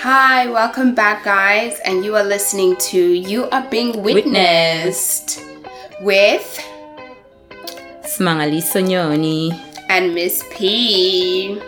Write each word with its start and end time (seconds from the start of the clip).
Hi, 0.00 0.46
welcome 0.48 0.94
back, 0.94 1.24
guys, 1.24 1.78
and 1.84 2.04
you 2.04 2.14
are 2.16 2.22
listening 2.24 2.76
to 2.76 2.98
You 3.00 3.48
Are 3.50 3.66
Being 3.68 4.02
Witnessed 4.02 5.42
with 6.00 6.58
Smangali 8.02 8.62
Sonyoni. 8.62 9.52
and 9.88 10.14
Miss 10.14 10.44
P. 10.52 11.60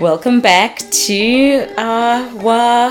Welcome 0.00 0.40
back 0.40 0.78
to 1.06 1.68
our 1.78 2.90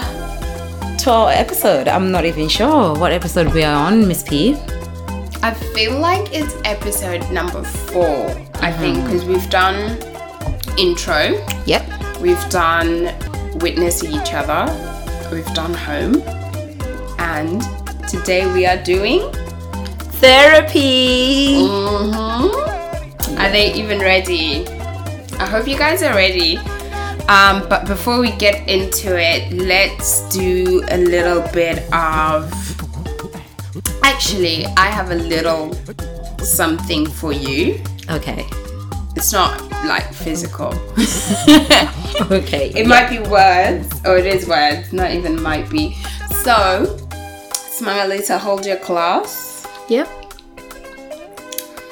to 0.99 1.12
our 1.12 1.31
episode. 1.31 1.88
I'm 1.88 2.12
not 2.12 2.26
even 2.26 2.47
sure 2.47 2.96
what 2.97 3.12
episode 3.12 3.54
we 3.54 3.63
are 3.63 3.76
on, 3.88 4.08
Miss 4.08 4.24
P. 4.24 4.56
I 5.42 5.54
feel 5.76 5.99
like 5.99 6.31
it's 6.33 6.56
episode 6.63 7.29
number 7.31 7.63
four, 7.63 8.29
I 8.62 8.72
think, 8.72 8.97
mm-hmm. 8.97 9.06
because 9.08 9.26
we've 9.26 9.49
done 9.49 9.97
intro, 10.78 11.44
Yep. 11.65 12.20
we've 12.22 12.49
done 12.49 13.13
witnessing 13.56 14.12
each 14.13 14.33
other, 14.33 14.65
we've 15.31 15.54
done 15.54 15.74
home, 15.74 16.22
and 17.20 17.62
today 18.08 18.52
we 18.52 18.66
are 18.66 18.82
doing. 18.84 19.22
Therapy. 20.22 21.68
Mhm. 21.68 22.52
Are 23.40 23.52
they 23.52 23.74
even 23.74 24.00
ready? 24.00 24.66
I 25.40 25.46
hope 25.46 25.68
you 25.68 25.77
guys 25.77 26.02
are 26.04 26.16
ready. 26.16 26.58
Um, 27.27 27.68
but 27.70 27.86
before 27.88 28.20
we 28.20 28.32
get 28.32 28.68
into 28.68 29.18
it, 29.18 29.52
let's 29.54 30.22
do 30.30 30.84
a 30.90 30.98
little 30.98 31.41
bit 31.54 31.84
of. 31.94 32.52
Actually, 34.04 34.66
I 34.77 34.88
have 34.88 35.12
a 35.12 35.16
little 35.16 35.76
something 36.44 37.05
for 37.10 37.32
you. 37.34 37.80
Okay. 38.10 38.46
It's 39.16 39.31
not 39.31 39.62
like 39.85 40.13
physical. 40.13 40.73
Okay. 42.30 42.71
It 42.76 42.85
might 42.85 43.09
be 43.09 43.17
words, 43.17 43.90
or 44.05 44.17
it 44.17 44.27
is 44.27 44.48
words, 44.48 44.94
not 44.94 45.12
even 45.12 45.41
might 45.41 45.67
be. 45.70 45.95
So, 46.44 46.85
Smangalita, 47.73 48.38
hold 48.38 48.65
your 48.68 48.77
class. 48.77 49.65
Yep. 49.90 50.07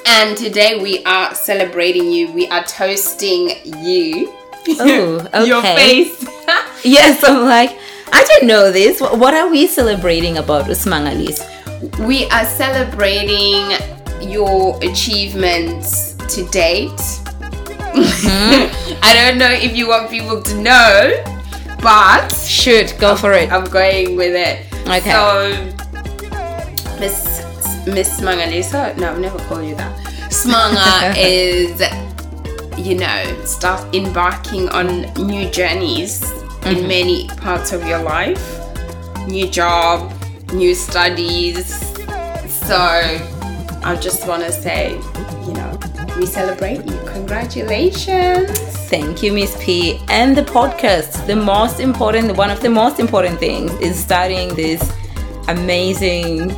And 0.06 0.36
today 0.36 0.80
we 0.80 1.04
are 1.04 1.34
celebrating 1.34 2.10
you. 2.10 2.30
We 2.32 2.46
are 2.48 2.62
toasting 2.64 3.50
you. 3.82 4.32
Oh, 4.78 5.28
okay. 5.34 5.46
Your 5.46 5.62
face. 5.62 6.28
Yes, 6.84 7.22
I'm 7.24 7.44
like, 7.44 7.76
I 8.12 8.24
didn't 8.24 8.48
know 8.48 8.72
this. 8.72 9.00
What 9.00 9.34
are 9.34 9.48
we 9.48 9.66
celebrating 9.66 10.38
about 10.38 10.66
Usmangalis? 10.66 11.40
we 11.98 12.26
are 12.26 12.44
celebrating 12.44 13.72
your 14.20 14.78
achievements 14.84 16.11
to 16.28 16.44
date. 16.50 16.90
Mm-hmm. 17.92 18.98
I 19.02 19.14
don't 19.14 19.38
know 19.38 19.50
if 19.50 19.76
you 19.76 19.88
want 19.88 20.10
people 20.10 20.42
to 20.42 20.60
know, 20.60 21.22
but 21.82 22.32
Shoot, 22.52 22.96
go 23.00 23.16
for 23.16 23.32
it. 23.32 23.50
I'm 23.50 23.64
going 23.64 24.16
with 24.16 24.34
it. 24.36 24.66
Okay. 24.86 25.10
So, 25.10 25.50
Miss 27.00 27.42
Miss 27.86 28.20
Smangalisa, 28.20 28.96
no, 28.98 29.10
I've 29.10 29.18
never 29.18 29.38
called 29.40 29.64
you 29.64 29.74
that. 29.74 29.98
Smanga 30.30 31.14
is, 31.18 31.80
you 32.78 32.96
know, 32.96 33.44
start 33.44 33.94
embarking 33.94 34.68
on 34.68 35.02
new 35.26 35.50
journeys 35.50 36.22
in 36.66 36.76
mm-hmm. 36.76 36.88
many 36.88 37.28
parts 37.28 37.72
of 37.72 37.84
your 37.86 38.02
life, 38.02 38.42
new 39.26 39.48
job, 39.48 40.12
new 40.52 40.74
studies. 40.74 41.74
So, 42.46 42.76
I 43.82 43.98
just 44.00 44.28
want 44.28 44.44
to 44.44 44.52
say, 44.52 44.92
you 45.46 45.54
know, 45.54 45.78
we 46.16 46.26
celebrate 46.26 46.84
you. 46.84 46.98
Congratulations. 47.06 48.50
Thank 48.88 49.22
you, 49.22 49.32
Miss 49.32 49.56
P. 49.64 50.00
And 50.08 50.36
the 50.36 50.42
podcast. 50.42 51.26
The 51.26 51.36
most 51.36 51.80
important, 51.80 52.36
one 52.36 52.50
of 52.50 52.60
the 52.60 52.68
most 52.70 53.00
important 53.00 53.38
things 53.38 53.72
is 53.80 53.98
starting 53.98 54.54
this 54.54 54.92
amazing 55.48 56.50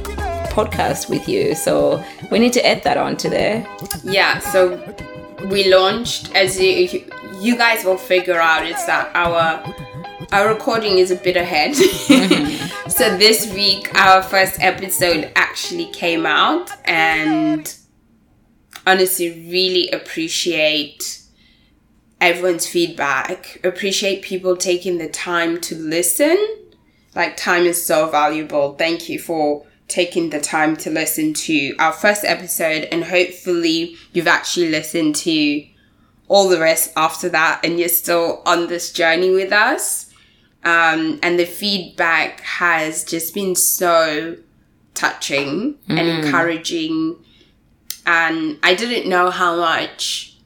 podcast 0.55 1.09
with 1.09 1.29
you. 1.29 1.55
So 1.55 2.03
we 2.31 2.39
need 2.39 2.53
to 2.55 2.67
add 2.67 2.83
that 2.85 2.97
onto 2.97 3.29
there. 3.29 3.67
Yeah, 4.03 4.39
so 4.39 4.79
we 5.51 5.73
launched 5.73 6.35
as 6.35 6.61
you, 6.61 7.05
you 7.41 7.57
guys 7.57 7.85
will 7.85 7.99
figure 7.99 8.41
out 8.41 8.67
it's 8.67 8.85
that 8.87 9.11
our 9.15 9.63
our 10.33 10.49
recording 10.49 10.99
is 10.99 11.11
a 11.11 11.17
bit 11.17 11.37
ahead. 11.37 11.73
Mm-hmm. 11.73 12.89
so 12.89 13.17
this 13.17 13.53
week 13.53 13.95
our 13.95 14.23
first 14.23 14.61
episode 14.61 15.31
actually 15.37 15.87
came 15.87 16.27
out 16.27 16.71
and 16.87 17.77
honestly 18.87 19.31
really 19.51 19.91
appreciate 19.91 21.21
everyone's 22.21 22.67
feedback. 22.67 23.61
Appreciate 23.65 24.23
people 24.23 24.57
taking 24.57 24.99
the 24.99 25.09
time 25.09 25.61
to 25.63 25.75
listen. 25.75 26.37
Like 27.15 27.37
time 27.37 27.65
is 27.65 27.85
so 27.85 28.09
valuable. 28.09 28.75
Thank 28.75 29.09
you 29.09 29.19
for 29.19 29.65
taking 29.89 30.31
the 30.31 30.41
time 30.41 30.77
to 30.77 30.91
listen 30.91 31.35
to 31.35 31.75
our 31.79 31.93
first 31.93 32.25
episode 32.25 32.89
and 32.91 33.05
hopefully 33.05 33.97
you've 34.13 34.27
actually 34.27 34.71
listened 34.71 35.15
to 35.15 35.67
all 36.29 36.49
the 36.49 36.59
rest 36.59 36.91
after 36.97 37.29
that 37.29 37.61
and 37.63 37.79
you're 37.79 37.89
still 37.89 38.43
on 38.47 38.67
this 38.69 38.93
journey 38.93 39.31
with 39.31 39.53
us. 39.53 40.11
Um, 40.65 41.21
and 41.23 41.39
the 41.39 41.45
feedback 41.45 42.41
has 42.41 43.05
just 43.05 43.35
been 43.35 43.55
so 43.55 44.39
touching 44.95 45.77
and 45.89 46.09
encouraging. 46.09 47.17
And 48.07 48.59
I 48.63 48.75
didn't 48.75 49.09
know 49.09 49.31
how 49.31 49.57
much 49.57 50.37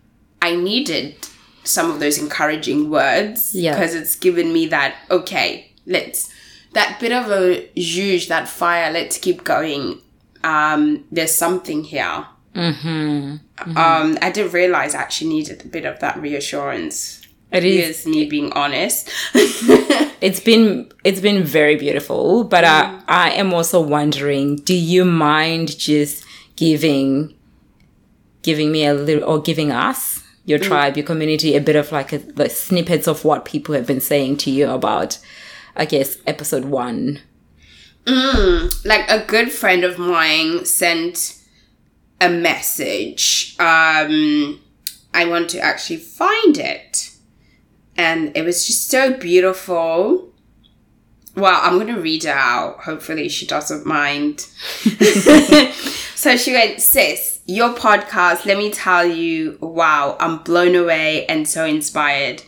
I 0.40 0.54
needed 0.54 1.16
some 1.64 1.90
of 1.90 2.00
those 2.00 2.18
encouraging 2.18 2.88
words 2.90 3.54
Yeah. 3.54 3.74
because 3.74 3.94
it's 3.94 4.16
given 4.16 4.52
me 4.54 4.66
that 4.68 4.94
okay 5.10 5.70
let's 5.86 6.30
that 6.72 6.98
bit 6.98 7.12
of 7.12 7.30
a 7.30 7.68
juge 7.76 8.28
that 8.28 8.48
fire 8.48 8.90
let's 8.90 9.18
keep 9.18 9.44
going 9.44 10.00
um 10.44 11.04
there's 11.12 11.34
something 11.34 11.84
here 11.84 12.24
Mm-hmm. 12.54 13.76
um 13.76 14.18
i 14.22 14.30
didn't 14.32 14.52
realize 14.52 14.94
i 14.94 15.00
actually 15.00 15.28
needed 15.30 15.62
a 15.64 15.68
bit 15.68 15.84
of 15.84 16.00
that 16.00 16.18
reassurance 16.20 17.20
It 17.52 17.64
is. 17.64 17.84
Here's 17.84 18.06
me 18.06 18.24
being 18.26 18.50
honest 18.52 19.10
It's 20.20 20.40
been 20.40 20.90
it's 21.04 21.20
been 21.20 21.44
very 21.44 21.76
beautiful, 21.76 22.44
but 22.44 22.64
I 22.64 23.00
I 23.06 23.30
am 23.32 23.52
also 23.54 23.80
wondering, 23.80 24.56
do 24.56 24.74
you 24.74 25.04
mind 25.04 25.78
just 25.78 26.24
giving 26.56 27.34
giving 28.42 28.72
me 28.72 28.86
a 28.86 28.94
little 28.94 29.28
or 29.28 29.40
giving 29.40 29.70
us 29.70 30.22
your 30.44 30.58
tribe, 30.58 30.96
your 30.96 31.04
community, 31.04 31.54
a 31.54 31.60
bit 31.60 31.76
of 31.76 31.92
like 31.92 32.12
a, 32.12 32.18
the 32.18 32.48
snippets 32.48 33.06
of 33.06 33.24
what 33.24 33.44
people 33.44 33.74
have 33.74 33.86
been 33.86 34.00
saying 34.00 34.38
to 34.38 34.50
you 34.50 34.70
about, 34.70 35.18
I 35.76 35.84
guess, 35.84 36.16
episode 36.26 36.64
one. 36.64 37.20
like 38.86 39.08
a 39.10 39.24
good 39.26 39.52
friend 39.52 39.84
of 39.84 39.98
mine 39.98 40.64
sent 40.64 41.38
a 42.20 42.30
message. 42.30 43.54
Um, 43.58 44.60
I 45.12 45.26
want 45.26 45.50
to 45.50 45.60
actually 45.60 45.98
find 45.98 46.56
it. 46.56 47.10
And 47.96 48.34
it 48.36 48.42
was 48.42 48.66
just 48.66 48.88
so 48.88 49.12
beautiful. 49.12 50.32
Well, 51.38 51.60
I'm 51.62 51.74
going 51.74 51.94
to 51.94 52.00
read 52.00 52.24
it 52.24 52.30
out. 52.30 52.80
Hopefully, 52.80 53.28
she 53.28 53.46
doesn't 53.46 53.86
mind. 53.86 54.40
so 56.16 56.36
she 56.36 56.52
went, 56.52 56.80
Sis, 56.80 57.38
your 57.46 57.74
podcast, 57.74 58.44
let 58.44 58.58
me 58.58 58.72
tell 58.72 59.04
you, 59.06 59.56
wow, 59.60 60.16
I'm 60.18 60.38
blown 60.38 60.74
away 60.74 61.26
and 61.26 61.46
so 61.46 61.64
inspired. 61.64 62.42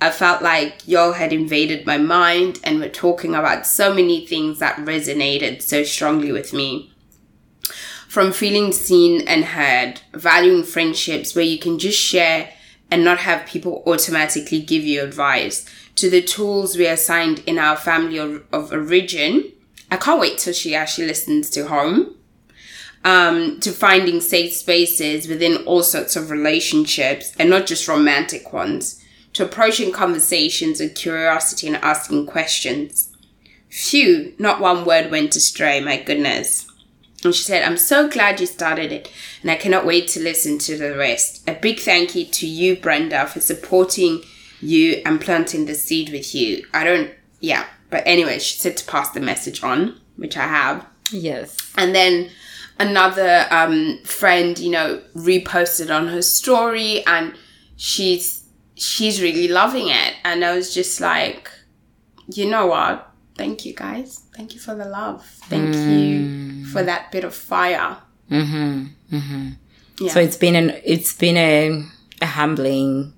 I 0.00 0.12
felt 0.12 0.42
like 0.42 0.86
y'all 0.86 1.14
had 1.14 1.32
invaded 1.32 1.86
my 1.86 1.98
mind 1.98 2.60
and 2.62 2.78
were 2.78 2.88
talking 2.88 3.34
about 3.34 3.66
so 3.66 3.92
many 3.92 4.24
things 4.24 4.60
that 4.60 4.76
resonated 4.76 5.60
so 5.60 5.82
strongly 5.82 6.30
with 6.30 6.52
me. 6.52 6.92
From 8.08 8.32
feeling 8.32 8.70
seen 8.72 9.26
and 9.26 9.44
heard, 9.44 10.02
valuing 10.12 10.62
friendships 10.62 11.34
where 11.34 11.44
you 11.44 11.58
can 11.58 11.80
just 11.80 11.98
share 11.98 12.52
and 12.90 13.04
not 13.04 13.18
have 13.18 13.46
people 13.46 13.82
automatically 13.86 14.60
give 14.60 14.84
you 14.84 15.02
advice, 15.02 15.68
to 15.96 16.10
the 16.10 16.22
tools 16.22 16.76
we 16.76 16.86
assigned 16.86 17.40
in 17.46 17.58
our 17.58 17.76
family 17.76 18.18
of, 18.18 18.44
of 18.52 18.72
origin. 18.72 19.52
I 19.90 19.96
can't 19.96 20.20
wait 20.20 20.38
till 20.38 20.52
she 20.52 20.74
actually 20.74 21.06
listens 21.06 21.50
to 21.50 21.68
home. 21.68 22.14
Um, 23.04 23.60
to 23.60 23.70
finding 23.70 24.20
safe 24.20 24.52
spaces 24.52 25.28
within 25.28 25.58
all 25.64 25.84
sorts 25.84 26.16
of 26.16 26.28
relationships 26.28 27.32
and 27.38 27.48
not 27.48 27.66
just 27.66 27.86
romantic 27.86 28.52
ones, 28.52 29.00
to 29.34 29.44
approaching 29.44 29.92
conversations 29.92 30.80
with 30.80 30.96
curiosity 30.96 31.68
and 31.68 31.76
asking 31.76 32.26
questions. 32.26 33.12
Phew, 33.68 34.34
not 34.40 34.60
one 34.60 34.84
word 34.84 35.12
went 35.12 35.36
astray, 35.36 35.80
my 35.80 36.02
goodness. 36.02 36.65
And 37.26 37.34
she 37.34 37.42
said, 37.42 37.62
I'm 37.62 37.76
so 37.76 38.08
glad 38.08 38.40
you 38.40 38.46
started 38.46 38.92
it, 38.92 39.10
and 39.42 39.50
I 39.50 39.56
cannot 39.56 39.84
wait 39.84 40.08
to 40.08 40.20
listen 40.20 40.58
to 40.60 40.78
the 40.78 40.96
rest. 40.96 41.48
A 41.48 41.54
big 41.54 41.80
thank 41.80 42.14
you 42.14 42.24
to 42.24 42.46
you, 42.46 42.76
Brenda, 42.76 43.26
for 43.26 43.40
supporting 43.40 44.22
you 44.60 45.02
and 45.04 45.20
planting 45.20 45.66
the 45.66 45.74
seed 45.74 46.10
with 46.10 46.34
you. 46.34 46.66
I 46.72 46.84
don't, 46.84 47.10
yeah. 47.40 47.66
But 47.90 48.02
anyway, 48.06 48.38
she 48.38 48.58
said 48.58 48.76
to 48.78 48.86
pass 48.86 49.10
the 49.10 49.20
message 49.20 49.62
on, 49.62 50.00
which 50.16 50.36
I 50.36 50.46
have. 50.46 50.86
Yes. 51.10 51.56
And 51.76 51.94
then 51.94 52.30
another 52.78 53.46
um, 53.50 53.98
friend, 54.04 54.58
you 54.58 54.70
know, 54.70 55.02
reposted 55.14 55.94
on 55.94 56.08
her 56.08 56.22
story 56.22 57.04
and 57.06 57.34
she's 57.76 58.44
she's 58.74 59.22
really 59.22 59.48
loving 59.48 59.88
it. 59.88 60.14
And 60.24 60.44
I 60.44 60.54
was 60.54 60.74
just 60.74 61.00
like, 61.00 61.50
you 62.28 62.48
know 62.48 62.66
what? 62.66 63.10
Thank 63.36 63.64
you 63.66 63.74
guys. 63.74 64.22
Thank 64.36 64.54
you 64.54 64.60
for 64.60 64.74
the 64.74 64.86
love. 64.86 65.24
Thank 65.50 65.74
you 65.74 66.64
for 66.66 66.82
that 66.82 67.12
bit 67.12 67.24
of 67.24 67.34
fire. 67.34 67.98
Mm-hmm. 68.30 68.86
Mm-hmm. 69.16 69.48
Yeah. 70.00 70.10
So 70.12 70.20
it's 70.20 70.36
been 70.36 70.56
an 70.56 70.72
it's 70.84 71.12
been 71.14 71.36
a, 71.36 71.84
a 72.22 72.26
humbling, 72.26 73.12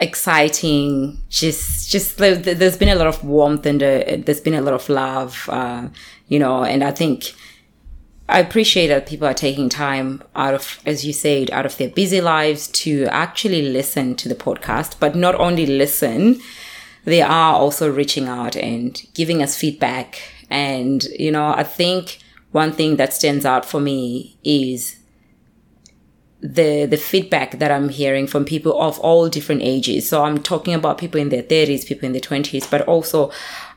exciting. 0.00 1.18
Just 1.28 1.90
just 1.90 2.18
there- 2.18 2.36
there's 2.36 2.76
been 2.76 2.88
a 2.88 2.94
lot 2.94 3.06
of 3.06 3.24
warmth 3.24 3.66
and 3.66 3.82
uh, 3.82 4.02
there's 4.24 4.40
been 4.40 4.54
a 4.54 4.60
lot 4.62 4.74
of 4.74 4.88
love, 4.88 5.48
uh, 5.50 5.88
you 6.28 6.38
know. 6.38 6.64
And 6.64 6.82
I 6.82 6.90
think 6.90 7.32
I 8.28 8.40
appreciate 8.40 8.88
that 8.88 9.06
people 9.06 9.26
are 9.26 9.34
taking 9.34 9.68
time 9.68 10.22
out 10.36 10.54
of, 10.54 10.80
as 10.86 11.04
you 11.04 11.12
said, 11.12 11.50
out 11.50 11.66
of 11.66 11.76
their 11.76 11.88
busy 11.90 12.20
lives 12.20 12.68
to 12.68 13.04
actually 13.06 13.62
listen 13.62 14.14
to 14.16 14.28
the 14.28 14.34
podcast. 14.34 14.96
But 15.00 15.14
not 15.16 15.34
only 15.34 15.66
listen, 15.66 16.40
they 17.04 17.22
are 17.22 17.54
also 17.54 17.90
reaching 17.90 18.28
out 18.28 18.56
and 18.56 19.02
giving 19.14 19.42
us 19.42 19.56
feedback. 19.56 20.20
And, 20.50 21.02
you 21.18 21.30
know, 21.30 21.48
I 21.48 21.62
think 21.62 22.18
one 22.52 22.72
thing 22.72 22.96
that 22.96 23.12
stands 23.12 23.44
out 23.44 23.64
for 23.64 23.80
me 23.80 24.38
is 24.44 24.96
the 26.42 26.86
the 26.86 26.96
feedback 26.96 27.58
that 27.58 27.70
I'm 27.70 27.90
hearing 27.90 28.26
from 28.26 28.46
people 28.46 28.80
of 28.80 28.98
all 29.00 29.28
different 29.28 29.62
ages. 29.62 30.08
So 30.08 30.24
I'm 30.24 30.42
talking 30.42 30.72
about 30.72 30.96
people 30.96 31.20
in 31.20 31.28
their 31.28 31.42
30s, 31.42 31.86
people 31.86 32.06
in 32.06 32.12
their 32.12 32.20
20s, 32.20 32.70
but 32.70 32.80
also 32.82 33.30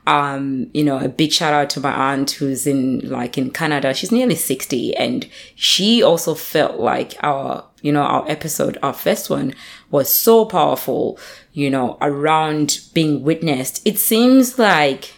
um, 0.06 0.68
you 0.74 0.84
know, 0.84 0.98
a 0.98 1.08
big 1.08 1.32
shout 1.32 1.54
out 1.54 1.70
to 1.70 1.80
my 1.80 2.12
aunt 2.12 2.32
who's 2.32 2.66
in 2.66 3.00
like 3.08 3.38
in 3.38 3.50
Canada. 3.50 3.94
She's 3.94 4.12
nearly 4.12 4.34
60 4.34 4.94
and 4.96 5.26
she 5.54 6.02
also 6.02 6.34
felt 6.34 6.78
like 6.78 7.14
our, 7.22 7.64
you 7.80 7.90
know, 7.90 8.02
our 8.02 8.28
episode, 8.30 8.76
our 8.82 8.92
first 8.92 9.30
one 9.30 9.54
was 9.90 10.14
so 10.14 10.44
powerful, 10.44 11.18
you 11.54 11.70
know, 11.70 11.96
around 12.02 12.80
being 12.92 13.22
witnessed. 13.22 13.80
It 13.86 13.98
seems 13.98 14.58
like 14.58 15.14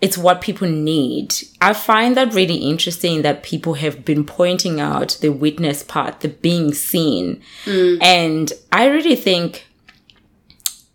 it's 0.00 0.16
what 0.16 0.40
people 0.40 0.68
need. 0.68 1.34
I 1.60 1.72
find 1.72 2.16
that 2.16 2.32
really 2.32 2.56
interesting 2.56 3.22
that 3.22 3.42
people 3.42 3.74
have 3.74 4.04
been 4.04 4.24
pointing 4.24 4.80
out 4.80 5.18
the 5.20 5.30
witness 5.30 5.82
part, 5.82 6.20
the 6.20 6.28
being 6.28 6.72
seen. 6.72 7.42
Mm. 7.64 8.02
And 8.02 8.52
I 8.70 8.86
really 8.86 9.16
think 9.16 9.66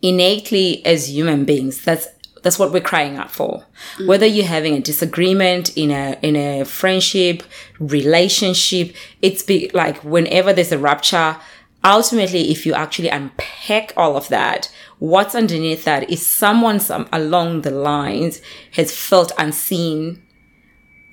innately 0.01 0.85
as 0.85 1.09
human 1.09 1.43
beings, 1.43 1.83
that's 1.83 2.07
that's 2.41 2.57
what 2.57 2.71
we're 2.71 2.79
crying 2.79 3.17
out 3.17 3.31
for. 3.31 3.65
Mm. 3.97 4.07
Whether 4.07 4.25
you're 4.25 4.45
having 4.45 4.75
a 4.75 4.79
disagreement 4.79 5.75
in 5.77 5.91
a 5.91 6.17
in 6.21 6.37
a 6.37 6.63
friendship, 6.63 7.43
relationship, 7.79 8.95
it's 9.21 9.43
be 9.43 9.69
like 9.73 10.01
whenever 10.05 10.53
there's 10.53 10.71
a 10.71 10.77
rupture, 10.77 11.35
ultimately 11.83 12.51
if 12.51 12.65
you 12.65 12.73
actually 12.73 13.09
unpack 13.09 13.93
all 13.95 14.15
of 14.15 14.27
that, 14.29 14.71
what's 14.99 15.35
underneath 15.35 15.85
that 15.85 16.09
is 16.09 16.25
someone 16.25 16.79
some 16.79 17.07
along 17.11 17.61
the 17.61 17.71
lines 17.71 18.41
has 18.73 18.95
felt 18.95 19.31
unseen, 19.37 20.21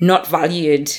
not 0.00 0.26
valued, 0.26 0.90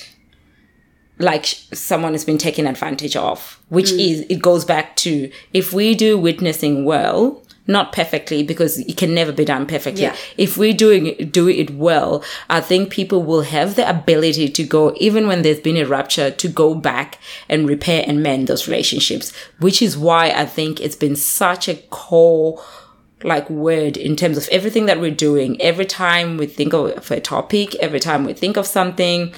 like 1.19 1.45
someone 1.45 2.13
has 2.13 2.23
been 2.23 2.37
taken 2.37 2.67
advantage 2.67 3.15
of, 3.15 3.61
which 3.69 3.87
mm. 3.87 3.99
is, 3.99 4.21
it 4.29 4.41
goes 4.41 4.63
back 4.63 4.95
to 4.97 5.31
if 5.53 5.73
we 5.73 5.95
do 5.95 6.17
witnessing 6.17 6.85
well, 6.85 7.43
not 7.67 7.91
perfectly 7.91 8.43
because 8.43 8.79
it 8.79 8.97
can 8.97 9.13
never 9.13 9.31
be 9.31 9.45
done 9.45 9.65
perfectly. 9.65 10.03
Yeah. 10.03 10.15
If 10.37 10.57
we're 10.57 10.73
doing 10.73 11.29
do 11.29 11.47
it 11.47 11.71
well, 11.71 12.23
I 12.49 12.61
think 12.61 12.89
people 12.89 13.23
will 13.23 13.41
have 13.41 13.75
the 13.75 13.87
ability 13.89 14.49
to 14.49 14.63
go, 14.63 14.95
even 14.97 15.27
when 15.27 15.41
there's 15.41 15.59
been 15.59 15.77
a 15.77 15.85
rupture, 15.85 16.31
to 16.31 16.47
go 16.47 16.73
back 16.73 17.19
and 17.49 17.67
repair 17.67 18.03
and 18.07 18.23
mend 18.23 18.47
those 18.47 18.67
relationships, 18.67 19.33
which 19.59 19.81
is 19.81 19.97
why 19.97 20.31
I 20.31 20.45
think 20.45 20.79
it's 20.79 20.95
been 20.95 21.15
such 21.15 21.67
a 21.67 21.75
core 21.75 22.63
like 23.23 23.49
word 23.49 23.97
in 23.97 24.15
terms 24.15 24.37
of 24.37 24.47
everything 24.49 24.85
that 24.85 24.99
we're 24.99 25.11
doing. 25.11 25.59
Every 25.61 25.85
time 25.85 26.37
we 26.37 26.45
think 26.45 26.73
of 26.73 27.11
a 27.11 27.19
topic, 27.19 27.75
every 27.75 27.99
time 27.99 28.25
we 28.25 28.33
think 28.33 28.57
of 28.57 28.67
something, 28.67 29.33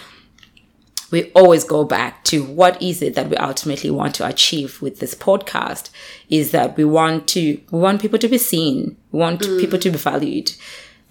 we 1.12 1.32
always 1.32 1.64
go 1.64 1.84
back 1.84 2.24
to 2.26 2.44
what 2.44 2.82
is 2.82 3.02
it 3.02 3.16
that 3.16 3.30
we 3.30 3.36
ultimately 3.38 3.90
want 3.90 4.14
to 4.16 4.26
achieve 4.26 4.82
with 4.82 5.00
this 5.00 5.16
podcast 5.16 5.90
is 6.30 6.52
that 6.52 6.78
we 6.78 6.86
want 6.86 7.28
to 7.28 7.60
we 7.72 7.80
want 7.80 8.02
people 8.02 8.20
to 8.20 8.28
be 8.28 8.38
seen 8.38 8.96
we 9.12 9.20
want 9.20 9.42
people 9.42 9.80
to 9.80 9.90
be 9.90 9.98
valued 9.98 10.52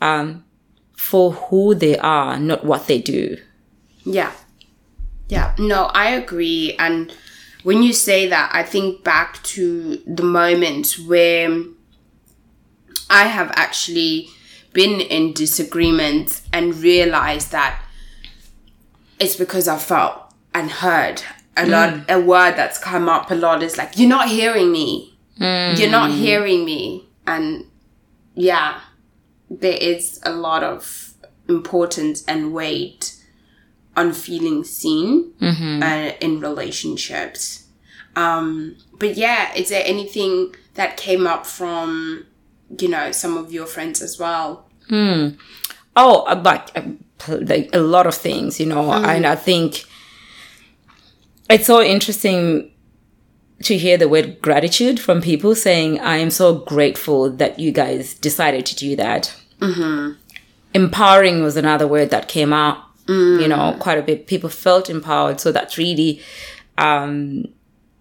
um, 0.01 0.45
for 0.97 1.33
who 1.33 1.75
they 1.75 1.99
are 1.99 2.39
not 2.39 2.65
what 2.65 2.87
they 2.87 3.01
do 3.01 3.37
Yeah. 4.05 4.33
Yeah. 5.29 5.55
No, 5.59 5.85
I 5.93 6.11
agree. 6.11 6.75
And 6.79 7.13
when 7.63 7.83
you 7.83 7.93
say 7.93 8.27
that, 8.29 8.51
I 8.53 8.63
think 8.63 9.05
back 9.05 9.43
to 9.55 9.97
the 10.07 10.23
moment 10.23 10.97
where 11.07 11.65
I 13.11 13.25
have 13.25 13.51
actually 13.55 14.29
been 14.73 15.01
in 15.01 15.35
disagreement 15.35 16.41
and 16.53 16.75
realized 16.77 17.53
that 17.53 17.83
it's 19.19 19.37
because 19.37 19.69
I 19.69 19.79
felt 19.79 20.15
and 20.55 20.71
heard 20.71 21.23
a 21.57 21.67
lot. 21.67 22.05
A 22.09 22.21
word 22.21 22.57
that's 22.57 22.79
come 22.79 23.09
up 23.09 23.31
a 23.31 23.35
lot 23.35 23.63
is 23.63 23.77
like, 23.77 23.99
"You're 23.99 24.09
not 24.09 24.29
hearing 24.29 24.71
me. 24.73 25.19
You're 25.79 25.91
not 25.91 26.11
hearing 26.13 26.65
me." 26.65 27.09
And 27.27 27.67
yeah, 28.35 28.81
there 29.51 29.77
is 29.81 30.21
a 30.25 30.31
lot 30.33 30.63
of 30.63 31.15
importance 31.49 32.25
and 32.27 32.53
weight 32.53 33.15
on 33.97 34.13
feeling 34.13 34.63
seen 34.65 35.33
uh, 35.83 36.13
in 36.21 36.41
relationships. 36.41 37.67
Um, 38.15 38.77
but 38.99 39.17
yeah, 39.17 39.53
is 39.55 39.69
there 39.71 39.83
anything 39.85 40.55
that 40.75 40.97
came 40.97 41.27
up 41.27 41.47
from, 41.47 42.27
you 42.81 42.89
know, 42.89 43.13
some 43.13 43.37
of 43.37 43.53
your 43.53 43.67
friends 43.67 44.01
as 44.03 44.19
well? 44.19 44.69
oh 45.97 46.23
uh, 46.27 46.41
like, 46.45 46.71
uh, 46.77 46.83
like 47.29 47.69
a 47.73 47.79
lot 47.81 48.07
of 48.07 48.15
things 48.15 48.61
you 48.61 48.67
know 48.67 48.93
and 48.93 49.27
i 49.27 49.35
think 49.35 49.85
it's 51.51 51.67
so 51.67 51.83
interesting 51.83 52.71
to 53.63 53.77
hear 53.77 53.97
the 53.99 54.09
word 54.09 54.41
gratitude 54.41 55.01
from 55.01 55.21
people 55.21 55.55
saying 55.55 55.99
i 56.01 56.17
am 56.17 56.31
so 56.31 56.55
grateful 56.55 57.31
that 57.31 57.59
you 57.59 57.73
guys 57.73 58.15
decided 58.15 58.65
to 58.67 58.75
do 58.77 58.95
that. 58.97 59.35
Empowering 60.75 61.43
was 61.43 61.57
another 61.57 61.89
word 61.89 62.11
that 62.11 62.29
came 62.29 62.53
out 62.53 62.79
you 63.09 63.49
know 63.49 63.75
quite 63.81 63.99
a 63.99 64.03
bit. 64.03 64.27
People 64.27 64.51
felt 64.51 64.89
empowered 64.91 65.41
so 65.41 65.51
that's 65.51 65.79
really 65.79 66.21
um 66.77 67.47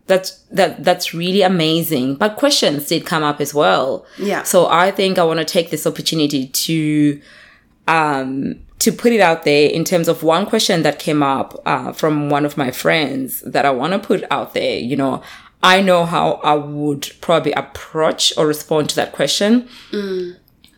that's 0.06 0.32
that 0.52 0.84
that's 0.84 1.14
really 1.14 1.42
amazing. 1.42 2.16
But 2.16 2.36
questions 2.36 2.88
did 2.88 3.06
come 3.06 3.24
up 3.24 3.40
as 3.42 3.54
well. 3.54 4.06
Yeah. 4.20 4.44
so 4.44 4.68
i 4.68 4.92
think 4.92 5.18
i 5.18 5.24
want 5.24 5.40
to 5.40 5.46
take 5.46 5.70
this 5.72 5.88
opportunity 5.88 6.48
to 6.68 7.22
um 7.88 8.60
to 8.80 8.92
put 8.92 9.12
it 9.12 9.20
out 9.20 9.44
there 9.44 9.70
in 9.70 9.84
terms 9.84 10.08
of 10.08 10.24
one 10.24 10.46
question 10.46 10.84
that 10.84 11.00
came 11.00 11.24
up 11.24 11.60
uh, 11.66 11.92
from 11.92 12.30
one 12.30 12.46
of 12.46 12.58
my 12.58 12.72
friends 12.72 13.42
that 13.42 13.66
i 13.66 13.70
want 13.72 13.94
to 13.94 14.00
put 14.00 14.24
out 14.32 14.54
there 14.54 14.78
you 14.78 14.96
know 14.96 15.22
i 15.64 15.82
know 15.82 16.06
how 16.06 16.34
i 16.44 16.54
would 16.54 17.12
probably 17.22 17.52
approach 17.54 18.32
or 18.38 18.46
respond 18.48 18.90
to 18.90 18.96
that 18.96 19.12
question 19.14 19.68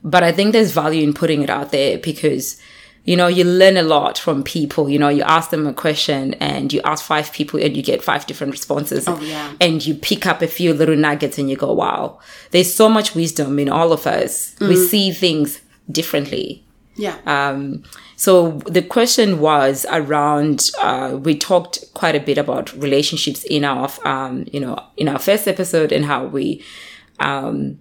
but 0.04 0.24
I 0.24 0.32
think 0.32 0.54
there's 0.54 0.72
value 0.72 1.04
in 1.04 1.14
putting 1.14 1.42
it 1.42 1.50
out 1.50 1.72
there 1.72 1.98
because, 1.98 2.60
you 3.04 3.18
know, 3.18 3.28
you 3.28 3.44
learn 3.44 3.76
a 3.78 3.84
lot 3.84 4.18
from 4.18 4.44
people. 4.44 4.90
You 4.90 5.00
know, 5.00 5.10
you 5.10 5.24
ask 5.24 5.50
them 5.50 5.68
a 5.68 5.74
question 5.74 6.36
and 6.36 6.72
you 6.72 6.82
ask 6.84 7.04
five 7.04 7.32
people 7.34 7.60
and 7.62 7.76
you 7.76 7.84
get 7.84 8.02
five 8.04 8.26
different 8.26 8.52
responses. 8.52 9.08
Oh, 9.08 9.20
yeah. 9.20 9.54
And 9.60 9.86
you 9.86 9.96
pick 9.96 10.26
up 10.26 10.42
a 10.42 10.48
few 10.48 10.74
little 10.74 10.96
nuggets 10.96 11.38
and 11.38 11.50
you 11.50 11.58
go, 11.58 11.74
wow, 11.74 12.20
there's 12.52 12.74
so 12.74 12.88
much 12.88 13.16
wisdom 13.16 13.60
in 13.60 13.70
all 13.70 13.92
of 13.92 14.08
us. 14.08 14.56
We 14.60 14.76
see 14.76 15.12
things 15.12 15.62
differently. 15.92 16.64
Yeah. 17.00 17.18
Um, 17.26 17.84
so 18.18 18.52
the 18.68 18.82
question 18.82 19.40
was 19.40 19.86
around. 19.90 20.70
Uh, 20.82 21.18
we 21.20 21.38
talked 21.38 21.86
quite 21.94 22.14
a 22.14 22.20
bit 22.20 22.38
about 22.38 22.74
relationships 22.74 23.44
in 23.46 23.64
our, 23.64 23.90
um, 24.04 24.46
you 24.52 24.60
know, 24.60 24.78
in 24.98 25.08
our 25.08 25.18
first 25.18 25.48
episode 25.48 25.94
and 25.94 26.04
how 26.04 26.26
we, 26.26 26.62
um, 27.22 27.80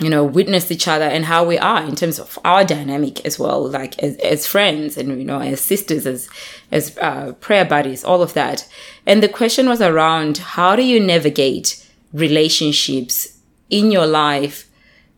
you 0.00 0.08
know, 0.08 0.24
witnessed 0.24 0.72
each 0.72 0.88
other 0.88 1.04
and 1.04 1.26
how 1.26 1.44
we 1.44 1.58
are 1.58 1.84
in 1.84 1.94
terms 1.94 2.18
of 2.18 2.38
our 2.42 2.64
dynamic 2.64 3.22
as 3.26 3.38
well, 3.38 3.68
like 3.68 3.98
as, 3.98 4.16
as 4.16 4.46
friends 4.46 4.96
and 4.96 5.18
you 5.18 5.24
know, 5.24 5.40
as 5.40 5.60
sisters, 5.60 6.06
as 6.06 6.26
as 6.72 6.96
uh, 6.98 7.32
prayer 7.32 7.66
buddies, 7.66 8.02
all 8.02 8.22
of 8.22 8.32
that. 8.32 8.66
And 9.04 9.22
the 9.22 9.28
question 9.28 9.68
was 9.68 9.82
around 9.82 10.38
how 10.38 10.74
do 10.74 10.82
you 10.82 11.00
navigate 11.00 11.86
relationships 12.14 13.38
in 13.68 13.90
your 13.90 14.06
life 14.06 14.68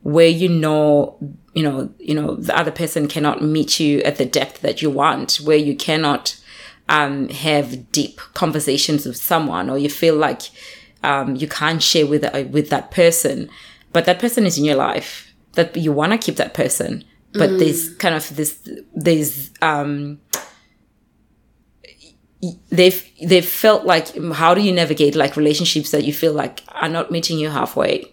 where 0.02 0.28
you 0.28 0.48
know 0.48 1.16
you 1.54 1.62
know 1.62 1.92
you 1.98 2.14
know 2.14 2.36
the 2.36 2.56
other 2.56 2.70
person 2.70 3.08
cannot 3.08 3.42
meet 3.42 3.80
you 3.80 4.00
at 4.02 4.16
the 4.16 4.24
depth 4.24 4.60
that 4.60 4.80
you 4.80 4.88
want 4.88 5.36
where 5.36 5.56
you 5.56 5.74
cannot 5.74 6.40
um, 6.88 7.28
have 7.28 7.92
deep 7.92 8.20
conversations 8.34 9.06
with 9.06 9.16
someone 9.16 9.70
or 9.70 9.78
you 9.78 9.88
feel 9.88 10.16
like 10.16 10.42
um, 11.02 11.36
you 11.36 11.48
can't 11.48 11.82
share 11.82 12.06
with 12.06 12.24
uh, 12.24 12.44
with 12.50 12.68
that 12.70 12.90
person. 12.90 13.48
But 13.92 14.04
that 14.04 14.18
person 14.18 14.44
is 14.44 14.58
in 14.58 14.64
your 14.64 14.76
life. 14.76 15.32
That 15.54 15.76
you 15.76 15.92
want 15.92 16.12
to 16.12 16.18
keep 16.18 16.36
that 16.36 16.54
person. 16.54 17.04
But 17.32 17.58
there's 17.58 17.94
kind 17.94 18.14
of 18.14 18.34
this 18.34 18.68
there's 18.94 19.50
um 19.62 20.20
they've 22.70 23.04
they've 23.24 23.46
felt 23.46 23.84
like 23.84 24.16
how 24.32 24.52
do 24.54 24.60
you 24.60 24.72
navigate 24.72 25.14
like 25.14 25.36
relationships 25.36 25.92
that 25.92 26.04
you 26.04 26.12
feel 26.12 26.32
like 26.32 26.62
are 26.68 26.88
not 26.88 27.10
meeting 27.10 27.38
you 27.38 27.50
halfway 27.50 28.12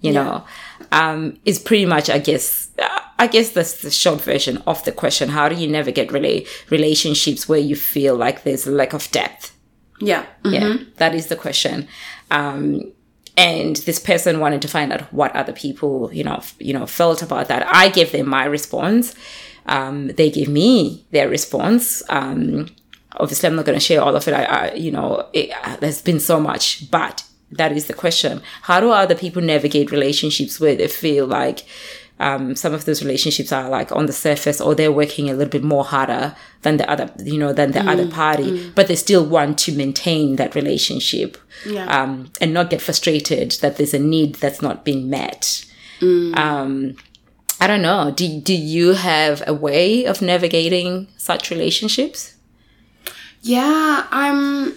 you 0.00 0.12
know? 0.12 0.44
Um 0.92 1.38
is 1.44 1.58
pretty 1.58 1.84
much 1.84 2.08
i 2.08 2.18
guess 2.18 2.67
I 3.18 3.26
guess 3.26 3.50
that's 3.50 3.82
the 3.82 3.90
short 3.90 4.20
version 4.20 4.62
of 4.66 4.84
the 4.84 4.92
question. 4.92 5.30
How 5.30 5.48
do 5.48 5.56
you 5.56 5.68
navigate 5.68 6.12
really 6.12 6.46
relationships 6.70 7.48
where 7.48 7.58
you 7.58 7.76
feel 7.76 8.14
like 8.14 8.44
there's 8.44 8.66
a 8.66 8.70
lack 8.70 8.92
of 8.92 9.10
depth? 9.10 9.56
Yeah. 10.00 10.26
Yeah, 10.44 10.76
that 10.96 11.14
is 11.14 11.26
the 11.26 11.36
question. 11.36 11.88
Um, 12.30 12.92
and 13.36 13.76
this 13.76 13.98
person 13.98 14.40
wanted 14.40 14.62
to 14.62 14.68
find 14.68 14.92
out 14.92 15.12
what 15.12 15.34
other 15.34 15.52
people, 15.52 16.12
you 16.12 16.24
know, 16.24 16.36
f- 16.36 16.56
you 16.58 16.72
know, 16.72 16.86
felt 16.86 17.22
about 17.22 17.48
that. 17.48 17.66
I 17.72 17.88
gave 17.88 18.12
them 18.12 18.28
my 18.28 18.44
response. 18.44 19.14
Um, 19.66 20.08
they 20.08 20.30
gave 20.30 20.48
me 20.48 21.06
their 21.10 21.28
response. 21.28 22.02
Um, 22.08 22.68
obviously, 23.16 23.48
I'm 23.48 23.56
not 23.56 23.64
going 23.64 23.78
to 23.78 23.84
share 23.84 24.02
all 24.02 24.16
of 24.16 24.26
it. 24.26 24.34
I, 24.34 24.44
I 24.44 24.74
you 24.74 24.90
know, 24.90 25.28
it, 25.32 25.50
uh, 25.64 25.76
there's 25.76 26.02
been 26.02 26.20
so 26.20 26.40
much, 26.40 26.90
but 26.90 27.24
that 27.52 27.72
is 27.72 27.86
the 27.86 27.94
question. 27.94 28.42
How 28.62 28.80
do 28.80 28.90
other 28.90 29.14
people 29.14 29.42
navigate 29.42 29.90
relationships 29.90 30.58
where 30.58 30.74
they 30.74 30.88
feel 30.88 31.26
like 31.26 31.64
um, 32.20 32.56
some 32.56 32.74
of 32.74 32.84
those 32.84 33.02
relationships 33.02 33.52
are 33.52 33.68
like 33.68 33.92
on 33.92 34.06
the 34.06 34.12
surface 34.12 34.60
or 34.60 34.74
they're 34.74 34.90
working 34.92 35.30
a 35.30 35.34
little 35.34 35.50
bit 35.50 35.62
more 35.62 35.84
harder 35.84 36.34
than 36.62 36.76
the 36.76 36.90
other, 36.90 37.10
you 37.18 37.38
know, 37.38 37.52
than 37.52 37.70
the 37.72 37.80
other 37.88 38.08
party, 38.08 38.70
but 38.74 38.88
they 38.88 38.96
still 38.96 39.24
want 39.24 39.58
to 39.58 39.72
maintain 39.72 40.36
that 40.36 40.54
relationship 40.54 41.36
Yeah. 41.64 41.86
um, 41.86 42.30
and 42.40 42.52
not 42.52 42.70
get 42.70 42.82
frustrated 42.82 43.52
that 43.60 43.76
there's 43.76 43.94
a 43.94 43.98
need 43.98 44.36
that's 44.36 44.60
not 44.62 44.84
being 44.84 45.08
met. 45.08 45.64
Um, 46.00 46.96
I 47.60 47.66
don't 47.66 47.82
know. 47.82 48.12
Do, 48.14 48.40
do 48.40 48.54
you 48.54 48.92
have 48.94 49.42
a 49.46 49.52
way 49.54 50.04
of 50.04 50.22
navigating 50.22 51.08
such 51.16 51.50
relationships? 51.50 52.34
Yeah, 53.42 54.06
I'm. 54.10 54.74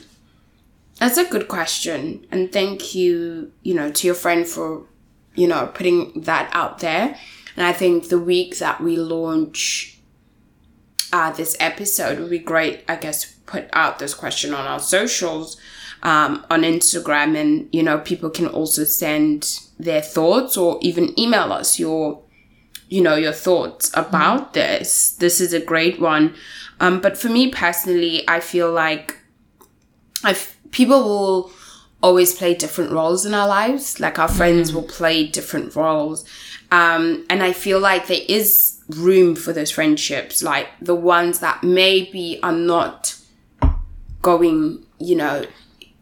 That's 1.00 1.18
a 1.18 1.26
good 1.26 1.48
question, 1.48 2.26
and 2.32 2.52
thank 2.52 2.94
you, 2.94 3.52
you 3.64 3.74
know, 3.74 3.92
to 3.92 4.06
your 4.06 4.14
friend 4.16 4.48
for, 4.48 4.84
you 5.36 5.48
know, 5.48 5.68
putting 5.74 6.22
that 6.22 6.50
out 6.54 6.80
there. 6.80 7.18
And 7.56 7.66
I 7.66 7.74
think 7.74 8.10
the 8.10 8.20
week 8.20 8.58
that 8.60 8.82
we 8.82 8.96
launch 8.98 10.00
uh, 11.14 11.32
this 11.32 11.56
episode 11.60 12.20
would 12.20 12.30
be 12.30 12.40
great. 12.40 12.84
I 12.88 12.96
guess 12.96 13.26
put 13.46 13.70
out 13.74 14.00
this 14.00 14.14
question 14.14 14.54
on 14.54 14.66
our 14.66 14.80
socials, 14.80 15.60
um, 16.04 16.46
on 16.50 16.62
Instagram, 16.62 17.36
and 17.36 17.68
you 17.72 17.84
know, 17.84 18.00
people 18.00 18.30
can 18.30 18.48
also 18.48 18.84
send 18.86 19.60
their 19.78 20.02
thoughts 20.02 20.56
or 20.56 20.80
even 20.82 21.18
email 21.20 21.52
us 21.52 21.80
your 21.80 22.22
you 22.92 23.02
know 23.02 23.16
your 23.16 23.32
thoughts 23.32 23.90
about 23.96 24.54
this 24.54 25.14
this 25.14 25.40
is 25.40 25.54
a 25.54 25.60
great 25.60 26.00
one 26.00 26.36
um, 26.82 27.00
but 27.00 27.18
for 27.18 27.30
me 27.30 27.50
personally 27.50 28.28
i 28.28 28.40
feel 28.40 28.72
like 28.72 29.18
i 30.24 30.38
people 30.72 31.02
will 31.02 31.52
always 32.02 32.34
play 32.34 32.54
different 32.54 32.92
roles 32.92 33.26
in 33.26 33.34
our 33.34 33.48
lives 33.48 34.00
like 34.00 34.18
our 34.18 34.28
friends 34.28 34.74
will 34.74 34.84
play 34.84 35.26
different 35.28 35.76
roles 35.76 36.26
um, 36.72 37.26
and 37.30 37.44
i 37.44 37.52
feel 37.52 37.80
like 37.80 38.08
there 38.08 38.26
is 38.28 38.80
room 38.90 39.36
for 39.36 39.54
those 39.54 39.72
friendships 39.72 40.44
like 40.44 40.68
the 40.82 40.96
ones 40.96 41.40
that 41.40 41.64
maybe 41.64 42.40
are 42.44 42.52
not 42.52 43.16
going 44.22 44.84
you 45.00 45.16
know 45.16 45.46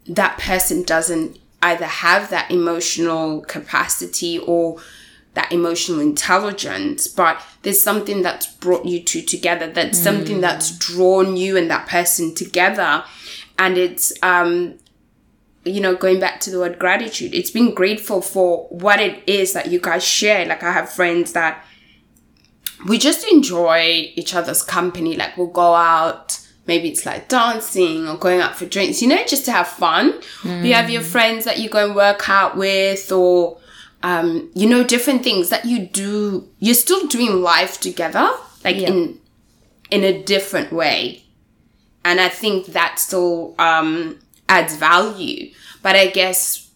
that 0.08 0.38
person 0.40 0.84
doesn't 0.84 1.38
either 1.62 1.86
have 1.86 2.30
that 2.30 2.50
emotional 2.50 3.42
capacity 3.42 4.40
or 4.40 4.80
that 5.34 5.52
emotional 5.52 6.00
intelligence, 6.00 7.08
but 7.08 7.42
there's 7.62 7.82
something 7.82 8.22
that's 8.22 8.48
brought 8.48 8.86
you 8.86 9.02
two 9.02 9.22
together. 9.22 9.68
That's 9.68 9.98
something 9.98 10.42
that's 10.42 10.78
drawn 10.78 11.38
you 11.38 11.56
and 11.56 11.70
that 11.70 11.88
person 11.88 12.34
together. 12.34 13.04
And 13.58 13.78
it's, 13.78 14.12
um, 14.24 14.80
you 15.66 15.82
know, 15.82 15.96
going 15.96 16.20
back 16.20 16.40
to 16.42 16.50
the 16.50 16.60
word 16.60 16.80
gratitude, 16.80 17.34
it's 17.34 17.52
being 17.52 17.74
grateful 17.74 18.22
for 18.22 18.68
what 18.70 19.00
it 19.00 19.22
is 19.28 19.54
that 19.54 19.68
you 19.68 19.80
guys 19.80 20.04
share. 20.04 20.46
Like, 20.46 20.64
I 20.64 20.72
have 20.72 20.90
friends 20.92 21.34
that 21.34 21.64
we 22.88 22.98
just 22.98 23.28
enjoy 23.28 24.12
each 24.16 24.34
other's 24.34 24.64
company. 24.64 25.16
Like, 25.16 25.36
we'll 25.38 25.48
go 25.48 25.74
out, 25.76 26.40
maybe 26.66 26.88
it's 26.90 27.06
like 27.06 27.28
dancing 27.28 28.08
or 28.08 28.18
going 28.18 28.40
out 28.40 28.56
for 28.56 28.66
drinks, 28.66 29.02
you 29.02 29.10
know, 29.10 29.24
just 29.28 29.46
to 29.46 29.52
have 29.52 29.68
fun. 29.68 30.20
You 30.44 30.74
have 30.74 30.90
your 30.90 31.02
friends 31.02 31.44
that 31.46 31.60
you 31.60 31.70
go 31.70 31.86
and 31.88 31.96
work 31.96 32.30
out 32.30 32.56
with, 32.56 33.12
or, 33.12 33.58
um, 34.02 34.50
you 34.56 34.68
know, 34.70 34.84
different 34.84 35.24
things 35.24 35.50
that 35.50 35.66
you 35.66 35.80
do. 35.88 36.48
You're 36.60 36.74
still 36.76 37.06
doing 37.08 37.42
life 37.42 37.80
together, 37.82 38.32
like 38.64 38.78
Yeah. 38.78 38.90
in 38.90 39.20
in 39.92 40.04
a 40.04 40.22
different 40.24 40.72
way, 40.72 41.24
and 42.06 42.22
I 42.22 42.30
think 42.30 42.68
that 42.68 43.00
still 43.00 43.56
um, 43.58 44.20
adds 44.50 44.76
value. 44.76 45.54
But 45.82 45.96
I 45.96 46.08
guess 46.08 46.70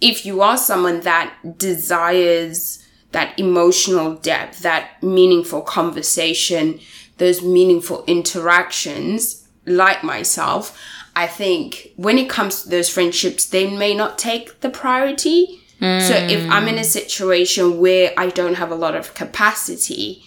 if 0.00 0.24
you 0.24 0.40
are 0.40 0.56
someone 0.56 1.00
that 1.00 1.58
desires 1.58 2.78
that 3.10 3.38
emotional 3.38 4.14
depth, 4.14 4.60
that 4.60 5.02
meaningful 5.02 5.60
conversation, 5.60 6.80
those 7.18 7.42
meaningful 7.42 8.04
interactions, 8.06 9.46
like 9.66 10.02
myself, 10.02 10.78
I 11.14 11.26
think 11.26 11.92
when 11.96 12.16
it 12.16 12.30
comes 12.30 12.62
to 12.62 12.70
those 12.70 12.88
friendships, 12.88 13.44
they 13.44 13.68
may 13.68 13.94
not 13.94 14.18
take 14.18 14.60
the 14.60 14.70
priority. 14.70 15.58
So 15.78 16.14
if 16.14 16.44
hmm. 16.44 16.52
I'm 16.52 16.68
in 16.68 16.78
a 16.78 16.84
situation 16.84 17.80
where 17.80 18.12
I 18.16 18.28
don't 18.28 18.54
have 18.54 18.70
a 18.70 18.76
lot 18.76 18.94
of 18.94 19.14
capacity, 19.14 20.22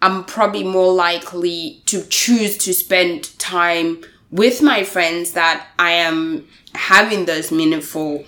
I'm 0.00 0.22
probably 0.22 0.62
more 0.62 0.92
likely 0.92 1.82
to 1.86 2.04
choose 2.04 2.56
to 2.58 2.72
spend 2.72 3.36
time 3.40 4.04
with 4.32 4.62
my 4.62 4.82
friends 4.82 5.32
that 5.32 5.68
I 5.78 5.92
am 5.92 6.48
having 6.74 7.26
those 7.26 7.52
meaningful, 7.52 8.24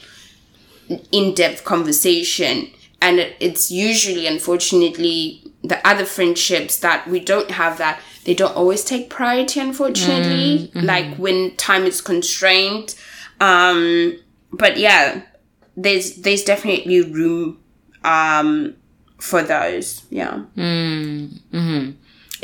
in 1.10 1.34
depth 1.34 1.64
conversation. 1.64 2.68
And 3.00 3.18
it's 3.40 3.70
usually, 3.70 4.26
unfortunately, 4.26 5.42
the 5.62 5.84
other 5.86 6.04
friendships 6.04 6.78
that 6.80 7.08
we 7.08 7.20
don't 7.20 7.50
have 7.50 7.78
that, 7.78 8.00
they 8.24 8.34
don't 8.34 8.54
always 8.54 8.84
take 8.84 9.08
priority, 9.10 9.60
unfortunately, 9.60 10.70
like 10.86 11.16
when 11.16 11.56
time 11.56 11.84
is 11.84 12.00
constrained. 12.00 12.94
Um, 13.40 14.18
but 14.52 14.76
yeah, 14.78 15.22
there's 15.76 16.16
there's 16.16 16.44
definitely 16.44 17.00
room 17.02 17.58
um, 18.04 18.74
for 19.18 19.42
those. 19.42 20.04
Yeah. 20.10 20.42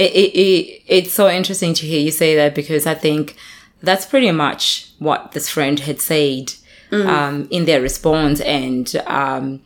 It, 0.00 0.12
it, 0.12 0.38
it, 0.38 0.82
it's 0.86 1.12
so 1.12 1.28
interesting 1.28 1.74
to 1.74 1.86
hear 1.86 2.00
you 2.00 2.10
say 2.10 2.34
that 2.36 2.54
because 2.54 2.86
I 2.86 2.94
think 2.94 3.36
that's 3.82 4.06
pretty 4.06 4.30
much 4.32 4.90
what 4.98 5.32
this 5.32 5.48
friend 5.48 5.78
had 5.80 6.00
said 6.00 6.52
um, 6.90 7.48
in 7.50 7.66
their 7.66 7.82
response. 7.82 8.40
And, 8.40 8.94
um, 9.06 9.60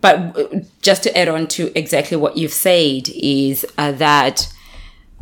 but 0.00 0.80
just 0.80 1.02
to 1.02 1.16
add 1.16 1.28
on 1.28 1.46
to 1.48 1.78
exactly 1.78 2.16
what 2.16 2.36
you've 2.36 2.52
said 2.52 3.08
is 3.10 3.66
uh, 3.76 3.92
that 3.92 4.52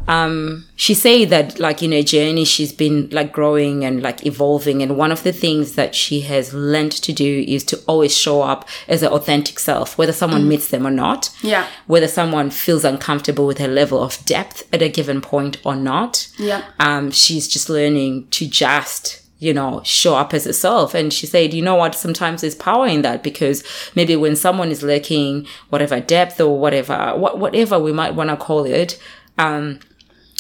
um, 0.07 0.65
she 0.77 0.93
said 0.95 1.31
that 1.31 1.59
like 1.59 1.83
in 1.83 1.93
her 1.93 2.03
journey 2.03 2.45
she's 2.45 2.73
been 2.73 3.09
like 3.11 3.33
growing 3.33 3.85
and 3.85 4.03
like 4.03 4.27
evolving 4.27 4.83
and 4.83 4.97
one 4.97 5.11
of 5.11 5.23
the 5.23 5.33
things 5.33 5.75
that 5.75 5.95
she 5.95 6.21
has 6.23 6.53
learned 6.53 6.93
to 6.93 7.13
do 7.13 7.45
is 7.49 7.65
to 7.65 7.81
always 7.87 8.17
show 8.17 8.43
up 8.43 8.69
as 8.89 9.03
an 9.03 9.09
authentic 9.13 9.59
self 9.59 9.97
whether 9.97 10.13
someone 10.13 10.47
meets 10.49 10.69
them 10.69 10.87
or 10.87 10.91
not 10.91 11.31
Yeah. 11.43 11.67
whether 11.87 12.09
someone 12.09 12.51
feels 12.51 12.85
uncomfortable 12.85 13.47
with 13.47 13.59
her 13.59 13.69
level 13.69 14.03
of 14.03 14.23
depth 14.27 14.69
at 14.75 14.83
a 14.83 14.89
given 14.89 15.21
point 15.21 15.57
or 15.65 15.75
not 15.77 16.29
Yeah. 16.39 16.63
um, 16.79 17.11
she's 17.11 17.49
just 17.49 17.69
learning 17.71 18.29
to 18.33 18.47
just 18.47 19.23
you 19.39 19.53
know 19.53 19.81
show 19.85 20.15
up 20.17 20.33
as 20.35 20.45
herself 20.45 20.95
and 20.95 21.13
she 21.13 21.27
said 21.27 21.53
you 21.53 21.61
know 21.63 21.75
what 21.75 21.95
sometimes 21.95 22.41
there's 22.43 22.55
power 22.55 22.87
in 22.87 23.03
that 23.03 23.23
because 23.23 23.65
maybe 23.95 24.17
when 24.17 24.37
someone 24.37 24.71
is 24.71 24.83
lacking 24.83 25.47
whatever 25.71 25.99
depth 26.01 26.41
or 26.41 26.59
whatever 26.59 27.13
what, 27.17 27.39
whatever 27.39 27.79
we 27.79 27.93
might 27.93 28.15
want 28.15 28.31
to 28.31 28.37
call 28.37 28.65
it 28.65 28.99
um, 29.37 29.81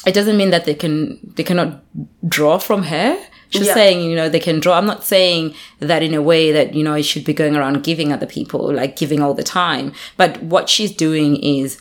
it 0.06 0.14
doesn't 0.14 0.36
mean 0.36 0.50
that 0.50 0.64
they 0.64 0.74
can 0.74 1.18
they 1.36 1.42
cannot 1.42 1.82
draw 2.28 2.58
from 2.58 2.84
her 2.84 3.16
she's 3.50 3.66
Yeah. 3.66 3.74
saying 3.74 4.00
you 4.08 4.16
know 4.16 4.28
they 4.28 4.40
can 4.40 4.60
draw 4.60 4.74
i'm 4.78 4.86
not 4.86 5.04
saying 5.04 5.54
that 5.80 6.02
in 6.02 6.14
a 6.14 6.22
way 6.22 6.52
that 6.52 6.74
you 6.74 6.82
know 6.82 6.94
you 6.94 7.02
should 7.02 7.24
be 7.24 7.32
going 7.34 7.56
around 7.56 7.82
giving 7.84 8.12
other 8.12 8.26
people 8.26 8.72
like 8.72 8.96
giving 8.96 9.20
all 9.22 9.34
the 9.34 9.42
time 9.42 9.92
but 10.16 10.42
what 10.42 10.68
she's 10.68 10.92
doing 10.92 11.36
is 11.36 11.78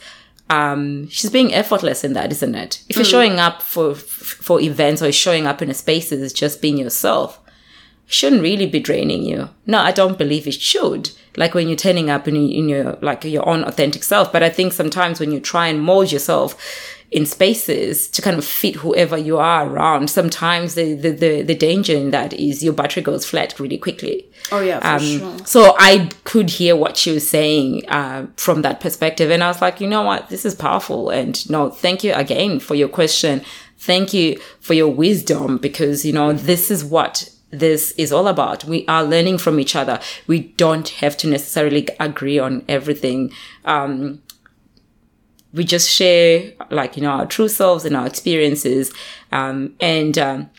um 0.49 1.07
she's 1.09 1.29
being 1.31 1.53
effortless 1.53 2.03
in 2.03 2.13
that 2.13 2.31
isn't 2.31 2.55
it 2.55 2.83
if 2.89 2.95
you're 2.95 3.05
showing 3.05 3.39
up 3.39 3.61
for 3.61 3.95
for 3.95 4.59
events 4.61 5.01
or 5.01 5.11
showing 5.11 5.47
up 5.47 5.61
in 5.61 5.69
a 5.69 5.73
spaces 5.73 6.33
just 6.33 6.61
being 6.61 6.77
yourself 6.77 7.39
shouldn't 8.05 8.41
really 8.41 8.65
be 8.67 8.81
draining 8.81 9.23
you. 9.23 9.49
No, 9.65 9.79
I 9.79 9.91
don't 9.93 10.17
believe 10.17 10.45
it 10.45 10.55
should. 10.55 11.11
Like 11.37 11.53
when 11.53 11.67
you're 11.69 11.77
turning 11.77 12.09
up 12.09 12.27
in, 12.27 12.35
in 12.35 12.67
your 12.67 12.97
like 13.01 13.23
your 13.23 13.47
own 13.47 13.63
authentic 13.63 14.03
self. 14.03 14.31
But 14.31 14.43
I 14.43 14.49
think 14.49 14.73
sometimes 14.73 15.19
when 15.21 15.31
you 15.31 15.39
try 15.39 15.67
and 15.67 15.81
mold 15.81 16.11
yourself 16.11 16.55
in 17.13 17.25
spaces 17.25 18.07
to 18.09 18.21
kind 18.21 18.37
of 18.37 18.45
fit 18.45 18.75
whoever 18.77 19.17
you 19.17 19.37
are 19.37 19.67
around, 19.67 20.09
sometimes 20.09 20.75
the 20.75 20.95
the, 20.95 21.11
the, 21.11 21.41
the 21.43 21.55
danger 21.55 21.95
in 21.95 22.11
that 22.11 22.33
is 22.33 22.63
your 22.63 22.73
battery 22.73 23.03
goes 23.03 23.25
flat 23.25 23.59
really 23.59 23.77
quickly. 23.77 24.25
Oh 24.51 24.61
yeah, 24.61 24.79
for 24.79 24.87
Um, 24.87 25.19
sure. 25.19 25.45
So 25.45 25.75
I 25.77 26.09
could 26.23 26.49
hear 26.49 26.75
what 26.75 26.97
she 26.97 27.11
was 27.11 27.29
saying 27.29 27.87
uh, 27.87 28.27
from 28.37 28.61
that 28.63 28.79
perspective, 28.79 29.31
and 29.31 29.43
I 29.43 29.47
was 29.47 29.61
like, 29.61 29.79
you 29.79 29.87
know 29.87 30.01
what, 30.03 30.29
this 30.29 30.45
is 30.45 30.55
powerful. 30.55 31.09
And 31.09 31.49
no, 31.49 31.69
thank 31.69 32.03
you 32.03 32.13
again 32.13 32.59
for 32.59 32.75
your 32.75 32.89
question. 32.89 33.41
Thank 33.77 34.13
you 34.13 34.39
for 34.59 34.73
your 34.73 34.91
wisdom 34.91 35.57
because 35.57 36.05
you 36.05 36.13
know 36.13 36.33
this 36.33 36.71
is 36.71 36.83
what 36.83 37.29
this 37.51 37.91
is 37.97 38.11
all 38.11 38.27
about. 38.27 38.63
We 38.65 38.83
are 38.87 39.03
learning 39.03 39.37
from 39.37 39.59
each 39.59 39.75
other. 39.75 39.99
We 40.25 40.39
don't 40.57 40.89
have 41.01 41.15
to 41.17 41.27
necessarily 41.27 41.87
agree 41.99 42.39
on 42.39 42.63
everything. 42.67 43.31
Um, 43.65 44.21
we 45.53 45.63
just 45.63 45.89
share 45.89 46.53
like, 46.69 46.97
you 46.97 47.03
know, 47.03 47.11
our 47.11 47.25
true 47.25 47.47
selves 47.47 47.85
and 47.85 47.95
our 47.95 48.07
experiences. 48.07 48.91
Um, 49.31 49.75
and, 49.79 50.17
um, 50.17 50.49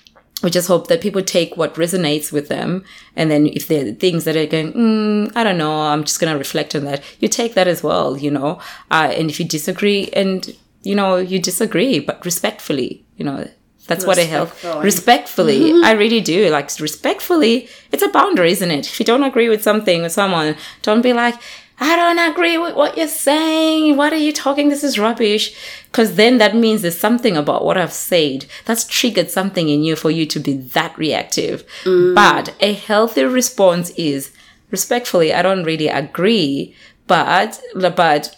we 0.43 0.51
just 0.51 0.69
hope 0.69 0.89
that 0.89 1.01
people 1.01 1.23
take 1.23 1.57
what 1.57 1.75
resonates 1.77 2.31
with 2.31 2.49
them. 2.49 2.85
And 3.17 3.31
then 3.31 3.47
if 3.47 3.67
there 3.67 3.89
are 3.89 3.93
things 3.93 4.25
that 4.25 4.37
are 4.37 4.47
going, 4.47 4.73
mm, 4.75 5.33
I 5.35 5.43
don't 5.43 5.57
know, 5.57 5.81
I'm 5.81 6.05
just 6.05 6.21
going 6.21 6.33
to 6.33 6.39
reflect 6.39 6.75
on 6.75 6.85
that, 6.85 7.03
you 7.19 7.29
take 7.29 7.55
that 7.55 7.67
as 7.67 7.83
well, 7.83 8.19
you 8.19 8.31
know. 8.31 8.61
Uh, 8.91 9.13
and 9.17 9.31
if 9.31 9.41
you 9.41 9.47
disagree 9.47 10.11
and, 10.13 10.55
you 10.83 10.95
know, 10.95 11.17
you 11.17 11.39
disagree, 11.39 11.99
but 11.99 12.23
respectfully, 12.27 13.07
you 13.17 13.25
know, 13.25 13.49
that's 13.87 14.07
what 14.07 14.19
I 14.19 14.23
help. 14.23 14.51
Respectfully. 14.83 15.61
Mm-hmm. 15.61 15.85
I 15.85 15.93
really 15.93 16.21
do. 16.21 16.49
Like, 16.51 16.71
respectfully, 16.79 17.69
it's 17.93 18.03
a 18.03 18.09
boundary, 18.09 18.53
isn't 18.53 18.71
it? 18.71 18.87
If 18.87 18.99
you 18.99 19.05
don't 19.05 19.25
agree 19.25 19.49
with 19.49 19.63
something 19.63 20.03
with 20.03 20.13
someone, 20.13 20.57
don't 20.83 21.03
be 21.03 21.13
like, 21.13 21.35
I 21.79 21.97
don't 21.97 22.31
agree 22.31 22.57
with 22.57 22.77
what 22.77 22.97
you're 22.97 23.09
saying. 23.09 23.97
What 23.97 24.13
are 24.13 24.17
you 24.17 24.33
talking? 24.33 24.69
This 24.69 24.85
is 24.85 24.99
rubbish. 24.99 25.55
Because 25.87 26.15
then 26.15 26.39
that 26.39 26.55
means 26.55 26.83
there's 26.83 26.99
something 26.99 27.37
about 27.37 27.65
what 27.65 27.77
I've 27.77 27.93
said 27.93 28.47
that's 28.65 28.87
triggered 28.87 29.31
something 29.31 29.69
in 29.69 29.83
you 29.83 29.97
for 29.97 30.11
you 30.11 30.25
to 30.27 30.39
be 30.39 30.57
that 30.57 30.97
reactive. 30.97 31.65
Mm. 31.83 32.15
But 32.15 32.55
a 32.61 32.73
healthy 32.73 33.25
response 33.25 33.91
is 33.91 34.33
respectfully, 34.71 35.33
I 35.33 35.43
don't 35.43 35.65
really 35.65 35.89
agree, 35.89 36.75
but, 37.07 37.61
but 37.75 38.37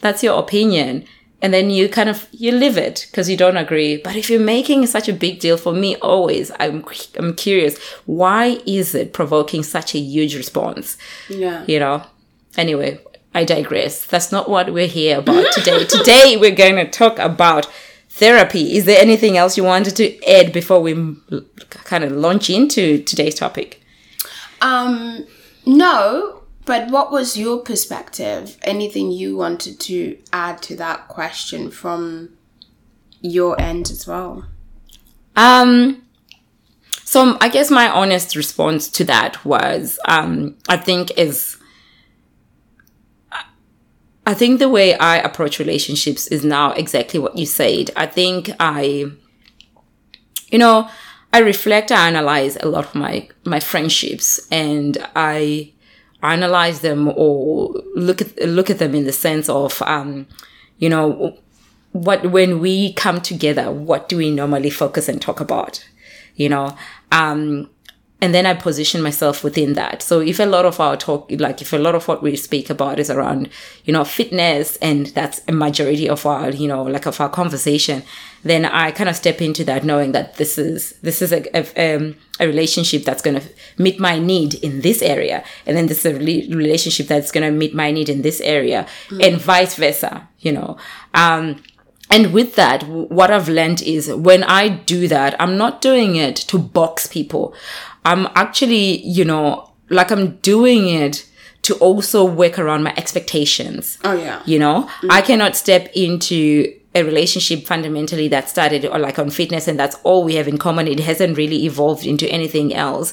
that's 0.00 0.22
your 0.22 0.38
opinion. 0.38 1.04
And 1.40 1.54
then 1.54 1.70
you 1.70 1.88
kind 1.88 2.08
of, 2.08 2.26
you 2.32 2.52
live 2.52 2.76
it 2.76 3.06
because 3.10 3.30
you 3.30 3.36
don't 3.36 3.56
agree. 3.56 3.98
But 3.98 4.16
if 4.16 4.28
you're 4.28 4.40
making 4.40 4.86
such 4.86 5.08
a 5.08 5.12
big 5.12 5.40
deal 5.40 5.56
for 5.56 5.72
me, 5.72 5.94
always, 5.96 6.50
I'm, 6.58 6.84
I'm 7.16 7.34
curious, 7.34 7.78
why 8.06 8.60
is 8.66 8.94
it 8.94 9.12
provoking 9.12 9.62
such 9.62 9.94
a 9.94 9.98
huge 9.98 10.34
response? 10.34 10.96
Yeah. 11.28 11.64
You 11.68 11.80
know? 11.80 12.02
Anyway, 12.58 12.98
I 13.32 13.44
digress. 13.44 14.04
That's 14.04 14.32
not 14.32 14.50
what 14.50 14.72
we're 14.72 14.88
here 14.88 15.20
about 15.20 15.52
today. 15.52 15.84
today, 15.88 16.36
we're 16.36 16.50
going 16.50 16.74
to 16.74 16.90
talk 16.90 17.20
about 17.20 17.66
therapy. 18.08 18.76
Is 18.76 18.84
there 18.84 19.00
anything 19.00 19.36
else 19.36 19.56
you 19.56 19.62
wanted 19.62 19.94
to 19.96 20.24
add 20.26 20.52
before 20.52 20.82
we 20.82 21.16
kind 21.70 22.02
of 22.02 22.10
launch 22.10 22.50
into 22.50 23.00
today's 23.04 23.36
topic? 23.36 23.80
Um, 24.60 25.24
no, 25.64 26.42
but 26.64 26.90
what 26.90 27.12
was 27.12 27.38
your 27.38 27.58
perspective? 27.58 28.58
Anything 28.62 29.12
you 29.12 29.36
wanted 29.36 29.78
to 29.80 30.18
add 30.32 30.60
to 30.62 30.76
that 30.76 31.06
question 31.06 31.70
from 31.70 32.30
your 33.20 33.58
end 33.60 33.88
as 33.88 34.04
well? 34.04 34.46
Um, 35.36 36.02
so 37.04 37.38
I 37.40 37.48
guess 37.50 37.70
my 37.70 37.88
honest 37.88 38.34
response 38.34 38.88
to 38.88 39.04
that 39.04 39.44
was, 39.44 40.00
um, 40.06 40.56
I 40.68 40.76
think 40.76 41.16
is 41.16 41.57
I 44.28 44.34
think 44.34 44.58
the 44.58 44.68
way 44.68 44.94
I 44.94 45.16
approach 45.16 45.58
relationships 45.58 46.26
is 46.26 46.44
now 46.44 46.72
exactly 46.72 47.18
what 47.18 47.38
you 47.38 47.46
said. 47.46 47.90
I 47.96 48.04
think 48.04 48.50
I, 48.60 49.06
you 50.50 50.58
know, 50.58 50.90
I 51.32 51.38
reflect, 51.38 51.90
I 51.90 52.08
analyze 52.08 52.58
a 52.60 52.68
lot 52.68 52.84
of 52.84 52.94
my, 52.94 53.26
my 53.46 53.58
friendships 53.58 54.46
and 54.50 54.98
I 55.16 55.72
analyze 56.22 56.82
them 56.82 57.08
or 57.08 57.72
look 57.96 58.20
at, 58.20 58.38
look 58.46 58.68
at 58.68 58.78
them 58.78 58.94
in 58.94 59.04
the 59.04 59.12
sense 59.12 59.48
of, 59.48 59.80
um, 59.80 60.26
you 60.76 60.90
know, 60.90 61.38
what, 61.92 62.30
when 62.30 62.60
we 62.60 62.92
come 62.92 63.22
together, 63.22 63.72
what 63.72 64.10
do 64.10 64.18
we 64.18 64.30
normally 64.30 64.68
focus 64.68 65.08
and 65.08 65.22
talk 65.22 65.40
about? 65.40 65.88
You 66.34 66.50
know, 66.50 66.76
um, 67.12 67.70
and 68.20 68.34
then 68.34 68.46
I 68.46 68.54
position 68.54 69.00
myself 69.00 69.44
within 69.44 69.74
that. 69.74 70.02
So 70.02 70.20
if 70.20 70.40
a 70.40 70.44
lot 70.44 70.64
of 70.64 70.80
our 70.80 70.96
talk, 70.96 71.30
like 71.30 71.62
if 71.62 71.72
a 71.72 71.78
lot 71.78 71.94
of 71.94 72.08
what 72.08 72.20
we 72.20 72.34
speak 72.34 72.68
about 72.68 72.98
is 72.98 73.10
around, 73.10 73.48
you 73.84 73.92
know, 73.92 74.04
fitness 74.04 74.74
and 74.76 75.06
that's 75.06 75.40
a 75.46 75.52
majority 75.52 76.08
of 76.08 76.26
our, 76.26 76.50
you 76.50 76.66
know, 76.66 76.82
like 76.82 77.06
of 77.06 77.20
our 77.20 77.28
conversation, 77.28 78.02
then 78.42 78.64
I 78.64 78.90
kind 78.90 79.08
of 79.08 79.14
step 79.14 79.40
into 79.40 79.62
that 79.64 79.84
knowing 79.84 80.12
that 80.12 80.34
this 80.34 80.58
is, 80.58 80.94
this 81.00 81.22
is 81.22 81.32
a, 81.32 81.44
a, 81.56 81.96
um, 81.96 82.16
a 82.40 82.46
relationship 82.46 83.04
that's 83.04 83.22
going 83.22 83.40
to 83.40 83.48
meet 83.78 84.00
my 84.00 84.18
need 84.18 84.54
in 84.54 84.80
this 84.80 85.00
area. 85.00 85.44
And 85.64 85.76
then 85.76 85.86
this 85.86 86.04
is 86.04 86.12
a 86.12 86.18
relationship 86.18 87.06
that's 87.06 87.30
going 87.30 87.46
to 87.46 87.56
meet 87.56 87.72
my 87.72 87.92
need 87.92 88.08
in 88.08 88.22
this 88.22 88.40
area 88.40 88.88
mm. 89.10 89.24
and 89.24 89.40
vice 89.40 89.76
versa, 89.76 90.28
you 90.40 90.50
know. 90.50 90.76
Um, 91.14 91.62
and 92.10 92.32
with 92.32 92.56
that, 92.56 92.84
what 92.84 93.30
I've 93.30 93.48
learned 93.48 93.82
is 93.82 94.12
when 94.12 94.42
I 94.42 94.68
do 94.68 95.08
that, 95.08 95.40
I'm 95.40 95.56
not 95.56 95.80
doing 95.80 96.16
it 96.16 96.36
to 96.36 96.58
box 96.58 97.06
people. 97.06 97.54
I'm 98.08 98.26
actually, 98.34 99.06
you 99.06 99.26
know, 99.26 99.70
like 99.90 100.10
I'm 100.10 100.36
doing 100.36 100.88
it 100.88 101.28
to 101.62 101.74
also 101.74 102.24
work 102.24 102.58
around 102.58 102.82
my 102.82 102.94
expectations. 102.96 103.98
Oh 104.02 104.14
yeah. 104.14 104.42
You 104.46 104.58
know, 104.58 104.84
mm-hmm. 104.84 105.10
I 105.10 105.20
cannot 105.20 105.56
step 105.56 105.90
into 105.94 106.74
a 106.94 107.02
relationship 107.02 107.66
fundamentally 107.66 108.26
that 108.28 108.48
started 108.48 108.86
or 108.86 108.98
like 108.98 109.18
on 109.18 109.28
fitness 109.28 109.68
and 109.68 109.78
that's 109.78 109.96
all 110.04 110.24
we 110.24 110.36
have 110.36 110.48
in 110.48 110.56
common. 110.56 110.88
It 110.88 111.00
hasn't 111.00 111.36
really 111.36 111.66
evolved 111.66 112.06
into 112.06 112.26
anything 112.30 112.74
else. 112.74 113.12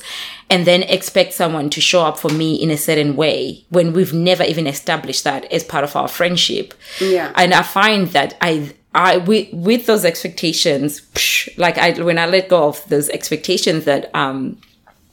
And 0.49 0.65
then 0.65 0.83
expect 0.83 1.33
someone 1.33 1.69
to 1.71 1.81
show 1.81 2.03
up 2.03 2.17
for 2.17 2.29
me 2.29 2.55
in 2.55 2.71
a 2.71 2.77
certain 2.77 3.17
way 3.17 3.65
when 3.71 3.91
we've 3.91 4.13
never 4.13 4.43
even 4.43 4.65
established 4.65 5.25
that 5.25 5.51
as 5.51 5.65
part 5.65 5.83
of 5.83 5.93
our 5.97 6.07
friendship. 6.07 6.73
Yeah. 7.01 7.33
And 7.35 7.53
I 7.53 7.63
find 7.63 8.07
that 8.09 8.37
I 8.39 8.73
I 8.93 9.17
with 9.17 9.51
with 9.51 9.87
those 9.87 10.05
expectations, 10.05 11.01
psh, 11.01 11.57
like 11.57 11.77
I 11.77 12.01
when 12.01 12.17
I 12.17 12.27
let 12.27 12.47
go 12.47 12.69
of 12.69 12.87
those 12.87 13.09
expectations 13.09 13.83
that 13.83 14.09
um 14.15 14.57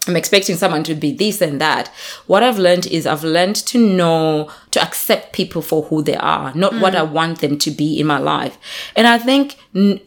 I'm 0.07 0.17
expecting 0.17 0.57
someone 0.57 0.83
to 0.85 0.95
be 0.95 1.13
this 1.13 1.41
and 1.41 1.61
that. 1.61 1.89
What 2.27 2.43
I've 2.43 2.59
learned 2.59 2.87
is 2.87 3.07
I've 3.07 3.25
learned 3.25 3.57
to 3.57 3.79
know 3.79 4.51
to 4.73 4.83
accept 4.83 5.33
people 5.33 5.63
for 5.63 5.85
who 5.85 6.03
they 6.03 6.17
are, 6.17 6.53
not 6.55 6.73
mm. 6.73 6.81
what 6.81 6.95
I 6.95 7.03
want 7.03 7.41
them 7.41 7.59
to 7.59 7.71
be 7.71 8.01
in 8.01 8.07
my 8.07 8.19
life. 8.19 8.59
And 8.97 9.07
I 9.07 9.19
think 9.19 9.57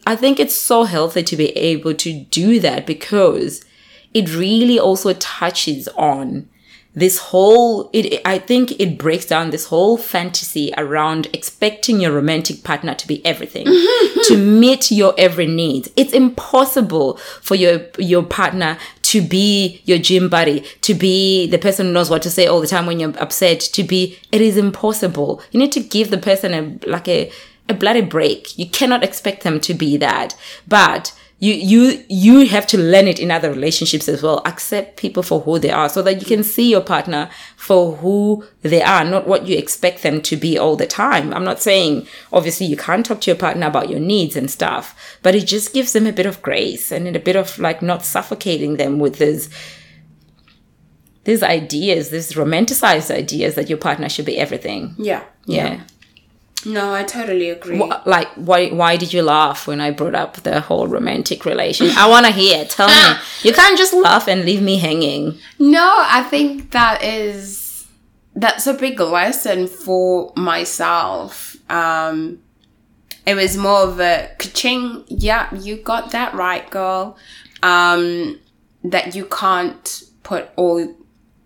I 0.06 0.16
think 0.16 0.38
it's 0.38 0.56
so 0.56 0.84
healthy 0.84 1.22
to 1.22 1.36
be 1.36 1.48
able 1.56 1.94
to 1.94 2.24
do 2.24 2.60
that 2.60 2.86
because 2.86 3.64
it 4.12 4.34
really 4.34 4.78
also 4.78 5.12
touches 5.14 5.88
on 5.96 6.48
this 6.96 7.18
whole 7.18 7.90
it 7.92 8.20
i 8.24 8.38
think 8.38 8.72
it 8.80 8.98
breaks 8.98 9.26
down 9.26 9.50
this 9.50 9.66
whole 9.66 9.98
fantasy 9.98 10.72
around 10.78 11.28
expecting 11.34 12.00
your 12.00 12.10
romantic 12.10 12.64
partner 12.64 12.94
to 12.94 13.06
be 13.06 13.24
everything 13.24 13.66
to 14.24 14.36
meet 14.38 14.90
your 14.90 15.14
every 15.18 15.46
need 15.46 15.92
it's 15.94 16.14
impossible 16.14 17.18
for 17.42 17.54
your 17.54 17.82
your 17.98 18.22
partner 18.22 18.78
to 19.06 19.22
be 19.22 19.80
your 19.84 19.98
gym 19.98 20.28
buddy 20.28 20.60
to 20.80 20.92
be 20.92 21.46
the 21.46 21.58
person 21.58 21.86
who 21.86 21.92
knows 21.92 22.10
what 22.10 22.22
to 22.22 22.30
say 22.30 22.46
all 22.46 22.60
the 22.60 22.66
time 22.66 22.86
when 22.86 22.98
you're 22.98 23.16
upset 23.18 23.60
to 23.60 23.84
be 23.84 24.18
it 24.32 24.40
is 24.40 24.56
impossible. 24.56 25.40
You 25.52 25.60
need 25.60 25.72
to 25.72 25.80
give 25.80 26.10
the 26.10 26.18
person 26.18 26.52
a 26.52 26.88
like 26.88 27.06
a 27.08 27.30
a 27.68 27.74
bloody 27.74 28.00
break. 28.00 28.58
You 28.58 28.68
cannot 28.68 29.04
expect 29.04 29.42
them 29.42 29.60
to 29.60 29.74
be 29.74 29.96
that. 29.96 30.36
But 30.66 31.15
you 31.38 31.52
you 31.52 32.04
you 32.08 32.46
have 32.46 32.66
to 32.66 32.78
learn 32.78 33.06
it 33.06 33.18
in 33.18 33.30
other 33.30 33.50
relationships 33.50 34.08
as 34.08 34.22
well 34.22 34.40
accept 34.46 34.96
people 34.96 35.22
for 35.22 35.40
who 35.40 35.58
they 35.58 35.70
are 35.70 35.88
so 35.88 36.00
that 36.00 36.18
you 36.18 36.26
can 36.26 36.42
see 36.42 36.70
your 36.70 36.80
partner 36.80 37.28
for 37.56 37.96
who 37.96 38.42
they 38.62 38.82
are 38.82 39.04
not 39.04 39.26
what 39.26 39.46
you 39.46 39.56
expect 39.56 40.02
them 40.02 40.22
to 40.22 40.36
be 40.36 40.56
all 40.56 40.76
the 40.76 40.86
time 40.86 41.34
i'm 41.34 41.44
not 41.44 41.60
saying 41.60 42.06
obviously 42.32 42.64
you 42.64 42.76
can't 42.76 43.04
talk 43.04 43.20
to 43.20 43.30
your 43.30 43.38
partner 43.38 43.66
about 43.66 43.90
your 43.90 44.00
needs 44.00 44.34
and 44.34 44.50
stuff 44.50 45.18
but 45.22 45.34
it 45.34 45.46
just 45.46 45.74
gives 45.74 45.92
them 45.92 46.06
a 46.06 46.12
bit 46.12 46.26
of 46.26 46.40
grace 46.40 46.90
and 46.90 47.14
a 47.14 47.20
bit 47.20 47.36
of 47.36 47.58
like 47.58 47.82
not 47.82 48.02
suffocating 48.02 48.76
them 48.76 48.98
with 48.98 49.18
this 49.18 49.50
these 51.24 51.42
ideas 51.42 52.08
these 52.08 52.32
romanticized 52.32 53.14
ideas 53.14 53.56
that 53.56 53.68
your 53.68 53.78
partner 53.78 54.08
should 54.08 54.24
be 54.24 54.38
everything 54.38 54.94
yeah 54.96 55.22
yeah. 55.44 55.74
yeah. 55.74 55.80
No, 56.64 56.92
I 56.92 57.04
totally 57.04 57.50
agree. 57.50 57.78
like, 58.06 58.28
why 58.34 58.68
why 58.70 58.96
did 58.96 59.12
you 59.12 59.22
laugh 59.22 59.66
when 59.68 59.80
I 59.80 59.90
brought 59.90 60.14
up 60.14 60.36
the 60.42 60.60
whole 60.60 60.88
romantic 60.88 61.44
relation? 61.44 61.88
I 61.96 62.08
want 62.08 62.26
to 62.26 62.32
hear. 62.32 62.64
Tell 62.64 62.88
me. 62.88 63.18
You 63.42 63.52
can't 63.52 63.78
just 63.78 63.94
laugh 63.94 64.26
and 64.26 64.44
leave 64.44 64.62
me 64.62 64.78
hanging. 64.78 65.38
No, 65.58 66.02
I 66.04 66.22
think 66.24 66.72
that 66.72 67.02
is 67.04 67.86
that's 68.34 68.66
a 68.66 68.74
big 68.74 68.98
lesson 68.98 69.66
for 69.68 70.32
myself. 70.36 71.56
Um, 71.70 72.40
it 73.24 73.34
was 73.34 73.56
more 73.56 73.82
of 73.82 74.00
a 74.00 74.30
ka-ching. 74.38 75.04
Yeah, 75.08 75.52
you 75.54 75.76
got 75.76 76.10
that 76.12 76.34
right, 76.34 76.68
girl. 76.70 77.16
Um, 77.62 78.40
that 78.84 79.14
you 79.14 79.24
can't 79.26 80.02
put 80.22 80.48
all 80.56 80.94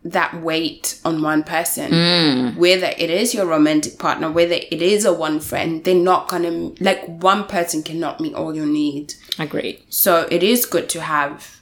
that 0.04 0.40
weight 0.40 0.98
on 1.04 1.22
one 1.22 1.44
person. 1.44 1.92
Mm. 1.92 2.56
Whether 2.56 2.92
it 2.96 3.10
is 3.10 3.34
your 3.34 3.46
romantic 3.46 3.98
partner, 3.98 4.30
whether 4.30 4.54
it 4.54 4.80
is 4.80 5.04
a 5.04 5.12
one 5.12 5.40
friend, 5.40 5.84
they're 5.84 5.94
not 5.94 6.28
gonna 6.28 6.72
like 6.80 7.04
one 7.06 7.46
person 7.46 7.82
cannot 7.82 8.20
meet 8.20 8.34
all 8.34 8.54
your 8.54 8.66
needs. 8.66 9.16
Agreed. 9.38 9.82
So 9.90 10.26
it 10.30 10.42
is 10.42 10.64
good 10.66 10.88
to 10.90 11.02
have 11.02 11.60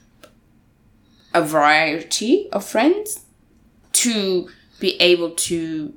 a 1.35 1.42
variety 1.42 2.48
of 2.53 2.64
friends 2.64 3.24
to 3.92 4.48
be 4.81 5.01
able 5.01 5.31
to 5.31 5.92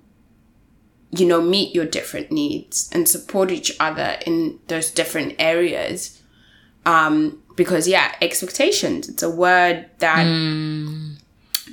you 1.12 1.26
know 1.26 1.42
meet 1.42 1.76
your 1.76 1.86
different 1.86 2.32
needs 2.32 2.90
and 2.92 3.08
support 3.08 3.52
each 3.52 3.76
other 3.80 4.18
in 4.26 4.60
those 4.68 4.90
different 4.92 5.36
areas 5.38 6.22
um 6.86 7.42
because 7.56 7.88
yeah 7.88 8.16
expectations 8.22 9.10
it's 9.10 9.22
a 9.22 9.30
word 9.30 9.90
that 10.00 10.26
mm 10.26 11.11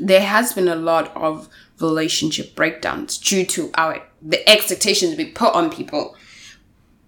there 0.00 0.24
has 0.24 0.52
been 0.52 0.68
a 0.68 0.76
lot 0.76 1.14
of 1.16 1.48
relationship 1.80 2.54
breakdowns 2.54 3.18
due 3.18 3.44
to 3.46 3.70
our 3.74 4.02
the 4.20 4.48
expectations 4.48 5.16
we 5.16 5.26
put 5.26 5.54
on 5.54 5.70
people. 5.70 6.16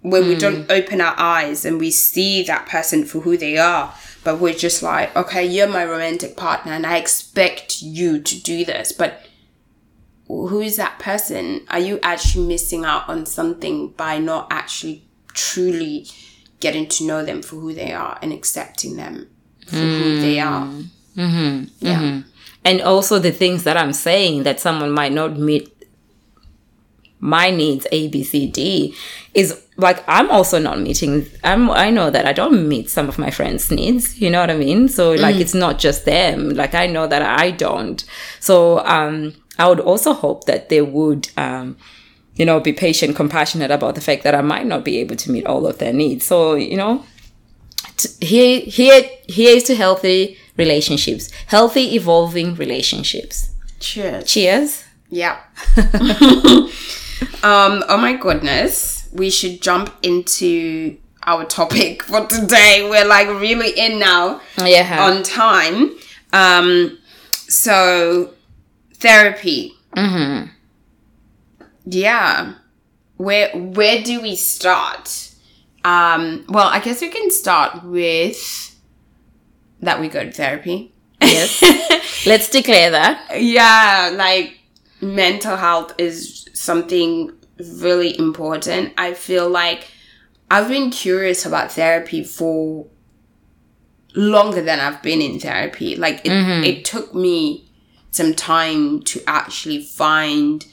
When 0.03 0.29
we 0.29 0.35
don't 0.35 0.65
hmm. 0.65 0.71
open 0.71 1.03
our 1.03 1.15
eyes 1.19 1.67
and 1.67 1.79
we 1.79 1.91
see 1.91 2.43
that 2.45 2.67
person 2.67 3.05
for 3.05 3.21
who 3.21 3.37
they 3.37 3.59
are 3.59 3.95
but 4.25 4.39
we're 4.39 4.55
just 4.55 4.83
like 4.83 5.15
okay 5.15 5.45
you're 5.45 5.69
my 5.69 5.85
romantic 5.85 6.37
partner 6.37 6.73
and 6.73 6.87
i 6.87 6.97
expect 6.97 7.83
you 7.83 8.21
to 8.21 8.43
do 8.43 8.65
this. 8.65 8.93
But 8.93 9.27
who 10.27 10.61
is 10.61 10.77
that 10.77 10.99
person? 10.99 11.67
Are 11.69 11.79
you 11.79 11.99
actually 12.03 12.47
missing 12.47 12.85
out 12.85 13.09
on 13.09 13.27
something 13.27 13.89
by 13.89 14.19
not 14.19 14.47
actually 14.51 15.05
truly 15.35 16.07
getting 16.61 16.87
to 16.87 17.05
know 17.05 17.25
them 17.25 17.43
for 17.43 17.57
who 17.57 17.75
they 17.75 17.93
are 17.93 18.19
and 18.23 18.33
accepting 18.33 18.97
them 18.97 19.29
for 19.67 19.77
who 19.77 20.21
they 20.21 20.39
are? 20.39 20.67
Hmm. 20.67 20.83
Mm-hmm. 21.17 21.87
Yeah 21.87 22.01
mm-hmm. 22.01 22.30
And 22.65 22.81
also 22.81 23.19
the 23.19 23.33
things 23.33 23.65
that 23.65 23.77
I'm 23.77 23.93
saying 23.93 24.43
that 24.45 24.61
someone 24.61 24.91
might 24.91 25.13
not 25.13 25.39
meet 25.39 25.73
my 27.21 27.51
needs 27.51 27.87
A 27.93 28.09
B 28.09 28.25
C 28.25 28.47
D 28.47 28.95
is 29.35 29.63
like 29.77 30.03
I'm 30.09 30.31
also 30.31 30.59
not 30.59 30.81
meeting 30.81 31.27
I'm 31.45 31.71
I 31.71 31.91
know 31.91 32.11
that 32.11 32.27
I 32.27 32.33
don't 32.33 32.67
meet 32.67 32.89
some 32.89 33.09
of 33.09 33.19
my 33.19 33.31
friends 33.31 33.71
needs 33.71 34.19
you 34.19 34.31
know 34.31 34.41
what 34.41 34.51
I 34.51 34.57
mean? 34.57 34.89
So 34.89 35.13
like 35.13 35.37
it's 35.37 35.55
not 35.55 35.79
just 35.79 36.07
them. 36.07 36.51
Like 36.51 36.75
I 36.75 36.87
know 36.87 37.07
that 37.07 37.23
I 37.23 37.51
don't. 37.51 38.03
So 38.41 38.79
um 38.87 39.35
I 39.59 39.69
would 39.69 39.81
also 39.81 40.15
hope 40.15 40.45
that 40.45 40.71
they 40.71 40.81
would 40.81 41.29
um 41.37 41.77
you 42.37 42.47
know 42.47 42.59
be 42.59 42.73
patient 42.73 43.17
compassionate 43.17 43.71
about 43.71 43.97
the 43.97 44.01
fact 44.01 44.23
that 44.25 44.35
I 44.35 44.41
might 44.41 44.67
not 44.67 44.83
be 44.83 44.97
able 44.99 45.17
to 45.17 45.31
meet 45.31 45.45
all 45.45 45.67
of 45.67 45.77
their 45.77 45.93
needs. 45.93 46.25
So 46.25 46.55
you 46.55 46.79
know 46.79 47.05
t- 47.99 48.27
here 48.27 48.61
here 48.61 49.03
here's 49.29 49.65
to 49.65 49.75
healthy 49.75 50.39
relationships 50.65 51.25
healthy 51.55 51.85
evolving 52.01 52.49
relationships 52.65 53.37
cheers 53.87 54.25
cheers 54.33 54.71
Yeah. 55.13 55.39
um, 57.43 57.83
oh 57.91 57.99
my 57.99 58.17
goodness. 58.17 59.09
We 59.13 59.29
should 59.29 59.61
jump 59.61 59.93
into 60.03 60.97
our 61.27 61.45
topic 61.45 62.05
for 62.05 62.27
today. 62.27 62.87
We're 62.89 63.05
like 63.07 63.29
really 63.29 63.71
in 63.77 63.99
now 63.99 64.41
yeah 64.57 65.03
on 65.05 65.23
time. 65.25 65.91
Um, 66.33 66.99
so 67.33 68.31
therapy. 68.95 69.73
Mm-hmm. 69.97 70.51
Yeah. 71.87 72.55
Where 73.17 73.51
where 73.51 74.03
do 74.03 74.23
we 74.23 74.37
start? 74.37 75.35
Um, 75.85 76.45
well, 76.49 76.69
I 76.69 76.79
guess 76.81 77.01
we 77.01 77.09
can 77.09 77.31
start 77.31 77.83
with 77.85 78.70
that 79.81 80.01
we 80.01 80.09
go 80.09 80.25
to 80.25 80.31
therapy. 80.33 80.93
yes. 81.21 81.63
Let's 82.27 82.49
declare 82.51 82.91
that. 82.91 83.41
Yeah 83.41 84.11
like 84.15 84.59
mental 85.01 85.57
health 85.57 85.95
is 85.99 86.49
something 86.53 87.33
really 87.59 88.19
important. 88.19 88.93
I 88.99 89.15
feel 89.15 89.49
like 89.49 89.89
i've 90.51 90.69
been 90.69 90.91
curious 90.91 91.47
about 91.47 91.71
therapy 91.73 92.25
for 92.25 92.87
longer 94.17 94.61
than 94.61 94.81
i've 94.81 95.03
been 95.03 95.21
in 95.23 95.39
therapy. 95.41 95.97
Like 95.97 96.25
it, 96.27 96.31
mm-hmm. 96.31 96.65
it 96.65 96.85
took 96.85 97.15
me 97.15 97.69
some 98.11 98.35
time 98.35 99.01
to 99.03 99.23
actually 99.27 99.81
find 99.83 100.67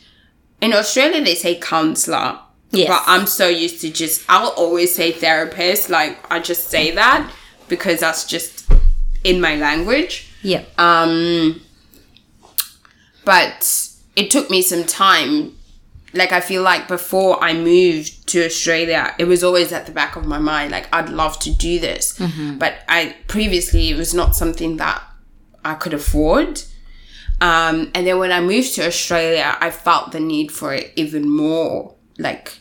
in 0.59 0.73
australia 0.73 1.23
they 1.23 1.35
say 1.35 1.55
counselor 1.59 2.39
Yes. 2.71 2.89
but 2.89 3.03
i'm 3.05 3.27
so 3.27 3.47
used 3.47 3.79
to 3.81 3.89
just 3.91 4.25
i'll 4.27 4.49
always 4.49 4.93
say 4.93 5.11
therapist. 5.11 5.89
Like 5.89 6.17
i 6.31 6.39
just 6.39 6.67
say 6.67 6.91
that 6.91 7.31
because 7.69 7.99
that's 8.01 8.25
just 8.25 8.56
in 9.29 9.41
my 9.41 9.55
language 9.55 10.13
yeah 10.41 10.63
um, 10.77 11.61
but 13.27 13.91
it 14.15 14.31
took 14.31 14.49
me 14.49 14.61
some 14.61 14.85
time. 14.85 15.55
Like 16.13 16.31
I 16.31 16.39
feel 16.39 16.63
like 16.63 16.87
before 16.87 17.43
I 17.43 17.53
moved 17.53 18.27
to 18.29 18.45
Australia, 18.45 19.13
it 19.19 19.25
was 19.25 19.43
always 19.43 19.73
at 19.73 19.85
the 19.85 19.91
back 19.91 20.15
of 20.15 20.25
my 20.25 20.39
mind. 20.39 20.71
Like 20.71 20.87
I'd 20.93 21.09
love 21.09 21.37
to 21.39 21.51
do 21.53 21.77
this, 21.79 22.17
but 22.57 22.75
I 22.87 23.15
previously 23.27 23.89
it 23.89 23.97
was 23.97 24.13
not 24.13 24.35
something 24.35 24.77
that 24.77 25.03
I 25.63 25.75
could 25.75 25.93
afford. 25.93 26.63
Um, 27.39 27.91
and 27.93 28.07
then 28.07 28.17
when 28.17 28.31
I 28.31 28.39
moved 28.39 28.75
to 28.75 28.87
Australia, 28.87 29.55
I 29.59 29.69
felt 29.69 30.13
the 30.13 30.21
need 30.21 30.51
for 30.51 30.73
it 30.73 30.93
even 30.95 31.29
more. 31.29 31.93
Like, 32.17 32.59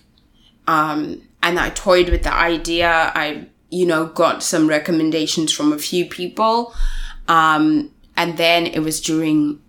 um, 0.67 1.23
and 1.43 1.59
I 1.59 1.71
toyed 1.71 2.11
with 2.11 2.25
the 2.25 2.35
idea. 2.35 2.91
I, 3.15 3.47
you 3.77 3.85
know, 3.85 4.07
got 4.07 4.43
some 4.43 4.67
recommendations 4.67 5.53
from 5.53 5.71
a 5.71 5.79
few 5.79 6.07
people. 6.07 6.75
Um, 7.29 7.91
and 8.17 8.39
then 8.39 8.67
it 8.67 8.81
was 8.81 9.03
during 9.03 9.61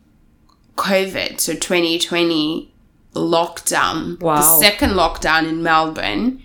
COVID, 0.77 1.41
so 1.41 1.53
2020 1.53 2.71
lockdown, 3.13 4.17
the 4.19 4.59
second 4.59 4.91
lockdown 4.91 5.49
in 5.49 5.61
Melbourne, 5.61 6.41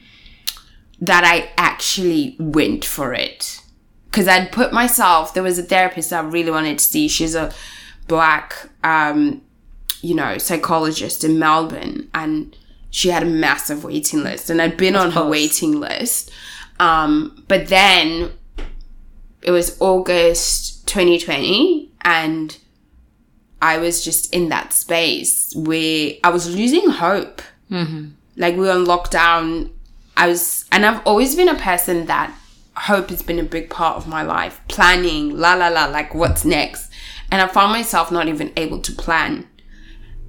that 1.01 1.23
I 1.25 1.53
actually 1.57 2.35
went 2.41 2.85
for 2.85 3.15
it. 3.15 3.61
Because 4.07 4.27
I'd 4.27 4.51
put 4.51 4.73
myself, 4.73 5.33
there 5.33 5.43
was 5.45 5.59
a 5.59 5.63
therapist 5.63 6.13
I 6.13 6.21
really 6.21 6.51
wanted 6.51 6.79
to 6.79 6.85
see. 6.85 7.07
She's 7.07 7.37
a 7.37 7.53
black, 8.09 8.69
um, 8.83 9.41
you 10.01 10.17
know, 10.17 10.37
psychologist 10.39 11.23
in 11.23 11.39
Melbourne, 11.39 12.09
and 12.13 12.57
she 12.91 13.11
had 13.11 13.23
a 13.23 13.27
massive 13.27 13.85
waiting 13.85 14.25
list, 14.25 14.51
and 14.51 14.61
I'd 14.61 14.77
been 14.77 14.97
on 14.97 15.13
her 15.13 15.25
waiting 15.25 15.79
list. 15.79 16.33
Um, 16.81 17.45
but 17.49 17.69
then 17.69 18.33
it 19.43 19.51
was 19.51 19.77
August 19.81 20.87
2020, 20.89 21.91
and 22.03 22.57
I 23.61 23.79
was 23.79 24.05
just 24.05 24.33
in 24.35 24.49
that 24.49 24.73
space 24.73 25.53
where 25.57 26.13
I 26.25 26.31
was 26.31 26.55
losing 26.55 26.89
hope. 26.91 27.43
Like 28.37 28.55
we 28.55 28.61
were 28.61 28.73
on 28.73 28.85
lockdown. 28.85 29.71
I 30.17 30.27
was, 30.29 30.67
and 30.71 30.85
I've 30.85 31.01
always 31.07 31.35
been 31.37 31.49
a 31.49 31.55
person 31.55 32.05
that 32.07 32.35
hope 32.77 33.09
has 33.11 33.23
been 33.23 33.39
a 33.39 33.43
big 33.45 33.71
part 33.71 33.97
of 33.97 34.07
my 34.07 34.23
life. 34.23 34.61
Planning, 34.69 35.37
la 35.39 35.55
la 35.55 35.69
la, 35.69 35.87
like 35.87 36.15
what's 36.15 36.45
next. 36.45 36.91
And 37.31 37.41
I 37.41 37.47
found 37.49 37.73
myself 37.73 38.13
not 38.13 38.29
even 38.29 38.53
able 38.59 38.81
to 38.81 38.93
plan. 38.93 39.49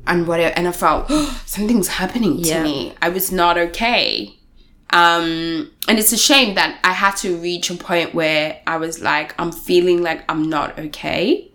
And 0.07 0.25
what, 0.27 0.39
and 0.39 0.67
I 0.67 0.71
felt 0.71 1.09
something's 1.45 1.89
happening 1.89 2.41
to 2.43 2.47
Yeah. 2.47 2.63
me. 2.63 2.93
I 3.01 3.09
was 3.09 3.29
not 3.31 3.57
okay. 3.57 4.37
Um, 4.93 5.71
and 5.87 5.97
it's 5.97 6.13
a 6.13 6.17
shame 6.17 6.53
that 6.53 6.79
I 6.83 6.93
had 6.93 7.15
to 7.17 7.35
reach 7.35 7.71
a 7.71 7.75
point 7.75 8.13
where 8.13 8.61
I 8.67 8.77
was 8.77 9.01
like, 9.01 9.33
I'm 9.39 9.51
feeling 9.51 10.03
like 10.03 10.23
I'm 10.29 10.47
not 10.47 10.77
okay 10.77 11.51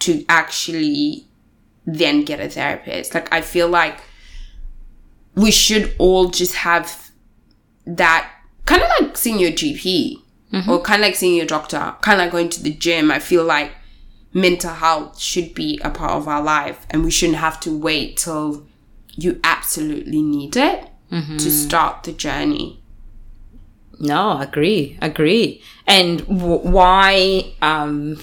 to 0.00 0.24
actually 0.30 1.26
then 1.84 2.24
get 2.24 2.40
a 2.40 2.48
therapist. 2.48 3.14
Like 3.14 3.30
I 3.32 3.42
feel 3.42 3.68
like 3.68 4.00
we 5.34 5.50
should 5.50 5.94
all 5.98 6.30
just 6.30 6.54
have 6.54 7.10
that 7.86 8.32
kind 8.64 8.82
of 8.82 8.88
like 8.98 9.18
seeing 9.18 9.38
your 9.38 9.52
GP 9.52 10.22
or 10.68 10.80
kind 10.80 11.02
of 11.02 11.08
like 11.08 11.16
seeing 11.16 11.36
your 11.36 11.46
doctor, 11.46 11.94
kind 12.00 12.18
of 12.18 12.24
like 12.24 12.32
going 12.32 12.48
to 12.48 12.62
the 12.62 12.72
gym. 12.72 13.10
I 13.10 13.18
feel 13.18 13.44
like 13.44 13.72
mental 14.32 14.72
health 14.72 15.20
should 15.20 15.52
be 15.52 15.78
a 15.84 15.90
part 15.90 16.12
of 16.12 16.28
our 16.28 16.42
life 16.42 16.86
and 16.90 17.04
we 17.04 17.10
shouldn't 17.10 17.38
have 17.38 17.60
to 17.60 17.76
wait 17.76 18.16
till 18.16 18.66
you 19.16 19.38
absolutely 19.44 20.22
need 20.22 20.56
it 20.56 20.88
to 21.10 21.50
start 21.50 22.02
the 22.04 22.12
journey. 22.12 22.80
No, 24.00 24.38
agree, 24.40 24.98
agree. 25.00 25.62
And 25.86 26.18
w- 26.26 26.58
why? 26.68 27.54
Um, 27.62 28.18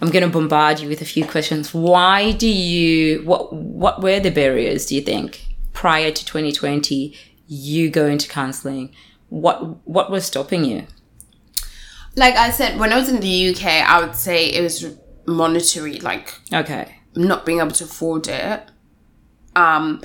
I'm 0.00 0.10
going 0.10 0.24
to 0.24 0.30
bombard 0.30 0.80
you 0.80 0.88
with 0.88 1.02
a 1.02 1.04
few 1.04 1.24
questions. 1.26 1.74
Why 1.74 2.32
do 2.32 2.48
you? 2.48 3.22
What 3.24 3.52
What 3.52 4.02
were 4.02 4.20
the 4.20 4.30
barriers? 4.30 4.86
Do 4.86 4.94
you 4.94 5.02
think 5.02 5.46
prior 5.74 6.10
to 6.10 6.24
2020, 6.24 7.14
you 7.46 7.90
going 7.90 8.16
to 8.18 8.28
counselling? 8.28 8.94
What 9.28 9.86
What 9.86 10.10
was 10.10 10.24
stopping 10.24 10.64
you? 10.64 10.86
Like 12.16 12.36
I 12.36 12.50
said, 12.50 12.78
when 12.78 12.92
I 12.92 12.96
was 12.96 13.08
in 13.08 13.20
the 13.20 13.50
UK, 13.50 13.64
I 13.66 14.00
would 14.00 14.14
say 14.14 14.46
it 14.46 14.62
was 14.62 14.86
monetary, 15.26 15.98
like 16.00 16.32
Okay. 16.52 16.96
not 17.16 17.44
being 17.44 17.58
able 17.58 17.72
to 17.72 17.84
afford 17.84 18.28
it. 18.28 18.62
Um, 19.56 20.00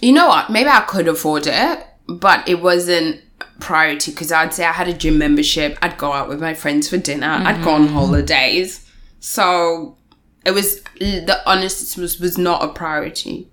you 0.00 0.12
know 0.12 0.28
what? 0.28 0.50
Maybe 0.50 0.68
I 0.68 0.80
could 0.80 1.08
afford 1.08 1.46
it, 1.46 1.86
but 2.06 2.48
it 2.48 2.60
wasn't 2.62 3.20
priority 3.60 4.10
because 4.10 4.32
I'd 4.32 4.54
say 4.54 4.64
I 4.64 4.72
had 4.72 4.88
a 4.88 4.94
gym 4.94 5.18
membership. 5.18 5.78
I'd 5.82 5.98
go 5.98 6.12
out 6.12 6.28
with 6.28 6.40
my 6.40 6.54
friends 6.54 6.88
for 6.88 6.96
dinner. 6.96 7.26
I'd 7.44 7.62
go 7.62 7.72
on 7.72 7.88
holidays. 7.88 8.86
So 9.20 9.96
it 10.44 10.52
was 10.52 10.80
the 10.98 11.40
honest 11.46 11.96
was 11.98 12.18
was 12.18 12.38
not 12.38 12.62
a 12.64 12.68
priority. 12.68 13.48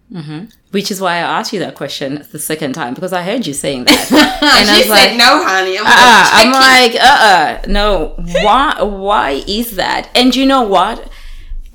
Which 0.71 0.91
is 0.91 0.99
why 0.99 1.13
I 1.15 1.19
asked 1.19 1.53
you 1.53 1.59
that 1.59 1.75
question 1.75 2.25
the 2.31 2.39
second 2.39 2.73
time 2.73 2.93
because 2.93 3.13
I 3.13 3.23
heard 3.23 3.47
you 3.47 3.53
saying 3.53 3.85
that, 3.85 4.11
and 4.41 4.69
I 4.69 4.77
was 4.77 4.87
said, 4.87 4.89
like, 4.89 5.17
"No, 5.17 5.43
honey." 5.45 5.77
I'm, 5.77 5.85
Ah, 5.85 6.29
I'm 6.33 6.51
like, 6.51 6.93
like, 6.93 7.03
uh, 7.03 7.65
uh 7.65 7.71
no. 7.71 8.15
Why? 8.43 8.81
Why 8.81 9.43
is 9.47 9.71
that? 9.77 10.09
And 10.13 10.35
you 10.35 10.45
know 10.45 10.63
what? 10.63 11.09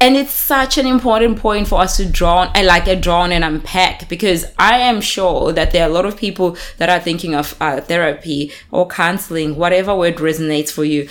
And 0.02 0.16
it's 0.16 0.32
such 0.32 0.78
an 0.78 0.86
important 0.88 1.38
point 1.38 1.68
for 1.68 1.80
us 1.80 1.96
to 1.98 2.04
draw 2.04 2.50
and 2.56 2.66
like 2.66 2.88
a 2.88 2.96
draw 2.96 3.20
on 3.20 3.30
and 3.30 3.44
unpack 3.44 4.08
because 4.08 4.44
I 4.58 4.78
am 4.78 5.00
sure 5.00 5.52
that 5.52 5.70
there 5.70 5.84
are 5.84 5.88
a 5.88 5.92
lot 5.92 6.06
of 6.06 6.16
people 6.16 6.56
that 6.78 6.88
are 6.88 6.98
thinking 6.98 7.36
of 7.36 7.54
uh, 7.60 7.80
therapy 7.80 8.50
or 8.72 8.88
counseling, 8.88 9.54
whatever 9.54 9.94
word 9.94 10.16
resonates 10.16 10.72
for 10.72 10.84
you, 10.84 11.08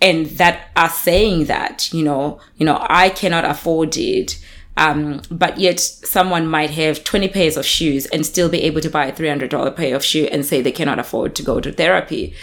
and 0.00 0.26
that 0.26 0.70
are 0.76 0.88
saying 0.88 1.46
that 1.46 1.92
you 1.92 2.04
know, 2.04 2.38
you 2.56 2.64
know, 2.64 2.86
I 2.88 3.08
cannot 3.08 3.44
afford 3.44 3.96
it. 3.96 4.40
Um, 4.76 5.22
but 5.28 5.58
yet 5.58 5.80
someone 5.80 6.46
might 6.46 6.70
have 6.70 7.02
20 7.02 7.26
pairs 7.30 7.56
of 7.56 7.66
shoes 7.66 8.06
and 8.06 8.24
still 8.24 8.48
be 8.48 8.62
able 8.62 8.80
to 8.82 8.88
buy 8.88 9.06
a 9.06 9.12
$300 9.12 9.74
pair 9.74 9.96
of 9.96 10.04
shoe 10.04 10.28
and 10.30 10.46
say 10.46 10.62
they 10.62 10.70
cannot 10.70 11.00
afford 11.00 11.34
to 11.34 11.42
go 11.42 11.58
to 11.58 11.72
therapy. 11.72 12.34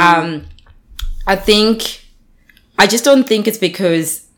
Um, 0.00 0.46
I 1.26 1.34
think, 1.34 2.04
I 2.78 2.86
just 2.86 3.04
don't 3.04 3.26
think 3.26 3.48
it's 3.48 3.58
because, 3.58 4.28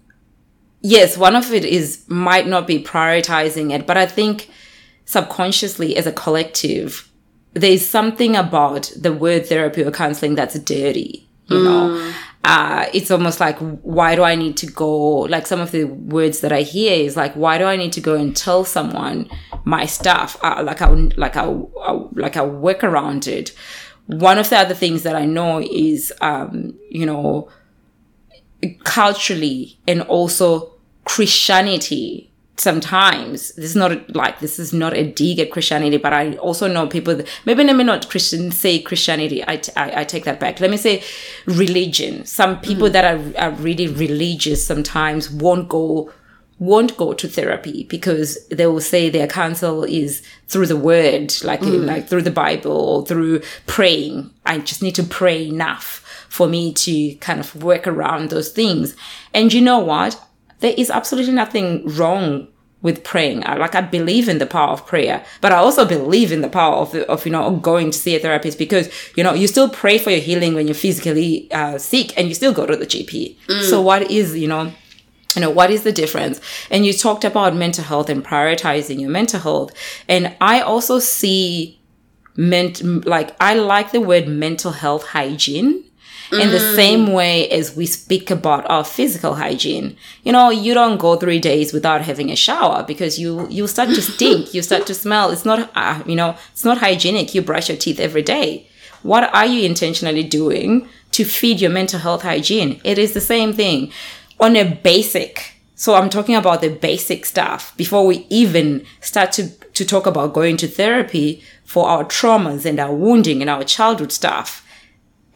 yes, 0.84 1.16
one 1.16 1.34
of 1.34 1.52
it 1.52 1.64
is 1.64 2.04
might 2.08 2.46
not 2.46 2.66
be 2.66 2.78
prioritizing 2.84 3.72
it, 3.72 3.86
but 3.86 3.96
I 3.96 4.06
think 4.06 4.50
subconsciously 5.06 5.96
as 5.96 6.06
a 6.06 6.12
collective, 6.12 7.10
there's 7.54 7.84
something 7.84 8.36
about 8.36 8.92
the 8.94 9.12
word 9.12 9.46
therapy 9.46 9.82
or 9.82 9.90
counseling 9.90 10.34
that's 10.34 10.58
dirty, 10.60 11.26
you 11.46 11.62
know? 11.64 12.12
Uh, 12.44 12.86
it's 12.92 13.10
almost 13.10 13.40
like, 13.40 13.56
why 13.58 14.14
do 14.14 14.22
I 14.22 14.34
need 14.34 14.58
to 14.58 14.66
go? 14.66 15.20
Like 15.20 15.46
some 15.46 15.60
of 15.60 15.70
the 15.70 15.84
words 15.84 16.40
that 16.40 16.52
I 16.52 16.60
hear 16.60 16.92
is 16.92 17.16
like, 17.16 17.32
why 17.34 17.56
do 17.56 17.64
I 17.64 17.76
need 17.76 17.92
to 17.94 18.02
go 18.02 18.14
and 18.16 18.36
tell 18.36 18.64
someone 18.66 19.30
my 19.64 19.86
stuff? 19.86 20.36
Uh, 20.42 20.62
like 20.62 20.82
I, 20.82 20.90
like 21.16 21.36
I, 21.36 21.44
like 22.12 22.36
I 22.36 22.44
work 22.44 22.84
around 22.84 23.26
it. 23.26 23.52
One 24.06 24.36
of 24.36 24.50
the 24.50 24.58
other 24.58 24.74
things 24.74 25.02
that 25.04 25.16
I 25.16 25.24
know 25.24 25.62
is, 25.62 26.12
um, 26.20 26.78
you 26.90 27.06
know, 27.06 27.48
culturally 28.84 29.78
and 29.88 30.02
also 30.02 30.73
Christianity 31.04 32.30
sometimes 32.56 33.52
this 33.56 33.64
is 33.64 33.76
not 33.76 34.14
like 34.14 34.38
this 34.38 34.58
is 34.58 34.72
not 34.72 34.94
a 34.94 35.10
dig 35.10 35.38
at 35.38 35.50
Christianity, 35.50 35.96
but 35.96 36.12
I 36.12 36.36
also 36.36 36.68
know 36.68 36.86
people 36.86 37.16
that 37.16 37.28
maybe 37.44 37.64
let 37.64 37.76
me 37.76 37.84
not 37.84 38.08
Christian 38.08 38.50
say 38.50 38.78
Christianity. 38.78 39.42
I, 39.46 39.56
t- 39.56 39.72
I, 39.76 40.00
I 40.00 40.04
take 40.04 40.24
that 40.24 40.40
back. 40.40 40.60
Let 40.60 40.70
me 40.70 40.76
say 40.76 41.02
religion. 41.46 42.24
Some 42.24 42.60
people 42.60 42.88
mm. 42.88 42.92
that 42.92 43.04
are, 43.04 43.42
are 43.42 43.50
really 43.52 43.88
religious 43.88 44.64
sometimes 44.64 45.30
won't 45.30 45.68
go 45.68 46.12
won't 46.60 46.96
go 46.96 47.12
to 47.12 47.26
therapy 47.26 47.84
because 47.90 48.46
they 48.48 48.66
will 48.66 48.80
say 48.80 49.10
their 49.10 49.26
counsel 49.26 49.82
is 49.82 50.22
through 50.46 50.66
the 50.66 50.76
word, 50.76 51.34
like 51.42 51.60
mm. 51.60 51.84
like 51.84 52.08
through 52.08 52.22
the 52.22 52.30
Bible 52.30 52.72
or 52.72 53.06
through 53.06 53.42
praying. 53.66 54.30
I 54.46 54.58
just 54.58 54.82
need 54.82 54.94
to 54.94 55.02
pray 55.02 55.48
enough 55.48 56.00
for 56.28 56.46
me 56.46 56.72
to 56.72 57.14
kind 57.16 57.40
of 57.40 57.62
work 57.62 57.86
around 57.86 58.30
those 58.30 58.50
things. 58.50 58.96
And 59.32 59.52
you 59.52 59.60
know 59.60 59.80
what? 59.80 60.20
There 60.64 60.74
is 60.78 60.88
absolutely 60.90 61.34
nothing 61.34 61.86
wrong 61.96 62.48
with 62.80 63.04
praying. 63.04 63.44
I, 63.46 63.56
like 63.56 63.74
I 63.74 63.82
believe 63.82 64.30
in 64.30 64.38
the 64.38 64.46
power 64.46 64.70
of 64.70 64.86
prayer, 64.86 65.22
but 65.42 65.52
I 65.52 65.56
also 65.56 65.84
believe 65.84 66.32
in 66.32 66.40
the 66.40 66.48
power 66.48 66.76
of, 66.76 66.94
of 66.94 67.26
you 67.26 67.32
know 67.32 67.56
going 67.56 67.90
to 67.90 67.98
see 67.98 68.16
a 68.16 68.18
therapist 68.18 68.56
because 68.58 68.86
you 69.14 69.22
know 69.22 69.34
you 69.34 69.46
still 69.46 69.68
pray 69.68 69.98
for 69.98 70.10
your 70.10 70.20
healing 70.20 70.54
when 70.54 70.66
you're 70.66 70.82
physically 70.86 71.52
uh, 71.52 71.76
sick 71.76 72.16
and 72.16 72.28
you 72.28 72.34
still 72.34 72.54
go 72.54 72.64
to 72.64 72.76
the 72.76 72.86
GP. 72.86 73.36
So 73.62 73.82
what 73.82 74.10
is 74.10 74.36
you 74.38 74.48
know 74.48 74.72
you 75.34 75.42
know 75.42 75.50
what 75.50 75.70
is 75.70 75.82
the 75.82 75.92
difference 75.92 76.40
and 76.70 76.86
you 76.86 76.92
talked 76.94 77.24
about 77.24 77.54
mental 77.54 77.84
health 77.84 78.08
and 78.08 78.24
prioritizing 78.24 79.00
your 79.00 79.10
mental 79.10 79.40
health 79.40 79.72
and 80.08 80.34
i 80.40 80.60
also 80.60 81.00
see 81.00 81.80
ment 82.36 82.82
like 83.04 83.34
i 83.40 83.52
like 83.54 83.90
the 83.90 84.00
word 84.00 84.28
mental 84.28 84.72
health 84.72 85.04
hygiene 85.08 85.82
in 86.40 86.50
the 86.50 86.60
same 86.74 87.12
way 87.12 87.48
as 87.50 87.76
we 87.76 87.86
speak 87.86 88.30
about 88.30 88.68
our 88.68 88.84
physical 88.84 89.34
hygiene. 89.34 89.96
You 90.22 90.32
know 90.32 90.50
you 90.50 90.74
don't 90.74 90.98
go 90.98 91.16
three 91.16 91.38
days 91.38 91.72
without 91.72 92.02
having 92.02 92.30
a 92.30 92.36
shower 92.36 92.82
because 92.82 93.18
you 93.18 93.46
you 93.48 93.66
start 93.66 93.90
to 93.90 94.02
stink 94.12 94.54
you 94.54 94.62
start 94.62 94.86
to 94.86 94.94
smell. 94.94 95.30
It's 95.30 95.44
not 95.44 95.70
uh, 95.74 96.02
you 96.06 96.16
know 96.16 96.36
it's 96.52 96.64
not 96.64 96.78
hygienic. 96.78 97.34
You 97.34 97.42
brush 97.42 97.68
your 97.68 97.78
teeth 97.78 98.00
every 98.00 98.22
day. 98.22 98.66
What 99.02 99.32
are 99.34 99.46
you 99.46 99.64
intentionally 99.64 100.22
doing 100.22 100.88
to 101.12 101.24
feed 101.24 101.60
your 101.60 101.70
mental 101.70 102.00
health 102.00 102.22
hygiene? 102.22 102.80
It 102.84 102.98
is 102.98 103.12
the 103.12 103.20
same 103.20 103.52
thing. 103.52 103.92
On 104.40 104.56
a 104.56 104.64
basic 104.64 105.54
so 105.74 105.94
i'm 105.94 106.08
talking 106.08 106.36
about 106.36 106.60
the 106.60 106.68
basic 106.68 107.26
stuff 107.26 107.76
before 107.76 108.06
we 108.06 108.26
even 108.30 108.84
start 109.00 109.32
to 109.32 109.48
to 109.74 109.84
talk 109.84 110.06
about 110.06 110.32
going 110.32 110.56
to 110.56 110.68
therapy 110.68 111.42
for 111.64 111.88
our 111.88 112.04
traumas 112.04 112.64
and 112.64 112.78
our 112.78 112.94
wounding 112.94 113.40
and 113.40 113.50
our 113.50 113.64
childhood 113.64 114.12
stuff 114.12 114.63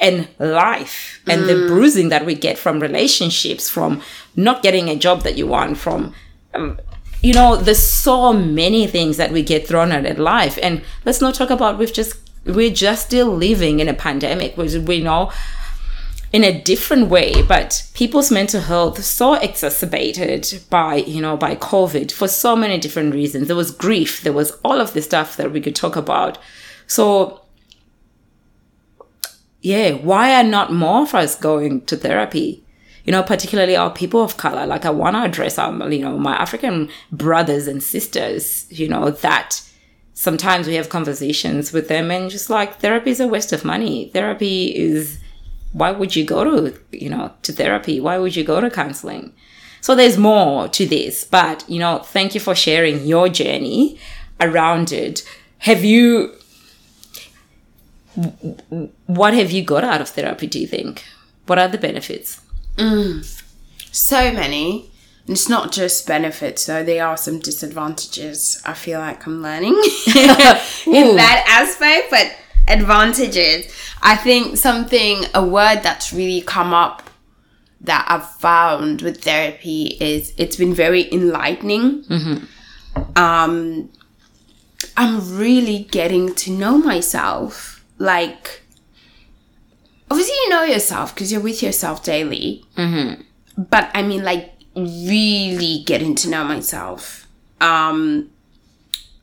and 0.01 0.29
life 0.39 1.21
and 1.27 1.49
the 1.49 1.67
bruising 1.67 2.09
that 2.09 2.25
we 2.25 2.35
get 2.35 2.57
from 2.57 2.79
relationships 2.81 3.69
from 3.69 4.01
not 4.37 4.63
getting 4.63 4.89
a 4.89 4.97
job 4.97 5.23
that 5.23 5.37
you 5.37 5.47
want 5.47 5.77
from 5.77 6.15
um, 6.55 6.79
you 7.23 7.35
know 7.35 7.57
there's 7.57 7.83
so 7.83 8.33
many 8.33 8.87
things 8.87 9.17
that 9.17 9.33
we 9.33 9.43
get 9.43 9.67
thrown 9.67 9.93
at 9.93 10.07
in 10.07 10.19
life. 10.19 10.59
And 10.63 10.83
let's 11.05 11.21
not 11.21 11.35
talk 11.35 11.51
about 11.51 11.79
we've 11.79 11.93
just 11.93 12.15
we're 12.45 12.73
just 12.73 13.07
still 13.07 13.35
living 13.35 13.81
in 13.81 13.89
a 13.89 13.95
pandemic. 13.95 14.57
Which 14.57 14.75
we 14.75 15.03
know 15.03 15.33
in 16.31 16.45
a 16.45 16.61
different 16.63 17.09
way 17.09 17.41
but 17.41 17.89
people's 17.95 18.31
mental 18.31 18.61
health 18.61 19.03
so 19.03 19.33
exacerbated 19.33 20.61
by 20.69 20.97
you 20.97 21.23
know 21.23 21.39
by 21.39 21.57
covid 21.57 22.13
for 22.13 22.29
so 22.29 22.55
many 22.55 22.79
different 22.79 23.15
reasons. 23.15 23.49
There 23.49 23.57
was 23.57 23.71
grief. 23.71 24.23
There 24.23 24.33
was 24.33 24.53
all 24.65 24.81
of 24.81 24.93
the 24.93 25.03
stuff 25.03 25.37
that 25.37 25.53
we 25.53 25.61
could 25.61 25.77
talk 25.77 25.97
about. 25.97 26.39
So 26.87 27.43
yeah 29.61 29.93
why 29.93 30.35
are 30.35 30.45
not 30.45 30.73
more 30.73 31.03
of 31.03 31.15
us 31.15 31.35
going 31.35 31.83
to 31.87 31.97
therapy? 31.97 32.65
You 33.05 33.13
know 33.13 33.23
particularly 33.23 33.75
our 33.75 33.91
people 33.91 34.23
of 34.23 34.37
color. 34.37 34.67
Like 34.67 34.85
i 34.85 34.91
want 34.91 35.17
to 35.17 35.23
address 35.23 35.59
our 35.59 35.91
you 35.91 36.03
know 36.03 36.19
my 36.19 36.35
african 36.37 36.91
brothers 37.11 37.67
and 37.67 37.83
sisters 37.83 38.67
you 38.71 38.89
know 38.89 39.11
that 39.11 39.63
sometimes 40.19 40.67
we 40.67 40.75
have 40.75 40.89
conversations 40.89 41.73
with 41.73 41.87
them 41.87 42.11
and 42.11 42.29
just 42.29 42.51
like 42.51 42.81
therapy 42.81 43.11
is 43.11 43.21
a 43.21 43.29
waste 43.29 43.53
of 43.53 43.65
money. 43.65 44.11
Therapy 44.13 44.77
is 44.77 45.21
why 45.73 45.93
would 45.93 46.17
you 46.17 46.25
go 46.25 46.43
to 46.43 46.79
you 46.91 47.09
know 47.09 47.33
to 47.43 47.53
therapy? 47.53 48.01
Why 48.01 48.19
would 48.19 48.35
you 48.35 48.43
go 48.45 48.61
to 48.61 48.69
counseling? 48.69 49.33
So 49.81 49.95
there's 49.95 50.19
more 50.19 50.67
to 50.69 50.87
this 50.87 51.25
but 51.25 51.65
you 51.69 51.79
know 51.79 51.99
thank 51.99 52.35
you 52.35 52.41
for 52.41 52.55
sharing 52.55 53.07
your 53.07 53.29
journey 53.29 53.99
around 54.41 54.93
it. 54.93 55.23
Have 55.59 55.85
you 55.85 56.35
what 59.07 59.35
have 59.35 59.51
you 59.51 59.63
got 59.63 59.85
out 59.85 60.01
of 60.01 60.09
therapy 60.09 60.47
do 60.47 60.59
you 60.59 60.67
think 60.67 61.05
what 61.47 61.59
are 61.59 61.69
the 61.69 61.79
benefits 61.79 62.41
so 63.99 64.33
many. 64.33 64.91
And 65.27 65.35
it's 65.35 65.49
not 65.49 65.73
just 65.73 66.07
benefits, 66.07 66.67
though. 66.67 66.83
There 66.85 67.05
are 67.05 67.17
some 67.17 67.39
disadvantages. 67.39 68.63
I 68.65 68.73
feel 68.73 69.01
like 69.01 69.27
I'm 69.27 69.43
learning 69.43 69.73
in 70.07 71.17
that 71.17 71.45
aspect, 71.47 72.11
but 72.11 72.35
advantages. 72.67 73.75
I 74.03 74.17
think 74.17 74.57
something, 74.57 75.25
a 75.35 75.45
word 75.45 75.81
that's 75.83 76.13
really 76.13 76.41
come 76.41 76.73
up 76.73 77.03
that 77.81 78.07
I've 78.09 78.29
found 78.37 79.03
with 79.03 79.23
therapy 79.23 79.99
is 80.01 80.33
it's 80.39 80.57
been 80.57 80.75
very 80.75 81.13
enlightening. 81.13 82.05
Um, 83.15 83.91
I'm 84.97 85.37
really 85.39 85.87
getting 85.91 86.35
to 86.37 86.51
know 86.51 86.79
myself. 86.79 87.78
Like, 87.99 88.63
obviously, 90.11 90.35
you 90.35 90.49
know 90.51 90.63
yourself 90.63 91.15
because 91.15 91.31
you're 91.33 91.41
with 91.41 91.63
yourself 91.63 92.03
daily. 92.03 92.65
But 93.57 93.91
I 93.95 94.03
mean, 94.03 94.23
like, 94.25 94.53
really 94.77 95.83
getting 95.85 96.15
to 96.17 96.31
know 96.31 96.45
myself. 96.45 97.27
Um, 97.61 98.31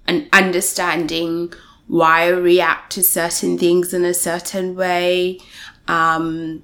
and 0.08 0.28
understanding 0.34 1.54
why 1.88 2.24
I 2.24 2.28
react 2.30 2.92
to 2.94 3.04
certain 3.04 3.58
things 3.58 3.94
in 3.94 4.04
a 4.06 4.14
certain 4.14 4.76
way, 4.76 5.40
um, 5.88 6.64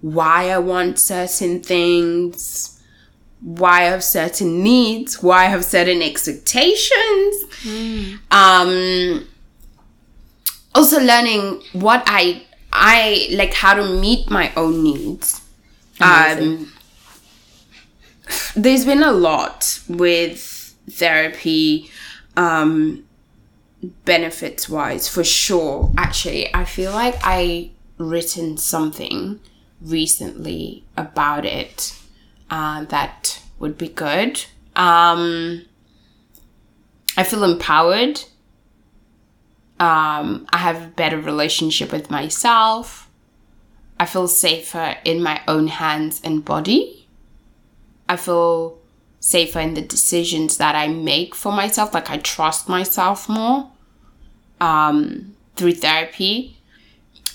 why 0.00 0.50
I 0.50 0.58
want 0.58 0.98
certain 0.98 1.62
things, 1.62 2.80
why 3.40 3.82
I 3.82 3.84
have 3.84 4.04
certain 4.04 4.62
needs, 4.62 5.22
why 5.22 5.44
I 5.44 5.48
have 5.48 5.64
certain 5.64 6.02
expectations. 6.02 7.44
Um, 8.30 9.26
also 10.76 11.00
learning 11.00 11.62
what 11.72 12.02
I 12.06 12.42
I 12.72 13.28
like 13.32 13.54
how 13.54 13.74
to 13.74 13.84
meet 14.00 14.30
my 14.30 14.52
own 14.56 14.82
needs. 14.84 15.40
Um, 16.00 16.72
there's 18.54 18.84
been 18.84 19.02
a 19.02 19.12
lot 19.12 19.80
with 19.88 20.74
therapy 20.90 21.90
um 22.36 23.04
benefits 24.04 24.68
wise 24.68 25.08
for 25.08 25.24
sure. 25.24 25.90
Actually 25.96 26.54
i 26.54 26.64
feel 26.64 26.92
like 26.92 27.16
i 27.22 27.70
written 27.98 28.56
something 28.56 29.40
recently 29.80 30.84
about 30.96 31.44
it 31.44 31.94
uh, 32.50 32.84
that 32.84 33.40
would 33.58 33.76
be 33.78 33.88
good. 33.88 34.44
Um 34.76 35.62
i 37.16 37.22
feel 37.24 37.44
empowered 37.44 38.20
um 39.80 40.46
i 40.50 40.58
have 40.58 40.82
a 40.82 40.86
better 40.88 41.20
relationship 41.20 41.92
with 41.92 42.10
myself 42.10 43.10
i 44.00 44.06
feel 44.06 44.28
safer 44.28 44.96
in 45.04 45.22
my 45.22 45.40
own 45.46 45.66
hands 45.68 46.20
and 46.24 46.44
body 46.44 47.06
i 48.08 48.16
feel 48.16 48.78
safer 49.26 49.58
in 49.58 49.74
the 49.74 49.82
decisions 49.82 50.56
that 50.58 50.76
I 50.76 50.86
make 50.86 51.34
for 51.34 51.50
myself. 51.50 51.92
Like 51.92 52.08
I 52.10 52.18
trust 52.18 52.68
myself 52.68 53.28
more 53.28 53.72
um, 54.60 55.34
through 55.56 55.74
therapy. 55.74 56.58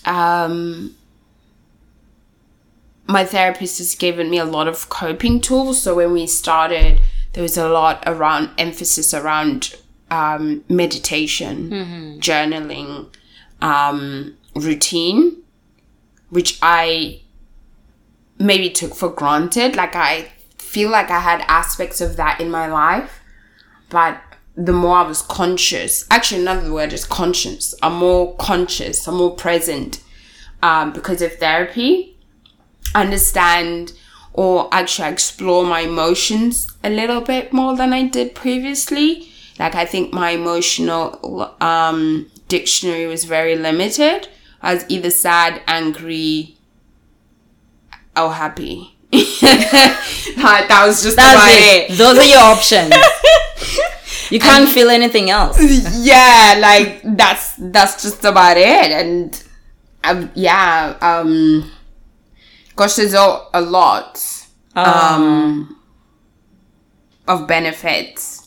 Um, 0.06 0.96
my 3.08 3.26
therapist 3.26 3.80
has 3.80 3.94
given 3.96 4.30
me 4.30 4.38
a 4.38 4.46
lot 4.46 4.70
of 4.70 4.88
coping 4.88 5.42
tools. 5.42 5.82
So 5.82 5.96
when 5.96 6.14
we 6.14 6.28
started 6.28 7.02
there 7.34 7.44
was 7.44 7.58
a 7.58 7.70
lot 7.70 8.04
around 8.06 8.50
emphasis 8.58 9.14
around 9.14 9.76
um, 10.12 10.64
meditation, 10.70 11.72
journaling, 12.20 13.08
um, 13.62 14.38
routine, 14.56 15.38
which 16.30 16.60
I 16.62 17.22
maybe 18.38 18.70
took 18.70 18.94
for 18.94 19.10
granted. 19.10 19.76
Like 19.76 19.96
I 19.96 20.32
feel 20.58 20.90
like 20.90 21.10
I 21.10 21.20
had 21.20 21.42
aspects 21.48 22.02
of 22.02 22.18
that 22.18 22.40
in 22.40 22.52
my 22.52 22.68
life, 22.68 23.22
but 23.90 24.22
the 24.56 24.74
more 24.74 24.98
I 24.98 25.08
was 25.08 25.22
conscious, 25.22 26.06
actually 26.12 26.42
another 26.42 26.72
word 26.72 26.94
is 26.94 27.06
conscious. 27.06 27.74
I'm 27.82 27.96
more 27.96 28.36
conscious. 28.36 29.08
I'm 29.08 29.16
more 29.16 29.36
present 29.36 30.04
um, 30.62 30.92
because 30.92 31.22
of 31.22 31.34
therapy. 31.36 32.18
Understand 32.94 33.94
or 34.34 34.68
actually 34.74 35.10
explore 35.10 35.66
my 35.66 35.82
emotions 35.82 36.70
a 36.84 36.90
little 36.90 37.22
bit 37.22 37.54
more 37.54 37.76
than 37.76 37.94
I 37.94 38.08
did 38.08 38.36
previously. 38.36 39.31
Like 39.62 39.76
I 39.76 39.86
think 39.86 40.12
my 40.12 40.32
emotional 40.32 41.56
um, 41.62 42.32
dictionary 42.48 43.06
was 43.06 43.26
very 43.26 43.56
limited. 43.56 44.28
I 44.60 44.74
was 44.74 44.86
either 44.90 45.12
sad, 45.12 45.62
angry, 45.68 46.58
or 48.18 48.34
happy. 48.34 48.98
that, 49.12 50.66
that 50.68 50.84
was 50.88 51.04
just 51.04 51.16
That's 51.16 51.34
about 51.36 51.52
it. 51.52 51.92
it. 51.92 51.96
Those 51.96 52.18
are 52.18 52.24
your 52.24 52.40
options. 52.40 52.96
you 54.32 54.40
can't 54.50 54.68
feel 54.68 54.90
anything 54.90 55.30
else. 55.30 55.60
yeah, 56.00 56.56
like 56.60 57.02
that's 57.16 57.54
that's 57.60 58.02
just 58.02 58.26
about 58.26 58.58
it. 58.58 58.92
And 58.92 59.44
um, 60.04 60.32
yeah, 60.34 60.98
um, 61.02 61.72
gosh, 62.76 62.96
there's 62.96 63.14
a, 63.14 63.46
a 63.54 63.62
lot 63.62 64.48
um, 64.76 65.80
of 67.28 67.48
benefits. 67.48 68.41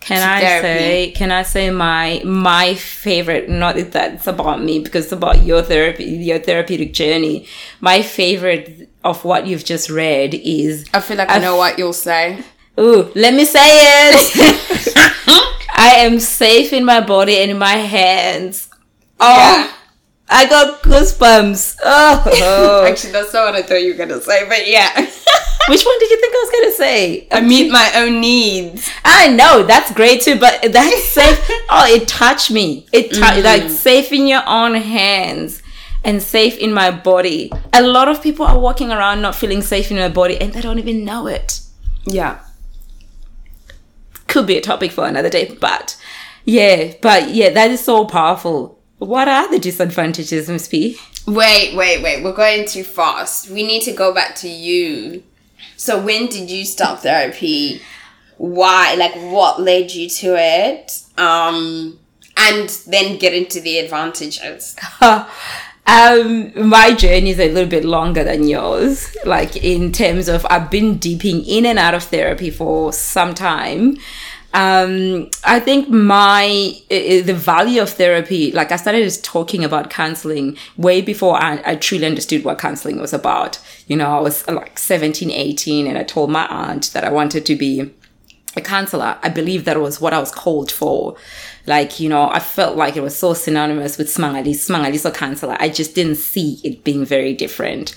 Can 0.00 0.22
I 0.22 0.40
therapy. 0.40 0.62
say? 0.62 1.10
Can 1.12 1.30
I 1.32 1.42
say 1.42 1.70
my 1.70 2.22
my 2.24 2.74
favorite? 2.74 3.48
Not 3.48 3.74
that 3.76 3.92
that's 3.92 4.26
about 4.26 4.62
me 4.62 4.78
because 4.78 5.04
it's 5.06 5.12
about 5.12 5.42
your 5.42 5.62
therapy, 5.62 6.04
your 6.04 6.38
therapeutic 6.38 6.92
journey. 6.94 7.46
My 7.80 8.02
favorite 8.02 8.88
of 9.04 9.24
what 9.24 9.46
you've 9.46 9.64
just 9.64 9.90
read 9.90 10.34
is 10.34 10.86
I 10.94 11.00
feel 11.00 11.16
like 11.16 11.30
I 11.30 11.38
know 11.38 11.56
what 11.56 11.78
you'll 11.78 11.92
say. 11.92 12.42
Ooh, 12.78 13.10
let 13.16 13.34
me 13.34 13.44
say 13.44 13.60
it. 13.64 14.94
I 15.74 15.94
am 15.98 16.20
safe 16.20 16.72
in 16.72 16.84
my 16.84 17.00
body 17.00 17.36
and 17.38 17.50
in 17.50 17.58
my 17.58 17.74
hands. 17.74 18.68
Oh, 19.20 19.36
Yeah. 19.36 19.72
I 20.30 20.46
got 20.48 20.82
goosebumps. 20.82 21.78
Oh, 21.82 22.84
Actually, 22.88 23.12
that's 23.12 23.32
not 23.32 23.46
what 23.46 23.54
I 23.54 23.62
thought 23.62 23.82
you 23.82 23.92
were 23.92 23.98
gonna 23.98 24.20
say, 24.20 24.46
but 24.48 24.68
yeah. 24.68 24.92
which 25.68 25.84
one 25.84 25.98
did 25.98 26.10
you 26.10 26.20
think 26.20 26.34
I 26.34 26.44
was 26.44 26.50
gonna 26.50 26.74
say? 26.74 27.28
I 27.30 27.40
meet 27.40 27.70
my 27.70 27.90
own 27.96 28.20
needs. 28.20 28.90
I 29.04 29.28
know 29.28 29.62
that's 29.62 29.92
great 29.92 30.22
too, 30.22 30.38
but 30.38 30.72
that's 30.72 31.04
safe. 31.04 31.38
oh, 31.70 31.86
it 31.88 32.06
touched 32.08 32.50
me. 32.50 32.86
It 32.92 33.12
tou- 33.12 33.20
mm-hmm. 33.20 33.44
like 33.44 33.70
safe 33.70 34.12
in 34.12 34.26
your 34.26 34.42
own 34.46 34.74
hands 34.74 35.62
and 36.04 36.22
safe 36.22 36.58
in 36.58 36.72
my 36.72 36.90
body. 36.90 37.50
A 37.72 37.82
lot 37.82 38.08
of 38.08 38.22
people 38.22 38.46
are 38.46 38.58
walking 38.58 38.90
around 38.90 39.22
not 39.22 39.34
feeling 39.34 39.62
safe 39.62 39.90
in 39.90 39.96
their 39.96 40.10
body, 40.10 40.38
and 40.40 40.52
they 40.52 40.60
don't 40.60 40.78
even 40.78 41.04
know 41.04 41.26
it. 41.26 41.60
Yeah. 42.04 42.40
could 44.26 44.46
be 44.46 44.58
a 44.58 44.60
topic 44.60 44.92
for 44.92 45.06
another 45.06 45.30
day, 45.30 45.56
but 45.60 45.96
yeah, 46.44 46.92
but 47.02 47.30
yeah, 47.30 47.50
that 47.50 47.70
is 47.70 47.84
so 47.84 48.04
powerful. 48.04 48.77
What 48.98 49.28
are 49.28 49.50
the 49.50 49.58
disadvantages, 49.58 50.48
Miss 50.48 50.66
P? 50.66 50.98
Wait, 51.26 51.76
wait, 51.76 52.02
wait. 52.02 52.24
We're 52.24 52.32
going 52.32 52.66
too 52.66 52.82
fast. 52.82 53.48
We 53.48 53.62
need 53.62 53.82
to 53.82 53.92
go 53.92 54.12
back 54.12 54.34
to 54.36 54.48
you. 54.48 55.22
So, 55.76 56.02
when 56.02 56.26
did 56.26 56.50
you 56.50 56.64
start 56.64 57.00
therapy? 57.02 57.80
Why? 58.38 58.94
Like, 58.94 59.14
what 59.14 59.60
led 59.60 59.92
you 59.92 60.08
to 60.08 60.36
it? 60.36 61.02
Um, 61.16 61.98
and 62.36 62.68
then 62.86 63.18
get 63.18 63.34
into 63.34 63.60
the 63.60 63.78
advantages. 63.78 64.76
um, 65.00 66.68
my 66.68 66.94
journey 66.94 67.30
is 67.30 67.40
a 67.40 67.52
little 67.52 67.68
bit 67.68 67.84
longer 67.84 68.24
than 68.24 68.46
yours. 68.46 69.16
Like 69.24 69.56
in 69.56 69.92
terms 69.92 70.28
of, 70.28 70.46
I've 70.48 70.70
been 70.70 70.98
dipping 70.98 71.44
in 71.44 71.66
and 71.66 71.78
out 71.78 71.94
of 71.94 72.04
therapy 72.04 72.50
for 72.50 72.92
some 72.92 73.34
time. 73.34 73.96
Um, 74.54 75.28
I 75.44 75.60
think 75.60 75.90
my 75.90 76.72
the 76.88 77.34
value 77.34 77.82
of 77.82 77.90
therapy, 77.90 78.50
like 78.52 78.72
I 78.72 78.76
started 78.76 79.04
just 79.04 79.22
talking 79.22 79.62
about 79.62 79.90
counseling 79.90 80.56
way 80.76 81.02
before 81.02 81.36
I, 81.36 81.60
I 81.64 81.76
truly 81.76 82.06
understood 82.06 82.44
what 82.44 82.58
counseling 82.58 82.98
was 82.98 83.12
about. 83.12 83.58
You 83.88 83.96
know, 83.96 84.06
I 84.06 84.20
was 84.20 84.46
like 84.48 84.78
17, 84.78 85.30
18, 85.30 85.86
and 85.86 85.98
I 85.98 86.02
told 86.02 86.30
my 86.30 86.46
aunt 86.46 86.92
that 86.92 87.04
I 87.04 87.10
wanted 87.10 87.44
to 87.46 87.56
be 87.56 87.90
a 88.58 88.60
counselor. 88.60 89.18
I 89.22 89.30
believe 89.30 89.64
that 89.64 89.80
was 89.80 90.00
what 90.00 90.12
I 90.12 90.18
was 90.18 90.30
called 90.30 90.70
for. 90.70 91.16
Like, 91.66 92.00
you 92.00 92.08
know, 92.08 92.30
I 92.30 92.38
felt 92.38 92.76
like 92.76 92.96
it 92.96 93.02
was 93.02 93.14
so 93.14 93.34
synonymous 93.34 93.98
with 93.98 94.08
Smangali, 94.08 94.54
Smangaliso 94.54 95.12
counselor. 95.12 95.54
I 95.60 95.68
just 95.68 95.94
didn't 95.94 96.14
see 96.16 96.58
it 96.64 96.82
being 96.82 97.04
very 97.04 97.34
different. 97.34 97.94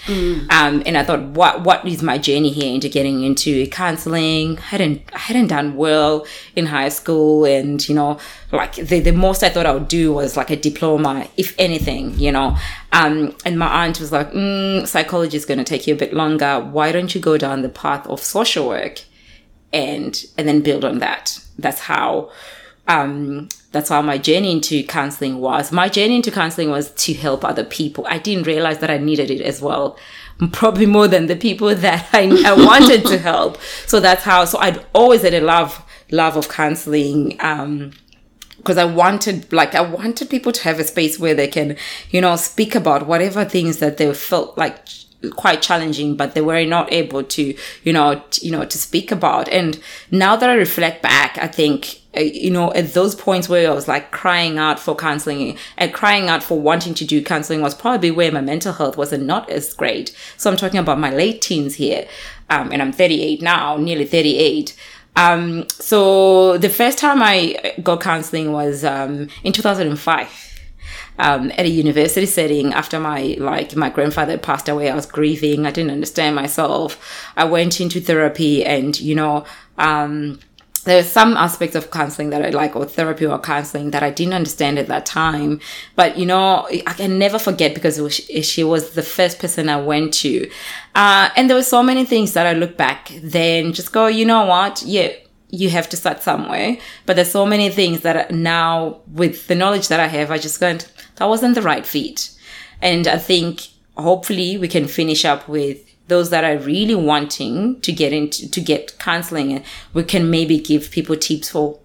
Um, 0.50 0.84
and 0.86 0.98
I 0.98 1.04
thought, 1.06 1.22
what 1.24 1.64
what 1.64 1.88
is 1.88 2.04
my 2.04 2.18
journey 2.18 2.50
here 2.50 2.74
into 2.74 2.90
getting 2.90 3.24
into 3.24 3.66
counseling? 3.68 4.58
I 4.58 4.62
hadn't 4.62 5.02
I 5.14 5.20
hadn't 5.20 5.48
done 5.48 5.78
well 5.78 6.26
in 6.56 6.66
high 6.66 6.90
school 6.90 7.46
and, 7.46 7.88
you 7.88 7.96
know, 7.96 8.20
like 8.52 8.76
the, 8.76 9.00
the 9.00 9.14
most 9.14 9.42
I 9.42 9.50
thought 9.50 9.66
I 9.66 9.72
would 9.72 9.88
do 9.88 10.12
was 10.12 10.36
like 10.36 10.50
a 10.50 10.58
diploma, 10.58 11.30
if 11.38 11.56
anything, 11.58 12.20
you 12.20 12.34
know. 12.34 12.58
Um, 12.92 13.34
and 13.46 13.58
my 13.58 13.86
aunt 13.86 14.02
was 14.02 14.12
like, 14.12 14.34
mm, 14.34 14.86
psychology 14.86 15.38
is 15.38 15.46
going 15.46 15.60
to 15.60 15.64
take 15.64 15.88
you 15.88 15.94
a 15.94 15.98
bit 15.98 16.14
longer. 16.14 16.60
Why 16.60 16.92
don't 16.92 17.16
you 17.16 17.22
go 17.22 17.38
down 17.38 17.62
the 17.62 17.70
path 17.70 18.06
of 18.08 18.20
social 18.20 18.68
work? 18.68 19.04
And 19.74 20.26
and 20.38 20.48
then 20.48 20.62
build 20.62 20.86
on 20.86 21.00
that. 21.00 21.40
That's 21.58 21.82
how 21.82 22.32
um 22.88 23.50
that's 23.72 23.90
how 23.90 24.02
my 24.02 24.18
journey 24.18 24.52
into 24.52 24.84
counseling 24.84 25.40
was. 25.40 25.72
My 25.72 25.88
journey 25.88 26.18
into 26.18 26.32
counseling 26.32 26.70
was 26.70 26.92
to 26.92 27.14
help 27.14 27.46
other 27.46 27.64
people. 27.64 28.06
I 28.10 28.18
didn't 28.18 28.48
realize 28.48 28.80
that 28.80 28.92
I 28.92 28.98
needed 28.98 29.32
it 29.32 29.42
as 29.42 29.62
well. 29.62 29.98
Probably 30.52 30.86
more 30.86 31.08
than 31.08 31.28
the 31.28 31.36
people 31.36 31.74
that 31.76 32.10
I, 32.14 32.24
I 32.46 32.54
wanted 32.54 33.06
to 33.08 33.18
help. 33.18 33.60
So 33.86 34.00
that's 34.00 34.24
how 34.24 34.46
so 34.46 34.60
I'd 34.60 34.86
always 34.94 35.22
had 35.22 35.34
a 35.34 35.42
love 35.42 35.84
love 36.12 36.36
of 36.36 36.50
counseling. 36.50 37.38
Um 37.40 37.92
because 38.58 38.78
I 38.78 38.86
wanted 38.86 39.52
like 39.52 39.74
I 39.74 39.82
wanted 39.82 40.30
people 40.30 40.52
to 40.52 40.64
have 40.64 40.80
a 40.80 40.84
space 40.84 41.18
where 41.18 41.34
they 41.34 41.48
can, 41.48 41.78
you 42.12 42.22
know, 42.22 42.36
speak 42.36 42.76
about 42.76 43.08
whatever 43.08 43.44
things 43.44 43.80
that 43.80 43.98
they 43.98 44.14
felt 44.14 44.58
like 44.58 44.86
quite 45.30 45.62
challenging 45.62 46.16
but 46.16 46.34
they 46.34 46.42
were 46.42 46.66
not 46.66 46.92
able 46.92 47.24
to 47.24 47.56
you 47.84 47.94
know 47.94 48.22
t- 48.32 48.46
you 48.46 48.52
know 48.52 48.66
to 48.66 48.78
speak 48.78 49.12
about. 49.12 49.48
And 49.50 49.80
now 50.10 50.36
that 50.36 50.50
i 50.50 50.54
reflect 50.54 51.02
back 51.02 51.38
i 51.38 51.48
think 51.48 52.02
uh, 52.18 52.22
you 52.22 52.50
know 52.50 52.74
at 52.74 52.94
those 52.94 53.16
points 53.16 53.48
where 53.48 53.70
i 53.70 53.74
was 53.74 53.88
like 53.88 54.12
crying 54.12 54.58
out 54.58 54.80
for 54.80 54.96
counseling 54.96 55.58
and 55.78 55.94
crying 55.94 56.28
out 56.28 56.44
for 56.44 56.60
wanting 56.60 56.94
to 56.96 57.06
do 57.06 57.24
counseling 57.24 57.62
was 57.62 57.76
probably 57.76 58.12
where 58.12 58.32
my 58.32 58.42
mental 58.42 58.74
health 58.74 58.98
wasn't 58.98 59.24
not 59.24 59.50
as 59.50 59.74
great. 59.74 60.16
So 60.38 60.50
i'm 60.50 60.58
talking 60.58 60.80
about 60.80 61.00
my 61.00 61.12
late 61.12 61.42
teens 61.42 61.76
here 61.76 62.08
um, 62.50 62.72
and 62.72 62.82
i'm 62.82 62.92
38 62.92 63.42
now 63.42 63.78
nearly 63.78 64.06
38 64.06 64.76
um, 65.16 65.68
so 65.70 66.58
the 66.58 66.70
first 66.70 66.98
time 66.98 67.22
I 67.22 67.76
got 67.84 68.00
counseling 68.00 68.54
was 68.54 68.86
um, 68.86 69.28
in 69.44 69.52
2005 69.52 70.51
um, 71.22 71.52
at 71.52 71.66
a 71.66 71.70
university 71.70 72.26
setting 72.26 72.74
after 72.74 73.00
my 73.00 73.36
like 73.40 73.76
my 73.76 73.90
grandfather 73.90 74.38
passed 74.38 74.68
away. 74.68 74.90
I 74.90 74.96
was 74.96 75.06
grieving. 75.06 75.66
I 75.66 75.72
didn't 75.72 75.92
understand 75.92 76.36
myself. 76.36 76.98
I 77.38 77.46
went 77.46 77.80
into 77.80 78.02
therapy, 78.02 78.66
and 78.66 79.00
you 79.00 79.16
know. 79.16 79.46
Um, 79.78 80.40
there 80.84 80.98
are 80.98 81.04
some 81.04 81.38
aspects 81.38 81.76
of 81.76 81.92
counseling 81.92 82.32
that 82.32 82.44
I 82.44 82.50
like, 82.50 82.76
or 82.76 82.86
therapy 82.86 83.28
or 83.28 83.38
counseling 83.38 83.92
that 83.92 84.02
I 84.02 84.10
didn't 84.10 84.34
understand 84.34 84.80
at 84.80 84.88
that 84.88 85.06
time. 85.06 85.60
But 85.96 86.18
you 86.18 86.26
know, 86.26 86.68
I 86.88 86.94
can 86.94 87.20
never 87.20 87.38
forget 87.38 87.76
because 87.76 88.02
was, 88.02 88.16
she 88.16 88.64
was 88.64 88.96
the 88.96 89.04
first 89.04 89.38
person 89.38 89.70
I 89.70 89.80
went 89.80 90.12
to, 90.16 90.50
uh, 90.96 91.30
and 91.36 91.48
there 91.48 91.56
were 91.56 91.62
so 91.62 91.84
many 91.84 92.04
things 92.04 92.34
that 92.34 92.48
I 92.48 92.54
look 92.54 92.78
back 92.78 93.12
then 93.22 93.74
just 93.74 93.94
go, 93.94 94.08
you 94.08 94.26
know 94.26 94.46
what, 94.46 94.82
yeah, 94.82 95.12
you 95.52 95.70
have 95.70 95.88
to 95.90 95.98
start 95.98 96.24
somewhere. 96.24 96.78
But 97.06 97.16
there's 97.16 97.32
so 97.32 97.46
many 97.46 97.70
things 97.70 98.02
that 98.02 98.32
now, 98.32 99.02
with 99.12 99.48
the 99.48 99.56
knowledge 99.56 99.90
that 99.90 100.00
I 100.00 100.08
have, 100.08 100.32
I 100.32 100.38
just 100.38 100.60
go 100.60 100.68
went, 100.68 100.91
that 101.16 101.30
wasn't 101.30 101.56
the 101.56 101.62
right 101.62 101.86
fit. 101.86 102.32
And 102.82 103.08
I 103.08 103.18
think 103.18 103.68
hopefully 103.98 104.58
we 104.58 104.68
can 104.68 104.88
finish 104.88 105.26
up 105.26 105.48
with 105.48 105.86
those 106.08 106.30
that 106.30 106.44
are 106.44 106.58
really 106.58 106.96
wanting 106.96 107.80
to 107.82 107.92
get 107.92 108.12
into 108.12 108.50
to 108.50 108.60
get 108.60 109.00
counseling 109.00 109.54
and 109.54 109.64
we 109.94 110.04
can 110.04 110.30
maybe 110.30 110.60
give 110.60 110.92
people 110.92 111.16
tips 111.16 111.50
for 111.50 111.80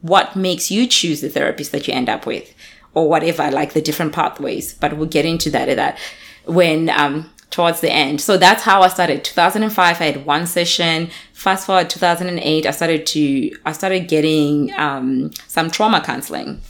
what 0.00 0.34
makes 0.34 0.70
you 0.70 0.86
choose 0.86 1.20
the 1.20 1.28
therapist 1.28 1.72
that 1.72 1.86
you 1.86 1.92
end 1.92 2.08
up 2.08 2.24
with 2.24 2.54
or 2.94 3.08
whatever 3.08 3.50
like 3.50 3.74
the 3.74 3.82
different 3.82 4.12
pathways. 4.14 4.72
But 4.72 4.96
we'll 4.96 5.06
get 5.08 5.26
into 5.26 5.50
that 5.50 5.68
at 5.68 5.76
that 5.76 5.98
when 6.46 6.88
um 6.88 7.30
towards 7.50 7.80
the 7.80 7.90
end. 7.90 8.20
So 8.20 8.36
that's 8.38 8.62
how 8.62 8.82
i 8.82 8.88
started. 8.88 9.24
2005 9.24 10.00
i 10.00 10.04
had 10.04 10.24
one 10.24 10.46
session. 10.46 11.10
Fast 11.34 11.66
forward 11.66 11.90
2008 11.90 12.66
i 12.66 12.70
started 12.70 13.06
to 13.08 13.58
i 13.66 13.72
started 13.72 14.08
getting 14.08 14.72
um 14.78 15.30
some 15.46 15.70
trauma 15.70 16.00
counseling 16.00 16.60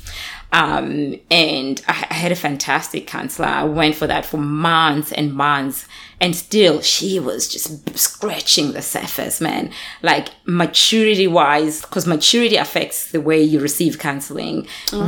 Um, 0.53 1.15
and 1.31 1.81
I, 1.87 2.07
I 2.11 2.15
had 2.15 2.33
a 2.33 2.37
fantastic 2.37 3.07
counselor. 3.07 3.49
I 3.49 3.65
went 3.65 3.95
for 3.95 4.07
that 4.09 4.25
for 4.25 4.37
months 4.37 5.13
and 5.13 5.33
months. 5.33 5.87
And 6.21 6.37
still, 6.37 6.83
she 6.83 7.19
was 7.19 7.49
just 7.49 7.99
scratching 7.99 8.73
the 8.73 8.83
surface, 8.83 9.41
man. 9.41 9.71
Like 10.03 10.29
maturity 10.45 11.27
wise, 11.27 11.81
because 11.81 12.07
maturity 12.07 12.57
affects 12.57 13.11
the 13.11 13.21
way 13.21 13.41
you 13.41 13.61
receive 13.61 13.99
counseling, 13.99 14.67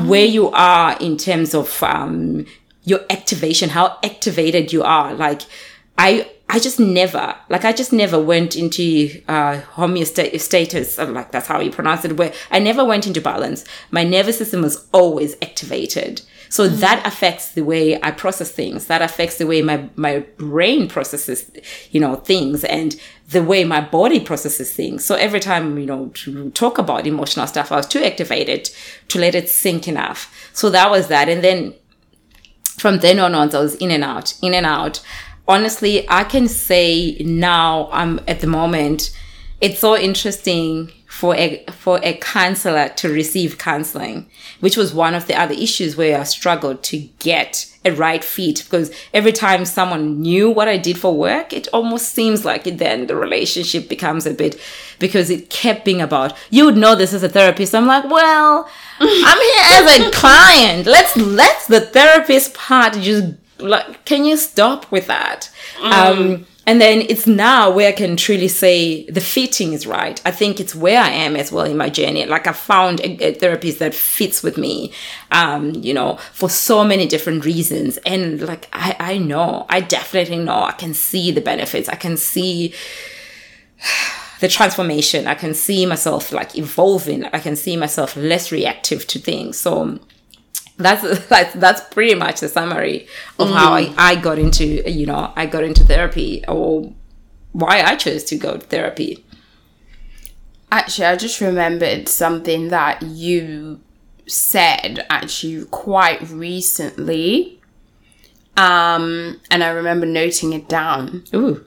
where 0.08 0.24
you 0.24 0.48
are 0.50 0.96
in 1.00 1.16
terms 1.18 1.54
of 1.54 1.82
um, 1.82 2.46
your 2.84 3.00
activation, 3.10 3.70
how 3.70 3.98
activated 4.02 4.72
you 4.72 4.82
are. 4.82 5.12
Like, 5.12 5.42
I 5.98 6.30
I 6.52 6.58
just 6.58 6.78
never 6.78 7.34
like 7.48 7.64
I 7.64 7.72
just 7.72 7.94
never 7.94 8.22
went 8.22 8.56
into 8.56 9.22
uh 9.26 9.62
homeostasis 9.74 11.14
like 11.14 11.32
that's 11.32 11.46
how 11.46 11.60
you 11.60 11.70
pronounce 11.70 12.04
it 12.04 12.18
where 12.18 12.34
I 12.50 12.58
never 12.58 12.84
went 12.84 13.06
into 13.06 13.22
balance. 13.22 13.64
My 13.90 14.04
nervous 14.04 14.36
system 14.36 14.60
was 14.60 14.86
always 14.92 15.34
activated. 15.40 16.20
So 16.50 16.68
mm-hmm. 16.68 16.80
that 16.80 17.06
affects 17.06 17.52
the 17.52 17.62
way 17.62 17.98
I 18.02 18.10
process 18.10 18.50
things. 18.50 18.86
That 18.88 19.00
affects 19.00 19.38
the 19.38 19.46
way 19.46 19.62
my 19.62 19.88
my 19.96 20.18
brain 20.36 20.88
processes, 20.88 21.50
you 21.90 22.00
know, 22.00 22.16
things 22.16 22.64
and 22.64 23.00
the 23.30 23.42
way 23.42 23.64
my 23.64 23.80
body 23.80 24.20
processes 24.20 24.74
things. 24.74 25.06
So 25.06 25.14
every 25.14 25.40
time, 25.40 25.78
you 25.78 25.86
know, 25.86 26.08
to 26.08 26.50
talk 26.50 26.76
about 26.76 27.06
emotional 27.06 27.46
stuff, 27.46 27.72
I 27.72 27.76
was 27.76 27.86
too 27.86 28.04
activated 28.04 28.68
to 29.08 29.18
let 29.18 29.34
it 29.34 29.48
sink 29.48 29.88
enough. 29.88 30.50
So 30.52 30.68
that 30.68 30.90
was 30.90 31.08
that. 31.08 31.30
And 31.30 31.42
then 31.42 31.74
from 32.76 32.98
then 32.98 33.18
on, 33.18 33.34
on 33.34 33.54
I 33.54 33.58
was 33.58 33.74
in 33.76 33.90
and 33.90 34.04
out, 34.04 34.34
in 34.42 34.52
and 34.52 34.66
out 34.66 35.00
honestly, 35.52 36.08
I 36.08 36.24
can 36.24 36.48
say 36.48 37.16
now 37.20 37.88
I'm 37.92 38.20
at 38.26 38.40
the 38.40 38.46
moment, 38.46 39.16
it's 39.60 39.78
so 39.78 39.96
interesting 39.96 40.90
for 41.06 41.36
a 41.36 41.62
for 41.70 42.00
a 42.02 42.14
counselor 42.14 42.88
to 42.88 43.12
receive 43.12 43.58
counseling, 43.58 44.26
which 44.60 44.78
was 44.78 44.94
one 44.94 45.14
of 45.14 45.26
the 45.26 45.38
other 45.38 45.54
issues 45.54 45.94
where 45.94 46.18
I 46.18 46.22
struggled 46.24 46.82
to 46.84 46.96
get 47.18 47.68
a 47.84 47.92
right 47.92 48.24
fit 48.24 48.62
because 48.64 48.90
every 49.12 49.32
time 49.32 49.64
someone 49.66 50.22
knew 50.22 50.48
what 50.48 50.68
I 50.68 50.78
did 50.78 50.98
for 50.98 51.14
work, 51.14 51.52
it 51.52 51.68
almost 51.72 52.14
seems 52.14 52.44
like 52.44 52.66
it, 52.66 52.78
then 52.78 53.08
the 53.08 53.16
relationship 53.16 53.88
becomes 53.88 54.24
a 54.24 54.32
bit 54.32 54.58
because 55.00 55.28
it 55.28 55.50
kept 55.50 55.84
being 55.84 56.00
about 56.00 56.34
you 56.48 56.64
would 56.64 56.78
know 56.78 56.94
this 56.96 57.12
as 57.12 57.22
a 57.22 57.28
therapist. 57.28 57.74
I'm 57.74 57.86
like, 57.86 58.10
well, 58.10 58.68
I'm 59.00 59.40
here 59.50 59.64
as 59.68 59.98
a 59.98 60.10
client. 60.12 60.86
Let's 60.86 61.14
let 61.16 61.66
the 61.68 61.82
therapist 61.82 62.54
part 62.54 62.94
just 62.94 63.34
like 63.62 64.04
can 64.04 64.24
you 64.24 64.36
stop 64.36 64.90
with 64.90 65.06
that 65.06 65.50
mm. 65.78 65.92
um 65.92 66.46
and 66.64 66.80
then 66.80 67.00
it's 67.00 67.26
now 67.26 67.70
where 67.70 67.88
I 67.88 67.92
can 67.92 68.16
truly 68.16 68.46
say 68.46 69.04
the 69.06 69.20
fitting 69.20 69.72
is 69.72 69.84
right. 69.84 70.20
I 70.24 70.30
think 70.30 70.60
it's 70.60 70.76
where 70.76 71.00
I 71.00 71.08
am 71.08 71.34
as 71.34 71.50
well 71.50 71.64
in 71.64 71.76
my 71.76 71.88
journey. 71.88 72.24
Like 72.24 72.46
I 72.46 72.52
found 72.52 73.00
a, 73.00 73.30
a 73.30 73.34
therapist 73.34 73.80
that 73.80 73.94
fits 73.94 74.44
with 74.44 74.56
me, 74.56 74.92
um, 75.32 75.74
you 75.74 75.92
know, 75.92 76.18
for 76.32 76.48
so 76.48 76.84
many 76.84 77.06
different 77.08 77.44
reasons. 77.44 77.96
And 78.06 78.40
like 78.42 78.68
I, 78.72 78.94
I 79.00 79.18
know, 79.18 79.66
I 79.68 79.80
definitely 79.80 80.38
know 80.38 80.62
I 80.62 80.72
can 80.72 80.94
see 80.94 81.32
the 81.32 81.40
benefits. 81.40 81.88
I 81.88 81.96
can 81.96 82.16
see 82.16 82.72
the 84.40 84.46
transformation. 84.46 85.26
I 85.26 85.34
can 85.34 85.54
see 85.54 85.84
myself 85.84 86.30
like 86.30 86.56
evolving. 86.56 87.24
I 87.24 87.40
can 87.40 87.56
see 87.56 87.76
myself 87.76 88.16
less 88.16 88.52
reactive 88.52 89.08
to 89.08 89.18
things. 89.18 89.58
So 89.58 89.98
that's 90.76 91.26
that's 91.28 91.54
that's 91.54 91.80
pretty 91.94 92.14
much 92.14 92.40
the 92.40 92.48
summary 92.48 93.06
of 93.38 93.48
mm. 93.48 93.54
how 93.54 93.72
I, 93.74 93.92
I 93.96 94.16
got 94.16 94.38
into 94.38 94.90
you 94.90 95.06
know 95.06 95.32
I 95.36 95.46
got 95.46 95.64
into 95.64 95.84
therapy 95.84 96.44
or 96.48 96.92
why 97.52 97.82
I 97.82 97.96
chose 97.96 98.24
to 98.24 98.36
go 98.36 98.56
to 98.56 98.66
therapy. 98.66 99.24
Actually, 100.70 101.06
I 101.06 101.16
just 101.16 101.40
remembered 101.40 102.08
something 102.08 102.68
that 102.68 103.02
you 103.02 103.80
said 104.26 105.04
actually 105.10 105.64
quite 105.66 106.22
recently. 106.30 107.60
Um, 108.56 109.40
and 109.50 109.62
I 109.62 109.68
remember 109.70 110.06
noting 110.06 110.52
it 110.52 110.68
down. 110.68 111.24
Ooh. 111.34 111.64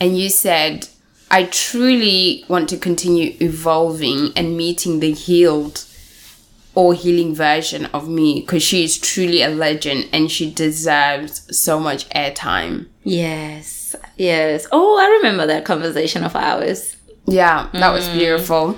And 0.00 0.16
you 0.18 0.28
said, 0.28 0.88
I 1.30 1.44
truly 1.44 2.44
want 2.48 2.68
to 2.70 2.78
continue 2.78 3.36
evolving 3.40 4.32
and 4.36 4.56
meeting 4.56 5.00
the 5.00 5.12
healed 5.12 5.84
or 6.78 6.94
healing 6.94 7.34
version 7.34 7.86
of 7.86 8.08
me 8.08 8.40
because 8.40 8.62
she 8.62 8.84
is 8.84 8.96
truly 8.96 9.42
a 9.42 9.48
legend 9.48 10.08
and 10.12 10.30
she 10.30 10.48
deserves 10.48 11.44
so 11.50 11.80
much 11.80 12.08
airtime. 12.10 12.86
Yes, 13.02 13.96
yes. 14.16 14.64
Oh, 14.70 14.96
I 14.96 15.08
remember 15.16 15.44
that 15.48 15.64
conversation 15.64 16.22
of 16.22 16.36
ours. 16.36 16.94
Yeah, 17.26 17.68
that 17.72 17.90
mm. 17.90 17.92
was 17.92 18.08
beautiful. 18.10 18.76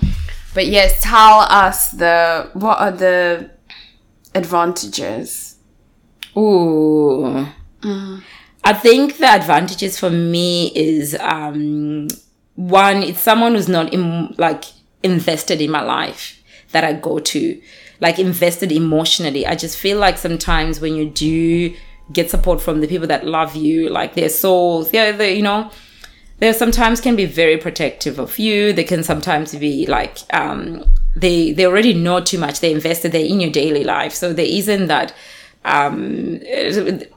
But 0.55 0.69
yes, 0.69 1.03
tell 1.03 1.41
us 1.41 1.91
the 1.91 2.49
what 2.55 2.81
are 2.81 2.91
the 2.91 3.51
advantages? 4.35 5.57
Ooh. 6.35 7.47
Mm. 7.83 8.23
I 8.65 8.73
think 8.73 9.19
the 9.19 9.27
advantages 9.27 9.99
for 9.99 10.09
me 10.09 10.73
is 10.75 11.15
um 11.21 12.09
one, 12.55 13.03
it's 13.03 13.21
someone 13.21 13.55
who's 13.55 13.69
not 13.69 13.93
in, 13.93 14.35
like 14.39 14.65
invested 15.03 15.61
in 15.61 15.71
my 15.71 15.83
life 15.83 16.43
that 16.73 16.83
I 16.83 16.95
go 16.95 17.19
to 17.19 17.61
like 18.01 18.19
invested 18.19 18.73
emotionally. 18.73 19.47
I 19.47 19.55
just 19.55 19.77
feel 19.79 19.99
like 19.99 20.19
sometimes 20.19 20.81
when 20.81 20.95
you 20.95 21.09
do 21.09 21.75
get 22.13 22.31
support 22.31 22.61
from 22.61 22.81
the 22.81 22.89
people 22.89 23.07
that 23.07 23.27
love 23.27 23.55
you, 23.55 23.89
like 23.89 24.15
their 24.15 24.29
souls, 24.29 24.93
yeah, 24.93 25.13
they, 25.13 25.35
you 25.35 25.43
know, 25.43 25.71
they 26.39 26.53
sometimes 26.53 27.01
can 27.01 27.15
be 27.15 27.27
very 27.27 27.57
protective 27.59 28.19
of 28.19 28.39
you. 28.39 28.73
They 28.73 28.85
can 28.85 29.03
sometimes 29.03 29.55
be 29.55 29.87
like, 29.87 30.19
um, 30.33 30.85
they, 31.15 31.53
they 31.53 31.67
already 31.67 31.93
know 31.93 32.21
too 32.21 32.39
much. 32.39 32.61
They 32.61 32.73
invested 32.73 33.13
there 33.13 33.25
in 33.25 33.41
your 33.41 33.51
daily 33.51 33.85
life. 33.85 34.15
So 34.15 34.33
there 34.33 34.47
isn't 34.47 34.87
that, 34.87 35.15
um, 35.65 36.39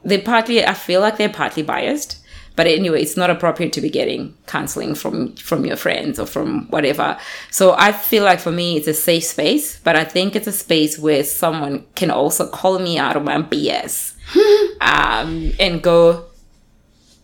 they 0.04 0.22
partly, 0.24 0.66
I 0.66 0.74
feel 0.74 1.00
like 1.00 1.18
they're 1.18 1.30
partly 1.30 1.64
biased 1.64 2.23
but 2.56 2.68
anyway, 2.68 3.02
it's 3.02 3.18
not 3.18 3.30
appropriate 3.30 3.74
to 3.74 3.82
be 3.82 3.90
getting 3.90 4.36
counseling 4.46 4.94
from 4.94 5.36
from 5.36 5.66
your 5.66 5.76
friends 5.76 6.20
or 6.20 6.26
from 6.26 6.68
whatever. 6.70 7.18
So 7.50 7.74
I 7.74 7.92
feel 7.92 8.24
like 8.24 8.40
for 8.40 8.52
me, 8.52 8.78
it's 8.78 8.88
a 8.88 8.94
safe 8.94 9.24
space, 9.24 9.80
but 9.80 9.96
I 9.96 10.04
think 10.04 10.36
it's 10.36 10.48
a 10.48 10.52
space 10.52 11.00
where 11.00 11.24
someone 11.24 11.86
can 11.96 12.12
also 12.12 12.48
call 12.48 12.80
me 12.80 12.98
out 12.98 13.18
of 13.18 13.24
my 13.24 13.42
BS 13.42 14.14
um, 14.82 15.54
and 15.60 15.82
go. 15.82 16.26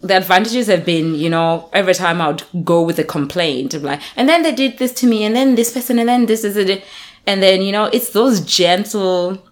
The 0.02 0.16
advantages 0.16 0.68
have 0.68 0.86
been, 0.86 1.14
you 1.14 1.30
know, 1.30 1.70
every 1.74 1.94
time 1.94 2.22
I 2.22 2.30
would 2.30 2.44
go 2.64 2.82
with 2.82 3.00
a 3.00 3.04
complaint, 3.04 3.74
like, 3.84 4.00
and 4.16 4.30
then 4.30 4.44
they 4.44 4.56
did 4.56 4.78
this 4.78 4.94
to 4.94 5.06
me, 5.06 5.26
and 5.26 5.36
then 5.36 5.56
this 5.56 5.74
person, 5.74 6.00
and 6.00 6.08
then 6.08 6.26
this 6.26 6.46
is 6.46 6.56
it, 6.56 6.86
and 7.28 7.44
then 7.44 7.62
you 7.62 7.74
know, 7.74 7.86
it's 7.86 8.12
those 8.12 8.40
gentle 8.40 9.44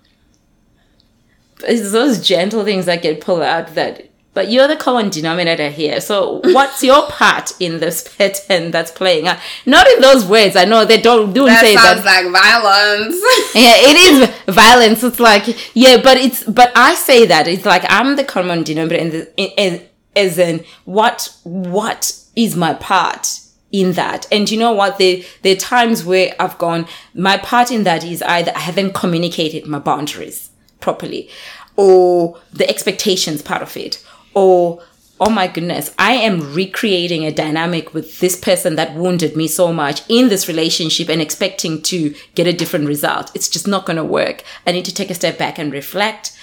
it's 1.65 1.91
those 1.91 2.25
gentle 2.25 2.63
things 2.63 2.85
that 2.85 3.01
get 3.01 3.21
pulled 3.21 3.41
out 3.41 3.73
that 3.75 4.09
but 4.37 4.51
you're 4.51 4.67
the 4.67 4.75
common 4.75 5.09
denominator 5.09 5.71
here. 5.71 5.99
So 5.99 6.41
what's 6.43 6.83
your 6.83 7.07
part 7.07 7.53
in 7.59 7.79
this 7.79 8.07
pattern 8.17 8.69
that's 8.69 8.91
playing 8.91 9.27
out? 9.27 9.39
Not 9.65 9.87
in 9.87 9.99
those 9.99 10.27
words. 10.27 10.55
I 10.55 10.63
know 10.63 10.85
they 10.85 11.01
don't 11.01 11.33
do 11.33 11.45
that 11.45 11.61
say 11.61 11.73
sounds 11.73 12.03
that. 12.03 12.23
like 12.23 12.31
violence. 12.31 13.15
yeah, 13.55 13.73
it 13.77 13.97
is 13.97 14.55
violence. 14.55 15.03
It's 15.03 15.19
like 15.19 15.75
yeah, 15.75 15.99
but 16.03 16.17
it's 16.17 16.43
but 16.43 16.71
I 16.75 16.93
say 16.93 17.25
that 17.25 17.47
it's 17.47 17.65
like 17.65 17.83
I'm 17.89 18.15
the 18.15 18.23
common 18.23 18.61
denominator 18.61 19.03
in 19.03 19.09
the 19.09 19.55
in, 19.57 19.81
as 20.15 20.37
in 20.37 20.63
what 20.85 21.35
what 21.41 22.13
is 22.35 22.55
my 22.55 22.75
part 22.75 23.39
in 23.71 23.93
that. 23.93 24.27
And 24.31 24.51
you 24.51 24.59
know 24.59 24.71
what? 24.73 24.99
There, 24.99 25.23
there 25.41 25.55
are 25.55 25.59
times 25.59 26.05
where 26.05 26.35
I've 26.39 26.59
gone, 26.59 26.85
my 27.15 27.37
part 27.37 27.71
in 27.71 27.85
that 27.85 28.03
is 28.03 28.21
either 28.21 28.51
I 28.55 28.59
haven't 28.59 28.93
communicated 28.93 29.65
my 29.65 29.79
boundaries 29.79 30.51
properly 30.79 31.27
or 31.75 32.39
the 32.53 32.69
expectations 32.69 33.41
part 33.41 33.63
of 33.63 33.75
it 33.75 34.03
or 34.33 34.81
oh 35.19 35.29
my 35.29 35.47
goodness, 35.47 35.93
I 35.97 36.13
am 36.13 36.53
recreating 36.53 37.25
a 37.25 37.31
dynamic 37.31 37.93
with 37.93 38.19
this 38.19 38.35
person 38.39 38.75
that 38.75 38.95
wounded 38.95 39.35
me 39.35 39.47
so 39.47 39.73
much 39.73 40.03
in 40.07 40.29
this 40.29 40.47
relationship 40.47 41.09
and 41.09 41.21
expecting 41.21 41.81
to 41.83 42.13
get 42.35 42.47
a 42.47 42.53
different 42.53 42.87
result. 42.87 43.31
It's 43.33 43.49
just 43.49 43.67
not 43.67 43.85
going 43.85 43.97
to 43.97 44.03
work. 44.03 44.43
I 44.65 44.71
need 44.71 44.85
to 44.85 44.93
take 44.93 45.09
a 45.09 45.15
step 45.15 45.37
back 45.37 45.57
and 45.57 45.73
reflect, 45.73 46.37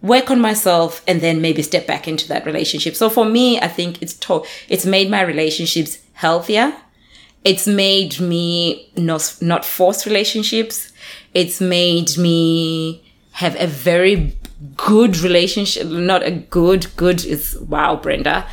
work 0.00 0.30
on 0.30 0.40
myself, 0.40 1.02
and 1.06 1.20
then 1.20 1.42
maybe 1.42 1.62
step 1.62 1.86
back 1.86 2.08
into 2.08 2.26
that 2.28 2.46
relationship. 2.46 2.96
So 2.96 3.10
for 3.10 3.26
me, 3.26 3.60
I 3.60 3.68
think 3.68 4.00
it's 4.00 4.14
to- 4.14 4.44
it's 4.68 4.86
made 4.86 5.10
my 5.10 5.20
relationships 5.20 5.98
healthier. 6.14 6.74
It's 7.44 7.66
made 7.66 8.20
me 8.20 8.90
not, 8.96 9.36
not 9.42 9.66
force 9.66 10.06
relationships. 10.06 10.92
It's 11.34 11.60
made 11.60 12.16
me 12.16 13.02
have 13.32 13.54
a 13.60 13.66
very 13.66 14.34
good 14.76 15.18
relationship, 15.18 15.86
not 15.86 16.22
a 16.22 16.30
good, 16.30 16.94
good 16.96 17.24
is 17.24 17.56
wow, 17.58 17.96
Brenda. 17.96 18.46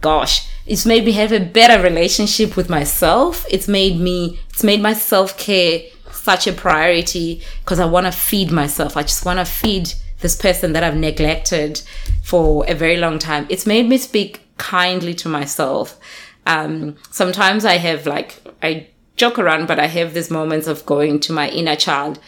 Gosh, 0.00 0.48
it's 0.66 0.86
made 0.86 1.04
me 1.04 1.12
have 1.12 1.32
a 1.32 1.40
better 1.40 1.82
relationship 1.82 2.56
with 2.56 2.70
myself. 2.70 3.44
It's 3.50 3.66
made 3.68 3.98
me, 3.98 4.38
it's 4.50 4.62
made 4.62 4.80
my 4.80 4.92
self 4.92 5.36
care 5.38 5.80
such 6.12 6.46
a 6.46 6.52
priority 6.52 7.42
because 7.60 7.80
I 7.80 7.86
want 7.86 8.06
to 8.06 8.12
feed 8.12 8.50
myself. 8.50 8.96
I 8.96 9.02
just 9.02 9.24
want 9.24 9.38
to 9.38 9.44
feed 9.44 9.92
this 10.20 10.36
person 10.36 10.72
that 10.72 10.82
I've 10.82 10.96
neglected 10.96 11.80
for 12.22 12.64
a 12.68 12.74
very 12.74 12.96
long 12.96 13.18
time. 13.18 13.46
It's 13.48 13.66
made 13.66 13.88
me 13.88 13.98
speak 13.98 14.42
kindly 14.58 15.14
to 15.14 15.28
myself. 15.28 15.98
Um, 16.46 16.96
sometimes 17.10 17.64
I 17.64 17.78
have 17.78 18.06
like, 18.06 18.40
I 18.62 18.88
joke 19.16 19.38
around, 19.38 19.66
but 19.66 19.78
I 19.78 19.86
have 19.86 20.14
these 20.14 20.30
moments 20.30 20.66
of 20.66 20.86
going 20.86 21.20
to 21.20 21.32
my 21.32 21.48
inner 21.50 21.76
child 21.76 22.18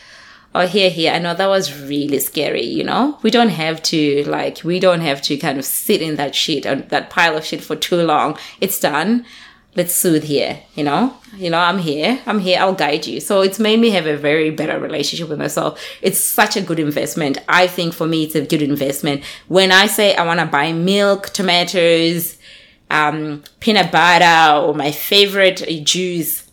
oh 0.54 0.66
here 0.66 0.90
here. 0.90 1.12
I 1.12 1.18
know 1.18 1.34
that 1.34 1.48
was 1.48 1.80
really 1.80 2.18
scary 2.18 2.64
you 2.64 2.84
know? 2.84 3.18
We 3.22 3.30
don't 3.30 3.50
have 3.50 3.82
to 3.84 4.24
like 4.24 4.62
we 4.64 4.80
don't 4.80 5.00
have 5.00 5.22
to 5.22 5.36
kind 5.36 5.58
of 5.58 5.64
sit 5.64 6.02
in 6.02 6.16
that 6.16 6.34
shit 6.34 6.66
or 6.66 6.76
that 6.76 7.10
pile 7.10 7.36
of 7.36 7.44
shit 7.44 7.62
for 7.62 7.76
too 7.76 8.02
long. 8.02 8.38
It's 8.60 8.80
done. 8.80 9.24
Let's 9.76 9.94
soothe 9.94 10.24
here 10.24 10.62
you 10.74 10.84
know? 10.84 11.16
You 11.36 11.50
know 11.50 11.58
i'm 11.58 11.78
here. 11.78 12.20
I'm 12.26 12.40
here. 12.40 12.58
I'll 12.60 12.74
guide 12.74 13.06
you. 13.06 13.20
So 13.20 13.42
it's 13.42 13.58
made 13.58 13.80
me 13.80 13.90
have 13.90 14.06
a 14.06 14.16
very 14.16 14.50
better 14.50 14.78
relationship 14.78 15.28
with 15.28 15.38
myself. 15.38 15.80
It's 16.02 16.18
such 16.18 16.56
a 16.56 16.62
good 16.62 16.80
investment. 16.80 17.38
I 17.48 17.66
think 17.66 17.94
for 17.94 18.06
me 18.06 18.24
it's 18.24 18.34
a 18.34 18.44
good 18.44 18.62
investment. 18.62 19.22
When 19.48 19.72
i 19.72 19.86
say 19.86 20.14
i 20.14 20.24
want 20.24 20.40
to 20.40 20.46
buy 20.46 20.72
milk 20.72 21.30
tomatoes 21.30 22.36
um, 22.90 23.44
peanut 23.60 23.92
butter 23.92 24.66
or 24.66 24.74
my 24.74 24.90
favorite 24.90 25.64
juice 25.84 26.49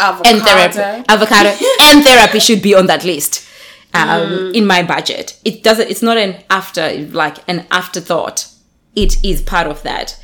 Avocado. 0.00 0.30
and 0.30 0.42
therapy 0.42 1.04
avocado 1.08 1.48
and 1.82 2.04
therapy 2.04 2.40
should 2.40 2.62
be 2.62 2.74
on 2.74 2.86
that 2.86 3.04
list 3.04 3.46
um, 3.94 4.52
in 4.54 4.66
my 4.66 4.82
budget. 4.82 5.38
It 5.44 5.62
doesn't 5.62 5.90
it's 5.90 6.02
not 6.02 6.16
an 6.16 6.42
after 6.48 6.98
like 7.08 7.38
an 7.48 7.66
afterthought. 7.70 8.48
It 8.96 9.22
is 9.24 9.42
part 9.42 9.66
of 9.66 9.82
that. 9.82 10.18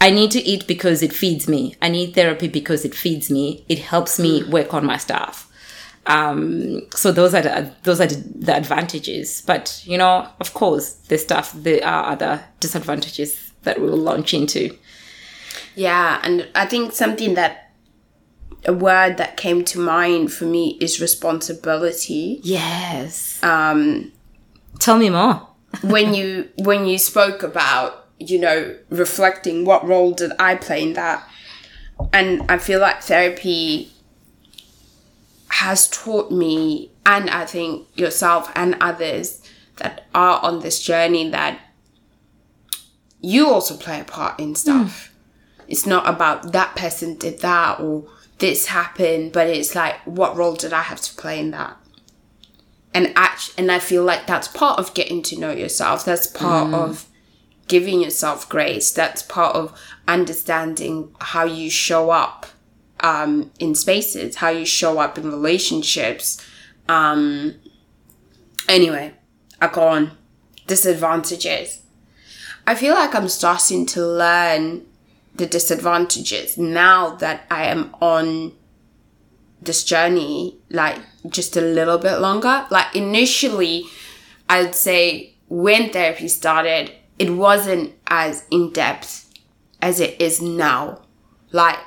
I 0.00 0.10
need 0.10 0.30
to 0.32 0.40
eat 0.40 0.66
because 0.66 1.02
it 1.02 1.12
feeds 1.12 1.48
me. 1.48 1.74
I 1.82 1.88
need 1.88 2.14
therapy 2.14 2.48
because 2.48 2.84
it 2.84 2.94
feeds 2.94 3.30
me. 3.30 3.64
It 3.68 3.80
helps 3.80 4.18
me 4.18 4.44
work 4.44 4.72
on 4.72 4.86
my 4.86 4.96
stuff. 4.96 5.44
Um, 6.06 6.82
so 6.94 7.12
those 7.12 7.34
are 7.34 7.42
the, 7.42 7.72
those 7.82 8.00
are 8.00 8.06
the, 8.06 8.16
the 8.46 8.56
advantages. 8.56 9.42
But 9.46 9.82
you 9.84 9.98
know 9.98 10.28
of 10.40 10.54
course 10.54 10.94
the 11.08 11.18
stuff 11.18 11.52
there 11.52 11.84
are 11.84 12.12
other 12.12 12.44
disadvantages 12.60 13.52
that 13.62 13.80
we 13.80 13.90
will 13.90 13.98
launch 13.98 14.32
into. 14.34 14.76
Yeah, 15.74 16.20
and 16.22 16.48
I 16.54 16.66
think 16.66 16.92
something 16.92 17.34
that 17.34 17.67
a 18.68 18.72
word 18.72 19.16
that 19.16 19.38
came 19.38 19.64
to 19.64 19.78
mind 19.80 20.30
for 20.30 20.44
me 20.44 20.76
is 20.78 21.00
responsibility. 21.00 22.38
yes 22.42 23.42
Um, 23.42 24.12
tell 24.78 24.98
me 24.98 25.10
more 25.10 25.48
when 25.82 26.14
you 26.14 26.48
when 26.56 26.86
you 26.86 26.98
spoke 26.98 27.42
about 27.42 28.06
you 28.18 28.38
know 28.38 28.76
reflecting 28.90 29.64
what 29.64 29.86
role 29.86 30.12
did 30.12 30.32
I 30.38 30.54
play 30.54 30.82
in 30.82 30.92
that, 30.92 31.26
and 32.12 32.48
I 32.48 32.58
feel 32.58 32.80
like 32.80 33.02
therapy 33.02 33.90
has 35.50 35.88
taught 35.88 36.30
me, 36.30 36.90
and 37.06 37.30
I 37.30 37.46
think 37.46 37.88
yourself 37.94 38.52
and 38.54 38.76
others 38.80 39.40
that 39.76 40.06
are 40.14 40.40
on 40.42 40.60
this 40.60 40.82
journey 40.82 41.30
that 41.30 41.58
you 43.20 43.48
also 43.48 43.76
play 43.76 44.00
a 44.00 44.04
part 44.04 44.38
in 44.38 44.54
stuff. 44.54 45.14
It's 45.68 45.86
not 45.86 46.08
about 46.08 46.52
that 46.52 46.76
person 46.76 47.16
did 47.16 47.40
that 47.40 47.80
or 47.80 48.08
this 48.38 48.66
happened, 48.66 49.32
but 49.32 49.48
it's 49.48 49.74
like 49.74 49.96
what 50.04 50.36
role 50.36 50.54
did 50.54 50.72
I 50.72 50.82
have 50.82 51.00
to 51.02 51.14
play 51.14 51.40
in 51.40 51.50
that? 51.50 51.76
And 52.94 53.12
act, 53.16 53.52
and 53.58 53.70
I 53.70 53.78
feel 53.78 54.04
like 54.04 54.26
that's 54.26 54.48
part 54.48 54.78
of 54.78 54.94
getting 54.94 55.22
to 55.24 55.38
know 55.38 55.52
yourself. 55.52 56.04
That's 56.04 56.26
part 56.26 56.72
of 56.72 57.06
giving 57.68 58.00
yourself 58.00 58.48
grace. 58.48 58.90
That's 58.90 59.22
part 59.22 59.54
of 59.54 59.78
understanding 60.06 61.14
how 61.20 61.44
you 61.44 61.70
show 61.70 62.10
up 62.10 62.46
um, 63.00 63.50
in 63.58 63.74
spaces, 63.74 64.36
how 64.36 64.48
you 64.48 64.64
show 64.64 64.98
up 64.98 65.18
in 65.18 65.30
relationships. 65.30 66.44
Um, 66.88 67.56
anyway, 68.68 69.14
I 69.60 69.68
go 69.68 69.82
on. 69.82 70.12
Disadvantages. 70.66 71.82
I 72.66 72.74
feel 72.74 72.94
like 72.94 73.14
I'm 73.14 73.28
starting 73.28 73.86
to 73.86 74.06
learn 74.06 74.84
the 75.38 75.46
disadvantages 75.46 76.58
now 76.58 77.14
that 77.16 77.46
I 77.50 77.64
am 77.64 77.94
on 78.00 78.52
this 79.60 79.82
journey, 79.84 80.58
like 80.70 80.98
just 81.28 81.56
a 81.56 81.60
little 81.60 81.98
bit 81.98 82.18
longer. 82.18 82.66
Like 82.70 82.94
initially, 82.94 83.84
I'd 84.48 84.74
say 84.74 85.34
when 85.48 85.90
therapy 85.90 86.28
started, 86.28 86.92
it 87.18 87.30
wasn't 87.30 87.94
as 88.06 88.44
in 88.50 88.72
depth 88.72 89.30
as 89.80 90.00
it 90.00 90.20
is 90.20 90.40
now. 90.42 91.02
Like 91.52 91.78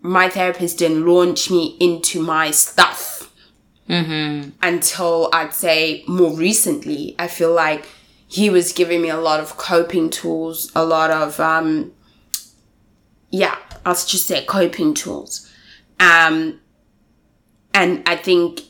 my 0.00 0.28
therapist 0.28 0.78
didn't 0.78 1.06
launch 1.06 1.50
me 1.50 1.76
into 1.80 2.22
my 2.22 2.50
stuff 2.50 3.32
until 4.62 5.28
I'd 5.32 5.54
say 5.54 6.04
more 6.08 6.34
recently. 6.34 7.14
I 7.18 7.28
feel 7.28 7.52
like 7.52 7.86
he 8.26 8.50
was 8.50 8.72
giving 8.72 9.02
me 9.02 9.10
a 9.10 9.20
lot 9.20 9.40
of 9.40 9.56
coping 9.56 10.10
tools, 10.10 10.72
a 10.74 10.84
lot 10.84 11.10
of 11.10 11.38
um, 11.38 11.92
yeah, 13.34 13.56
I'll 13.84 13.94
just 13.94 14.28
say 14.28 14.44
coping 14.44 14.94
tools. 14.94 15.50
Um, 15.98 16.60
and 17.72 18.08
I 18.08 18.14
think 18.14 18.60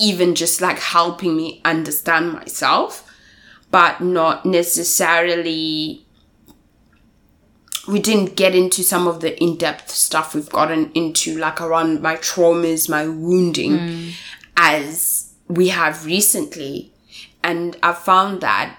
even 0.00 0.34
just 0.34 0.60
like 0.60 0.80
helping 0.80 1.36
me 1.36 1.60
understand 1.64 2.32
myself, 2.32 3.08
but 3.70 4.00
not 4.00 4.44
necessarily. 4.44 6.02
We 7.86 8.00
didn't 8.00 8.34
get 8.34 8.56
into 8.56 8.82
some 8.82 9.06
of 9.06 9.20
the 9.20 9.40
in 9.40 9.58
depth 9.58 9.90
stuff 9.90 10.34
we've 10.34 10.48
gotten 10.48 10.90
into, 10.92 11.38
like 11.38 11.60
around 11.60 12.02
my 12.02 12.16
traumas, 12.16 12.88
my 12.88 13.06
wounding, 13.06 14.10
as 14.56 15.32
we 15.46 15.68
have 15.68 16.04
recently. 16.04 16.92
And 17.44 17.76
I 17.80 17.92
found 17.92 18.40
that 18.40 18.76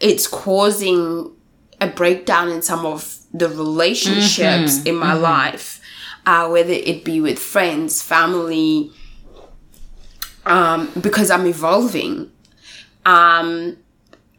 it's 0.00 0.26
causing 0.26 1.36
a 1.82 1.88
breakdown 1.88 2.50
in 2.50 2.62
some 2.62 2.86
of 2.86 3.18
the 3.34 3.48
relationships 3.48 4.82
in 4.84 4.94
my 4.94 5.14
life, 5.14 5.80
uh, 6.26 6.48
whether 6.48 6.72
it 6.72 7.04
be 7.04 7.20
with 7.20 7.38
friends, 7.38 8.02
family, 8.02 8.92
um, 10.46 10.90
because 11.00 11.30
I'm 11.30 11.46
evolving. 11.46 12.30
Um, 13.04 13.78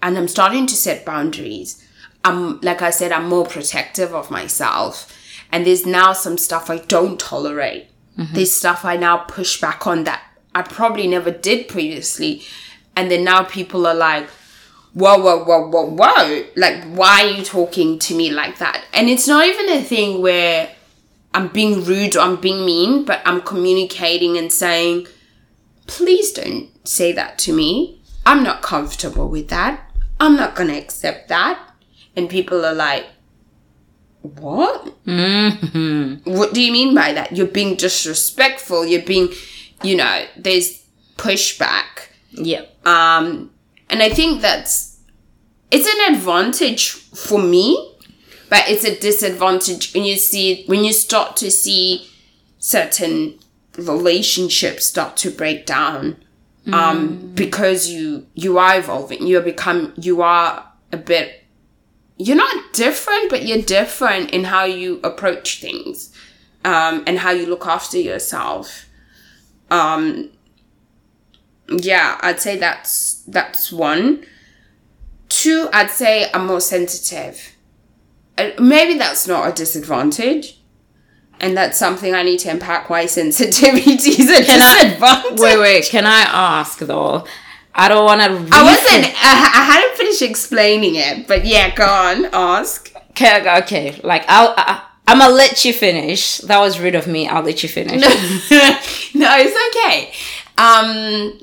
and 0.02 0.18
I'm 0.18 0.28
starting 0.28 0.66
to 0.68 0.76
set 0.76 1.06
boundaries. 1.06 1.86
I'm, 2.24 2.60
like 2.62 2.82
I 2.82 2.90
said, 2.92 3.12
I'm 3.12 3.28
more 3.28 3.46
protective 3.46 4.14
of 4.14 4.32
myself. 4.32 5.14
And 5.52 5.66
there's 5.66 5.86
now 5.86 6.14
some 6.14 6.38
stuff 6.38 6.70
I 6.70 6.78
don't 6.78 7.20
tolerate. 7.20 7.88
There's 8.34 8.54
stuff 8.54 8.86
I 8.86 8.96
now 8.96 9.18
push 9.18 9.60
back 9.60 9.86
on 9.88 10.04
that 10.06 10.22
I 10.56 10.62
probably 10.62 11.08
never 11.08 11.32
did 11.32 11.68
previously. 11.68 12.44
And 12.96 13.10
then 13.10 13.24
now 13.24 13.44
people 13.44 13.88
are 13.88 13.96
like, 13.96 14.30
whoa, 14.94 15.18
whoa, 15.18 15.44
whoa, 15.44 15.68
whoa, 15.68 15.86
whoa. 15.86 16.46
Like, 16.56 16.84
why 16.86 17.24
are 17.24 17.32
you 17.32 17.44
talking 17.44 18.00
to 18.00 18.16
me 18.16 18.32
like 18.32 18.60
that? 18.60 18.84
And 18.94 19.10
it's 19.10 19.28
not 19.28 19.46
even 19.46 19.70
a 19.70 19.84
thing 19.84 20.22
where 20.22 20.70
I'm 21.34 21.48
being 21.48 21.84
rude 21.84 22.16
or 22.16 22.20
I'm 22.20 22.38
being 22.38 22.66
mean, 22.66 23.06
but 23.06 23.22
I'm 23.26 23.42
communicating 23.42 24.38
and 24.38 24.52
saying, 24.52 25.08
please 25.88 26.32
don't 26.32 26.70
say 26.88 27.12
that 27.12 27.40
to 27.40 27.54
me. 27.54 28.02
I'm 28.26 28.44
not 28.44 28.62
comfortable 28.62 29.28
with 29.28 29.50
that. 29.50 29.92
I'm 30.20 30.36
not 30.36 30.56
going 30.56 30.70
to 30.70 30.78
accept 30.78 31.28
that. 31.30 31.60
And 32.16 32.30
people 32.30 32.64
are 32.66 32.74
like, 32.74 33.06
what? 34.22 34.94
What 36.24 36.54
do 36.54 36.62
you 36.62 36.72
mean 36.72 36.96
by 36.96 37.14
that? 37.14 37.36
You're 37.36 37.48
being 37.48 37.76
disrespectful. 37.76 38.86
You're 38.86 39.02
being, 39.02 39.30
you 39.84 39.98
know, 39.98 40.26
there's 40.38 40.86
pushback. 41.18 42.08
Yeah. 42.32 42.66
Um, 42.86 43.50
and 43.94 44.02
I 44.02 44.10
think 44.10 44.42
that's 44.42 44.98
it's 45.70 45.88
an 45.88 46.16
advantage 46.16 46.90
for 46.90 47.40
me, 47.40 47.96
but 48.50 48.68
it's 48.68 48.84
a 48.84 49.00
disadvantage 49.00 49.94
when 49.94 50.04
you 50.04 50.18
see 50.18 50.66
when 50.66 50.84
you 50.84 50.92
start 50.92 51.36
to 51.38 51.52
see 51.52 52.10
certain 52.58 53.38
relationships 53.78 54.88
start 54.88 55.16
to 55.18 55.30
break 55.30 55.68
down. 55.68 56.18
Um, 56.72 57.34
because 57.36 57.90
you 57.90 58.26
you 58.34 58.58
are 58.58 58.80
evolving, 58.80 59.28
you 59.28 59.38
are 59.38 59.44
become 59.44 59.94
you 59.96 60.24
are 60.24 60.72
a 60.92 60.98
bit 60.98 61.44
you're 62.18 62.38
not 62.38 62.74
different, 62.74 63.30
but 63.30 63.46
you're 63.46 63.62
different 63.62 64.32
in 64.32 64.46
how 64.46 64.64
you 64.64 65.02
approach 65.04 65.60
things, 65.62 66.12
um, 66.66 67.04
and 67.06 67.20
how 67.20 67.30
you 67.30 67.46
look 67.46 67.68
after 67.68 68.00
yourself. 68.00 68.88
Um, 69.70 70.32
yeah, 71.68 72.18
I'd 72.22 72.40
say 72.40 72.58
that's 72.58 73.13
that's 73.28 73.72
one. 73.72 74.26
Two, 75.30 75.70
I'd 75.74 75.90
say 75.90 76.30
I'm 76.34 76.48
more 76.48 76.62
sensitive. 76.62 77.56
Maybe 78.38 78.98
that's 78.98 79.28
not 79.28 79.50
a 79.50 79.54
disadvantage, 79.54 80.60
and 81.40 81.56
that's 81.56 81.78
something 81.78 82.14
I 82.14 82.24
need 82.24 82.40
to 82.40 82.50
unpack. 82.50 82.90
Why 82.90 83.06
sensitivity 83.22 83.92
is 84.10 84.30
a 84.30 84.44
disadvantage? 84.44 85.40
Wait, 85.40 85.60
wait. 85.60 85.86
Can 85.86 86.06
I 86.06 86.22
ask 86.22 86.80
though? 86.80 87.26
I 87.76 87.88
don't 87.88 88.06
want 88.06 88.22
to. 88.22 88.28
I 88.28 88.64
wasn't. 88.64 89.06
I, 89.06 89.52
I 89.56 89.64
hadn't 89.74 89.98
finished 89.98 90.22
explaining 90.22 90.96
it, 90.96 91.28
but 91.28 91.46
yeah, 91.46 91.74
go 91.74 91.86
on. 91.86 92.26
Ask. 92.34 92.94
Okay, 93.12 93.60
okay. 93.64 94.00
Like 94.04 94.26
I'll. 94.28 94.54
I, 94.58 94.84
I'm 95.08 95.20
gonna 95.20 95.34
let 95.34 95.66
you 95.66 95.74
finish. 95.74 96.38
That 96.40 96.60
was 96.60 96.80
rude 96.80 96.96
of 96.96 97.08
me. 97.08 97.28
I'll 97.28 97.44
let 97.44 97.62
you 97.62 97.70
finish. 97.70 98.02
no, 98.02 98.08
it's 99.14 99.76
okay. 99.76 100.14
Um, 100.58 101.40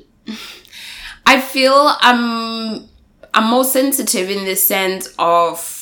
I 1.31 1.41
feel 1.41 1.95
I'm 2.01 2.87
I'm 3.33 3.49
more 3.49 3.63
sensitive 3.63 4.29
in 4.29 4.45
the 4.45 4.55
sense 4.55 5.07
of. 5.17 5.77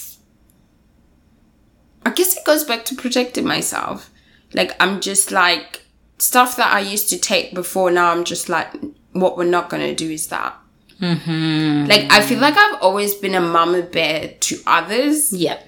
I 2.05 2.11
guess 2.11 2.37
it 2.37 2.45
goes 2.45 2.63
back 2.63 2.85
to 2.85 2.95
protecting 2.95 3.45
myself. 3.45 4.09
Like 4.53 4.71
I'm 4.79 4.99
just 5.01 5.31
like 5.31 5.83
stuff 6.17 6.55
that 6.57 6.73
I 6.73 6.79
used 6.79 7.09
to 7.09 7.19
take 7.19 7.53
before. 7.53 7.91
Now 7.91 8.11
I'm 8.11 8.23
just 8.23 8.49
like, 8.49 8.69
what 9.11 9.37
we're 9.37 9.45
not 9.45 9.69
gonna 9.69 9.93
do 9.95 10.09
is 10.09 10.27
that. 10.27 10.55
Mm-hmm. 11.01 11.85
Like 11.87 12.11
I 12.11 12.21
feel 12.21 12.39
like 12.39 12.55
I've 12.57 12.81
always 12.81 13.13
been 13.15 13.35
a 13.35 13.41
mama 13.41 13.81
bear 13.83 14.33
to 14.39 14.57
others, 14.67 15.31
Yep. 15.33 15.67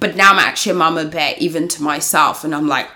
but 0.00 0.16
now 0.16 0.32
I'm 0.32 0.38
actually 0.38 0.72
a 0.72 0.76
mama 0.76 1.04
bear 1.04 1.34
even 1.38 1.66
to 1.68 1.82
myself, 1.82 2.44
and 2.44 2.54
I'm 2.54 2.68
like, 2.68 2.88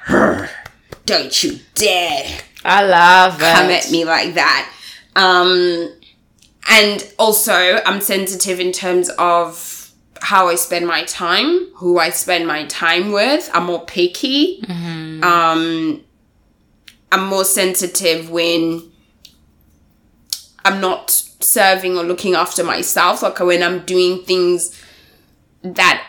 don't 1.07 1.43
you 1.43 1.59
dare 1.74 2.39
I 2.64 2.85
love 2.85 3.37
it. 3.41 3.55
come 3.55 3.70
at 3.70 3.91
me 3.91 4.05
like 4.05 4.35
that. 4.35 4.70
Um, 5.16 5.93
and 6.70 7.12
also, 7.18 7.80
I'm 7.84 8.00
sensitive 8.00 8.60
in 8.60 8.70
terms 8.72 9.10
of 9.18 9.90
how 10.22 10.48
I 10.48 10.54
spend 10.54 10.86
my 10.86 11.04
time, 11.04 11.68
who 11.74 11.98
I 11.98 12.10
spend 12.10 12.46
my 12.46 12.64
time 12.66 13.10
with. 13.10 13.50
I'm 13.52 13.64
more 13.66 13.84
picky. 13.84 14.62
Um, 15.24 16.04
I'm 17.10 17.26
more 17.26 17.44
sensitive 17.44 18.30
when 18.30 18.90
I'm 20.64 20.80
not 20.80 21.10
serving 21.10 21.96
or 21.96 22.04
looking 22.04 22.34
after 22.34 22.62
myself, 22.62 23.22
like 23.22 23.40
when 23.40 23.62
I'm 23.62 23.80
doing 23.84 24.22
things 24.22 24.80
that 25.62 26.06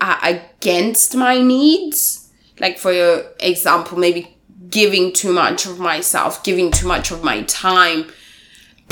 are 0.00 0.18
against 0.22 1.14
my 1.16 1.40
needs. 1.40 2.30
Like, 2.58 2.78
for 2.78 2.92
example, 3.40 3.98
maybe 3.98 4.38
giving 4.70 5.12
too 5.12 5.32
much 5.32 5.66
of 5.66 5.78
myself, 5.78 6.42
giving 6.44 6.70
too 6.70 6.86
much 6.86 7.10
of 7.10 7.22
my 7.22 7.42
time. 7.42 8.10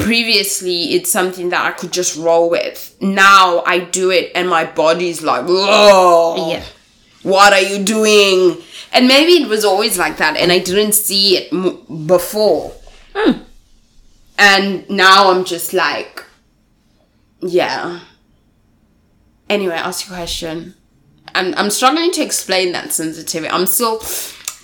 Previously, 0.03 0.95
it's 0.95 1.11
something 1.11 1.51
that 1.51 1.65
I 1.65 1.73
could 1.73 1.93
just 1.93 2.17
roll 2.17 2.51
with. 2.51 2.97
Now 3.01 3.63
I 3.67 3.81
do 3.81 4.11
it, 4.11 4.33
and 4.35 4.49
my 4.49 4.65
body's 4.65 5.23
like, 5.23 5.45
whoa, 5.47 6.49
Yeah. 6.51 6.63
what 7.23 7.53
are 7.53 7.61
you 7.61 7.83
doing? 7.85 8.59
And 8.93 9.07
maybe 9.09 9.33
it 9.43 9.49
was 9.49 9.65
always 9.65 9.99
like 9.99 10.17
that, 10.19 10.37
and 10.37 10.51
I 10.51 10.59
didn't 10.59 10.93
see 10.95 11.37
it 11.37 11.53
m- 11.53 12.07
before. 12.07 12.73
Hmm. 13.15 13.43
And 14.39 14.89
now 14.89 15.31
I'm 15.31 15.45
just 15.45 15.73
like, 15.73 16.25
yeah. 17.41 18.01
Anyway, 19.49 19.75
ask 19.75 20.09
your 20.09 20.17
question. 20.17 20.75
I'm, 21.35 21.55
I'm 21.57 21.71
struggling 21.71 22.11
to 22.13 22.23
explain 22.23 22.73
that 22.73 22.93
sensitivity. 22.93 23.53
I'm 23.53 23.67
still 23.67 24.01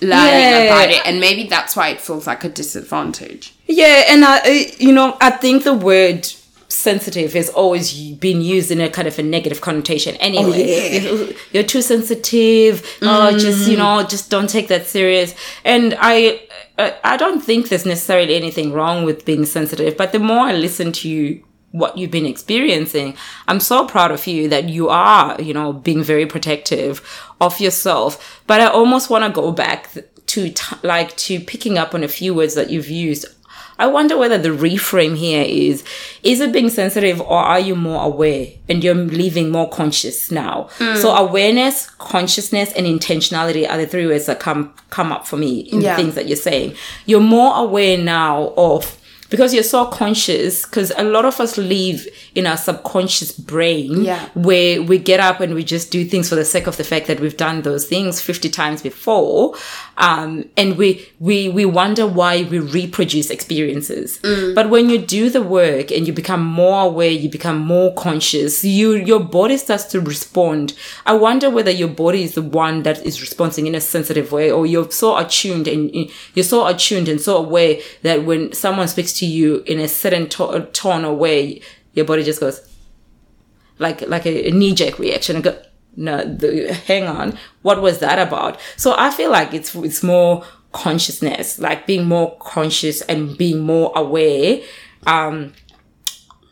learning 0.01 0.39
Yeah. 0.39 0.63
about 0.63 0.89
it, 0.89 1.01
and 1.05 1.19
maybe 1.19 1.47
that's 1.47 1.75
why 1.75 1.89
it 1.89 1.99
feels 1.99 2.27
like 2.27 2.43
a 2.43 2.49
disadvantage. 2.49 3.53
Yeah, 3.67 4.03
and 4.07 4.23
I, 4.25 4.73
you 4.77 4.91
know, 4.91 5.17
I 5.21 5.31
think 5.31 5.63
the 5.63 5.73
word 5.73 6.27
sensitive 6.69 7.33
has 7.33 7.49
always 7.49 7.93
been 8.15 8.41
used 8.41 8.71
in 8.71 8.81
a 8.81 8.89
kind 8.89 9.07
of 9.07 9.17
a 9.17 9.23
negative 9.23 9.61
connotation. 9.61 10.15
Oh, 10.15 10.25
anyway, 10.25 10.99
yeah. 10.99 11.33
you're 11.51 11.63
too 11.63 11.81
sensitive. 11.81 12.85
Oh, 13.01 13.31
just 13.31 13.69
you 13.69 13.75
mm. 13.75 13.79
know, 13.79 14.03
just 14.03 14.29
don't 14.29 14.49
take 14.49 14.67
that 14.67 14.85
serious. 14.85 15.33
And 15.63 15.95
I, 15.99 16.41
I 16.77 17.17
don't 17.17 17.41
think 17.41 17.69
there's 17.69 17.85
necessarily 17.85 18.35
anything 18.35 18.73
wrong 18.73 19.05
with 19.05 19.25
being 19.25 19.45
sensitive. 19.45 19.97
But 19.97 20.11
the 20.11 20.19
more 20.19 20.39
I 20.47 20.53
listen 20.53 20.91
to 20.93 21.09
you. 21.09 21.43
What 21.77 21.97
you've 21.97 22.11
been 22.11 22.25
experiencing, 22.25 23.15
I'm 23.47 23.59
so 23.59 23.85
proud 23.87 24.11
of 24.11 24.25
you 24.27 24.49
that 24.49 24.69
you 24.69 24.89
are, 24.89 25.39
you 25.41 25.53
know, 25.53 25.73
being 25.73 26.03
very 26.03 26.25
protective 26.25 27.01
of 27.39 27.59
yourself. 27.59 28.41
But 28.47 28.61
I 28.61 28.67
almost 28.67 29.09
want 29.09 29.23
to 29.25 29.31
go 29.41 29.51
back 29.51 29.89
to 30.27 30.49
t- 30.49 30.75
like 30.83 31.15
to 31.17 31.39
picking 31.39 31.77
up 31.77 31.93
on 31.95 32.03
a 32.03 32.07
few 32.07 32.33
words 32.33 32.55
that 32.55 32.69
you've 32.69 32.89
used 32.89 33.25
I 33.79 33.85
wonder 33.87 34.17
whether 34.17 34.37
the 34.39 34.49
reframe 34.49 35.15
here 35.15 35.45
is 35.47 35.83
is 36.23 36.41
it 36.41 36.51
being 36.51 36.69
sensitive 36.69 37.21
or 37.21 37.37
are 37.37 37.59
you 37.59 37.75
more 37.75 38.03
aware 38.05 38.47
and 38.67 38.83
you're 38.83 38.95
living 38.95 39.51
more 39.51 39.69
conscious 39.69 40.31
now? 40.31 40.69
Hmm. 40.79 40.95
So 40.95 41.11
awareness, 41.15 41.87
consciousness, 41.91 42.73
and 42.73 42.87
intentionality 42.87 43.69
are 43.69 43.77
the 43.77 43.85
three 43.85 44.07
words 44.07 44.25
that 44.25 44.39
come 44.39 44.73
come 44.89 45.11
up 45.11 45.27
for 45.27 45.37
me 45.37 45.59
in 45.59 45.81
Yeah. 45.81 45.95
the 45.95 46.01
things 46.01 46.15
that 46.15 46.27
you're 46.27 46.37
saying. 46.37 46.75
You're 47.05 47.19
more 47.21 47.55
aware 47.55 47.97
now 47.97 48.53
of 48.57 48.97
because 49.29 49.53
you're 49.53 49.63
so 49.63 49.85
conscious 49.87 50.65
because 50.65 50.91
a 50.97 51.03
lot 51.03 51.25
of 51.25 51.39
us 51.39 51.57
live 51.57 52.07
in 52.35 52.47
our 52.47 52.55
subconscious 52.57 53.31
brain 53.31 54.03
Yeah. 54.03 54.29
where 54.35 54.81
we 54.81 54.97
get 54.97 55.19
up 55.19 55.41
and 55.41 55.53
we 55.53 55.63
just 55.63 55.91
do 55.91 56.05
things 56.05 56.29
for 56.29 56.35
the 56.35 56.45
sake 56.45 56.65
of 56.67 56.77
the 56.77 56.83
fact 56.83 57.07
that 57.07 57.19
we've 57.19 57.35
done 57.37 57.61
those 57.63 57.85
things 57.87 58.21
50 58.21 58.49
times 58.49 58.81
before 58.81 59.55
um, 59.97 60.45
and 60.55 60.77
we 60.77 61.07
we 61.19 61.49
we 61.49 61.65
wonder 61.65 62.05
why 62.05 62.43
we 62.43 62.59
reproduce 62.59 63.29
experiences. 63.31 64.19
But 64.55 64.69
when 64.69 64.89
you 64.89 64.99
do 64.99 65.29
the 65.29 65.41
work 65.41 65.91
and 65.91 66.05
you 66.07 66.13
become 66.13 66.43
more 66.45 66.83
aware 66.83 67.09
you 67.09 67.29
become 67.29 67.57
more 67.59 67.93
conscious 67.95 68.63
you 68.63 68.93
your 68.93 69.19
body 69.19 69.57
starts 69.57 69.85
to 69.85 69.99
respond. 69.99 70.73
I 71.05 71.13
wonder 71.13 71.49
whether 71.49 71.71
your 71.71 71.87
body 71.89 72.23
is 72.23 72.35
the 72.35 72.41
one 72.43 72.83
that 72.83 73.03
is 73.05 73.19
responding 73.21 73.67
in 73.67 73.75
a 73.75 73.81
sensitive 73.81 74.31
way 74.31 74.51
or 74.51 74.65
you're 74.65 74.89
so 74.91 75.17
attuned 75.17 75.67
and 75.67 75.91
you're 76.35 76.43
so 76.43 76.65
attuned 76.67 77.07
and 77.09 77.19
so 77.19 77.37
aware 77.37 77.77
that 78.03 78.23
when 78.23 78.53
someone 78.53 78.87
speaks 78.87 79.13
to 79.17 79.25
you 79.25 79.63
in 79.65 79.79
a 79.79 79.87
certain 79.87 80.27
to- 80.29 80.67
tone 80.73 81.05
or 81.05 81.15
way 81.15 81.61
your 81.93 82.05
body 82.05 82.23
just 82.23 82.39
goes 82.39 82.61
like 83.79 84.01
like 84.01 84.25
a, 84.25 84.49
a 84.49 84.51
knee 84.51 84.73
jerk 84.73 84.99
reaction. 84.99 85.35
And 85.37 85.43
go 85.43 85.61
no 85.95 86.23
the, 86.23 86.73
hang 86.73 87.05
on. 87.05 87.37
What 87.61 87.81
was 87.81 87.99
that 87.99 88.19
about? 88.27 88.59
So 88.75 88.95
i 88.97 89.09
feel 89.11 89.31
like 89.31 89.53
it's 89.53 89.75
it's 89.75 90.03
more 90.03 90.43
consciousness 90.73 91.57
like 91.59 91.87
being 91.87 92.05
more 92.05 92.37
conscious 92.39 93.01
and 93.03 93.37
being 93.37 93.59
more 93.61 93.91
aware 93.95 94.59
um 95.07 95.53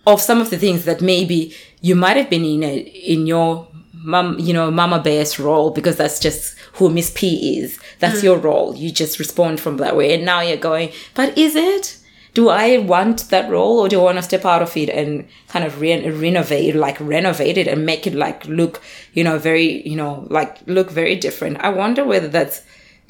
of 0.08 0.22
some 0.22 0.40
of 0.42 0.50
the 0.50 0.58
things 0.58 0.86
that 0.86 1.02
maybe 1.02 1.54
you 1.82 1.96
might 1.96 2.18
have 2.18 2.30
been 2.30 2.46
in 2.46 2.64
a, 2.64 2.78
in 2.78 3.28
your 3.28 3.68
mum 3.94 4.38
you 4.40 4.54
know 4.54 4.72
mama 4.72 5.00
bear's 5.00 5.38
role 5.40 5.70
because 5.72 5.98
that's 5.98 6.20
just 6.20 6.58
who 6.74 6.90
miss 6.90 7.12
p 7.16 7.60
is. 7.60 7.80
That's 8.00 8.22
your 8.24 8.38
role. 8.38 8.76
You 8.76 8.92
just 8.92 9.18
respond 9.20 9.60
from 9.62 9.78
that 9.78 9.96
way. 9.96 10.14
And 10.14 10.26
now 10.26 10.42
you're 10.42 10.58
going 10.58 10.92
but 11.14 11.38
is 11.38 11.56
it 11.56 11.98
do 12.36 12.50
I 12.50 12.78
want 12.80 13.30
that 13.30 13.50
role 13.50 13.80
or 13.80 13.88
do 13.88 14.00
I 14.02 14.04
want 14.04 14.18
to 14.18 14.22
step 14.22 14.44
out 14.44 14.62
of 14.62 14.76
it 14.76 14.90
and 14.90 15.26
kind 15.48 15.64
of 15.64 15.80
re- 15.80 16.10
renovate, 16.10 16.76
like 16.76 17.00
renovate 17.00 17.58
it 17.58 17.66
and 17.66 17.86
make 17.86 18.06
it 18.06 18.14
like 18.14 18.46
look, 18.46 18.82
you 19.14 19.24
know, 19.24 19.40
very, 19.40 19.88
you 19.88 19.96
know, 19.96 20.28
like 20.30 20.60
look 20.68 20.92
very 20.92 21.16
different? 21.16 21.58
I 21.62 21.70
wonder 21.70 22.04
whether 22.04 22.28
that's 22.28 22.62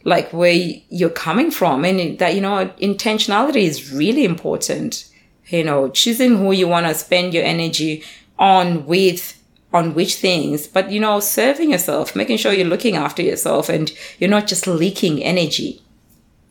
like 0.04 0.32
where 0.32 0.54
you're 0.90 1.10
coming 1.10 1.50
from 1.50 1.84
and 1.84 2.20
that, 2.20 2.36
you 2.36 2.42
know, 2.42 2.68
intentionality 2.80 3.64
is 3.64 3.92
really 3.92 4.26
important. 4.26 5.10
You 5.48 5.64
know, 5.64 5.90
choosing 5.90 6.38
who 6.38 6.52
you 6.52 6.68
want 6.68 6.86
to 6.86 6.94
spend 6.94 7.34
your 7.34 7.44
energy 7.44 8.04
on 8.38 8.86
with 8.86 9.42
on 9.74 9.96
which 9.96 10.16
things, 10.16 10.68
but 10.68 10.92
you 10.92 11.00
know, 11.00 11.20
serving 11.20 11.72
yourself, 11.72 12.16
making 12.16 12.38
sure 12.38 12.54
you're 12.54 12.68
looking 12.68 12.96
after 12.96 13.24
yourself 13.24 13.70
and 13.70 13.92
you're 14.20 14.30
not 14.30 14.48
just 14.48 14.68
leaking 14.68 15.22
energy 15.24 15.82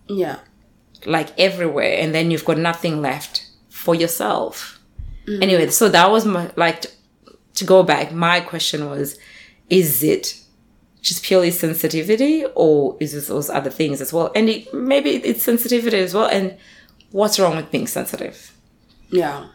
Yeah. 0.08 0.38
Like 1.06 1.38
everywhere 1.38 1.98
and 1.98 2.14
then 2.14 2.30
you've 2.30 2.44
got 2.44 2.58
nothing 2.58 3.00
left 3.02 3.46
for 3.68 3.94
yourself. 3.94 4.80
Mm. 5.26 5.42
Anyway 5.42 5.68
so 5.68 5.88
that 5.88 6.10
was 6.10 6.24
my 6.24 6.50
like 6.56 6.82
t- 6.82 6.88
to 7.54 7.64
go 7.64 7.82
back 7.82 8.12
my 8.12 8.40
question 8.40 8.88
was 8.88 9.18
is 9.70 10.02
it 10.02 10.40
just 11.00 11.22
purely 11.22 11.50
sensitivity 11.50 12.44
or 12.54 12.96
is 12.98 13.14
it 13.14 13.26
those 13.26 13.50
other 13.50 13.70
things 13.70 14.00
as 14.00 14.12
well? 14.12 14.32
And 14.34 14.48
it, 14.48 14.72
maybe 14.72 15.10
it's 15.10 15.42
sensitivity 15.42 15.98
as 15.98 16.14
well 16.14 16.26
and 16.26 16.56
what's 17.10 17.38
wrong 17.38 17.56
with 17.56 17.70
being 17.70 17.86
sensitive? 17.86 18.52
Yeah. 19.10 19.48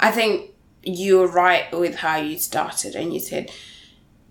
I 0.00 0.10
think 0.10 0.50
you're 0.82 1.26
right 1.26 1.70
with 1.72 1.96
how 1.96 2.16
you 2.16 2.38
started 2.38 2.94
and 2.94 3.12
you 3.12 3.20
said 3.20 3.50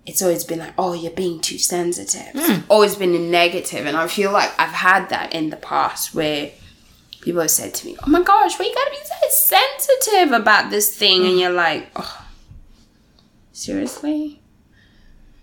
it's 0.08 0.22
always 0.22 0.46
been 0.46 0.60
like, 0.60 0.74
oh, 0.78 0.94
you're 0.94 1.12
being 1.12 1.42
too 1.42 1.58
sensitive. 1.60 2.32
Hmm. 2.34 2.62
Always 2.70 2.96
been 2.96 3.14
a 3.14 3.20
negative, 3.20 3.86
And 3.86 3.98
I 3.98 4.08
feel 4.08 4.32
like 4.32 4.52
I've 4.58 4.70
had 4.70 5.10
that 5.10 5.34
in 5.34 5.50
the 5.50 5.58
past 5.58 6.16
where 6.16 6.52
people 7.22 7.42
have 7.42 7.52
said 7.52 7.74
to 7.76 7.86
me, 7.86 7.98
oh 8.02 8.10
my 8.10 8.24
gosh, 8.24 8.58
why 8.58 8.66
you 8.66 8.74
gotta 8.74 8.90
be 8.90 8.98
so 9.04 9.30
sensitive 9.30 10.32
about 10.32 10.70
this 10.72 10.96
thing? 10.96 11.26
And 11.26 11.34
hmm. 11.34 11.40
you're 11.40 11.52
like, 11.52 11.92
oh, 11.98 12.26
seriously? 13.52 14.42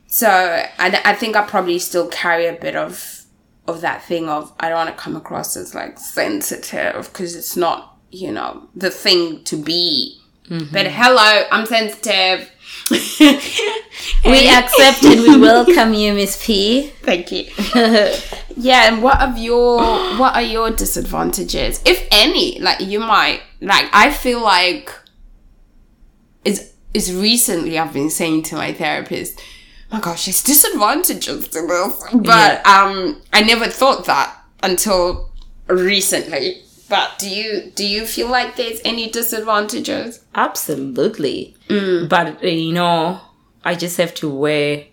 So 0.07 0.29
I, 0.29 1.03
I 1.05 1.15
think 1.15 1.37
I 1.37 1.45
probably 1.45 1.79
still 1.79 2.09
carry 2.09 2.47
a 2.47 2.55
bit 2.55 2.75
of 2.75 3.21
of 3.67 3.81
that 3.81 4.05
thing 4.05 4.29
of 4.29 4.53
I 4.61 4.69
don't 4.69 4.87
want 4.87 4.97
to 4.97 5.03
come 5.03 5.17
across 5.17 5.57
as 5.57 5.75
like 5.75 5.99
sensitive 5.99 7.07
because 7.07 7.35
it's 7.35 7.57
not 7.57 7.97
you 8.11 8.31
know 8.31 8.69
the 8.75 8.91
thing 8.91 9.45
to 9.45 9.57
be. 9.57 10.21
But 10.49 10.87
hello, 10.89 11.45
I'm 11.51 11.67
sensitive. 11.67 12.51
we 12.91 14.49
accept 14.49 15.03
and 15.05 15.23
we 15.23 15.39
welcome 15.39 15.95
you 15.95 16.13
miss 16.13 16.45
p 16.45 16.93
Thank 17.03 17.33
you. 17.33 17.47
yeah, 18.57 18.93
and 18.93 19.03
what 19.03 19.23
of 19.23 19.39
your 19.39 19.79
what 20.19 20.35
are 20.35 20.43
your 20.43 20.71
disadvantages, 20.71 21.81
if 21.87 22.07
any? 22.11 22.59
Like 22.59 22.81
you 22.81 23.01
might 23.01 23.41
like 23.63 23.89
I 23.93 24.11
feel 24.11 24.43
like 24.43 24.93
is 26.45 26.75
is 26.93 27.15
recently 27.15 27.79
I've 27.79 27.95
been 27.95 28.11
saying 28.11 28.43
to 28.45 28.57
my 28.57 28.75
therapist, 28.75 29.41
my 29.91 30.01
gosh, 30.01 30.27
there's 30.27 30.43
disadvantages 30.43 31.49
to 31.49 31.67
this. 31.67 32.05
But 32.13 32.67
um 32.67 33.23
I 33.33 33.41
never 33.43 33.67
thought 33.67 34.05
that 34.05 34.37
until 34.63 35.31
recently. 35.69 36.64
But 36.89 37.19
do 37.19 37.29
you 37.29 37.73
do 37.75 37.87
you 37.87 38.07
feel 38.07 38.29
like 38.29 38.57
there's 38.57 38.81
any 38.85 39.11
disadvantages? 39.11 40.25
Absolutely. 40.35 41.57
But, 42.09 42.43
uh, 42.45 42.47
you 42.47 42.73
know, 42.73 43.21
I 43.65 43.75
just 43.75 43.97
have 43.97 44.15
to 44.17 44.29
wear 44.29 44.85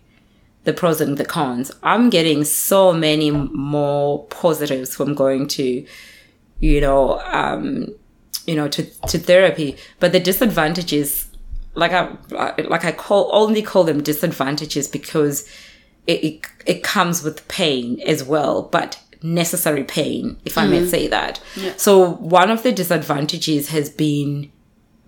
the 0.64 0.74
pros 0.74 1.02
and 1.02 1.18
the 1.18 1.26
cons. 1.26 1.72
I'm 1.84 2.10
getting 2.10 2.44
so 2.44 2.94
many 2.94 3.32
more 3.32 4.26
positives 4.28 4.96
from 4.96 5.16
going 5.16 5.48
to, 5.50 5.86
you 6.60 6.82
know, 6.82 7.20
um, 7.22 7.88
you 8.46 8.56
know, 8.56 8.68
to, 8.70 8.84
to 9.08 9.18
therapy. 9.20 9.76
But 10.00 10.12
the 10.12 10.20
disadvantages, 10.20 11.28
like 11.74 11.92
I, 11.92 12.16
like 12.70 12.86
I 12.86 12.92
call, 12.92 13.30
only 13.34 13.62
call 13.62 13.84
them 13.84 14.02
disadvantages 14.02 14.88
because 14.88 15.48
it, 16.08 16.24
it, 16.24 16.42
it 16.66 16.84
comes 16.84 17.24
with 17.24 17.48
pain 17.48 18.00
as 18.06 18.24
well, 18.24 18.64
but 18.64 19.00
necessary 19.24 19.84
pain, 19.84 20.38
if 20.46 20.58
I 20.58 20.66
may 20.68 20.82
mm. 20.82 20.90
say 20.90 21.08
that. 21.08 21.40
So 21.78 22.14
one 22.14 22.50
of 22.50 22.64
the 22.64 22.72
disadvantages 22.72 23.70
has 23.70 23.90
been 23.90 24.52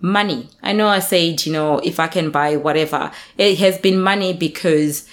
money. 0.00 0.48
I 0.62 0.72
know 0.72 0.88
I 0.88 1.00
said, 1.00 1.44
you 1.46 1.52
know, 1.52 1.78
if 1.78 1.98
I 1.98 2.06
can 2.06 2.30
buy 2.30 2.56
whatever, 2.56 3.10
it 3.38 3.58
has 3.58 3.78
been 3.78 4.00
money 4.00 4.32
because 4.32 5.08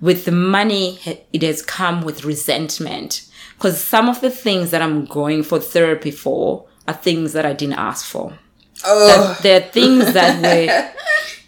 with 0.00 0.24
the 0.24 0.32
money, 0.32 0.98
it 1.32 1.42
has 1.42 1.62
come 1.62 2.02
with 2.02 2.24
resentment. 2.24 3.26
Because 3.56 3.82
some 3.82 4.08
of 4.08 4.20
the 4.20 4.30
things 4.30 4.70
that 4.70 4.82
I'm 4.82 5.06
going 5.06 5.42
for 5.42 5.58
therapy 5.58 6.10
for 6.10 6.66
are 6.86 6.94
things 6.94 7.32
that 7.32 7.46
I 7.46 7.52
didn't 7.52 7.78
ask 7.78 8.06
for. 8.06 8.38
Oh, 8.84 9.06
That 9.06 9.42
there 9.42 9.60
are 9.60 9.64
things 9.64 10.12
that 10.12 10.42
were 10.42 10.92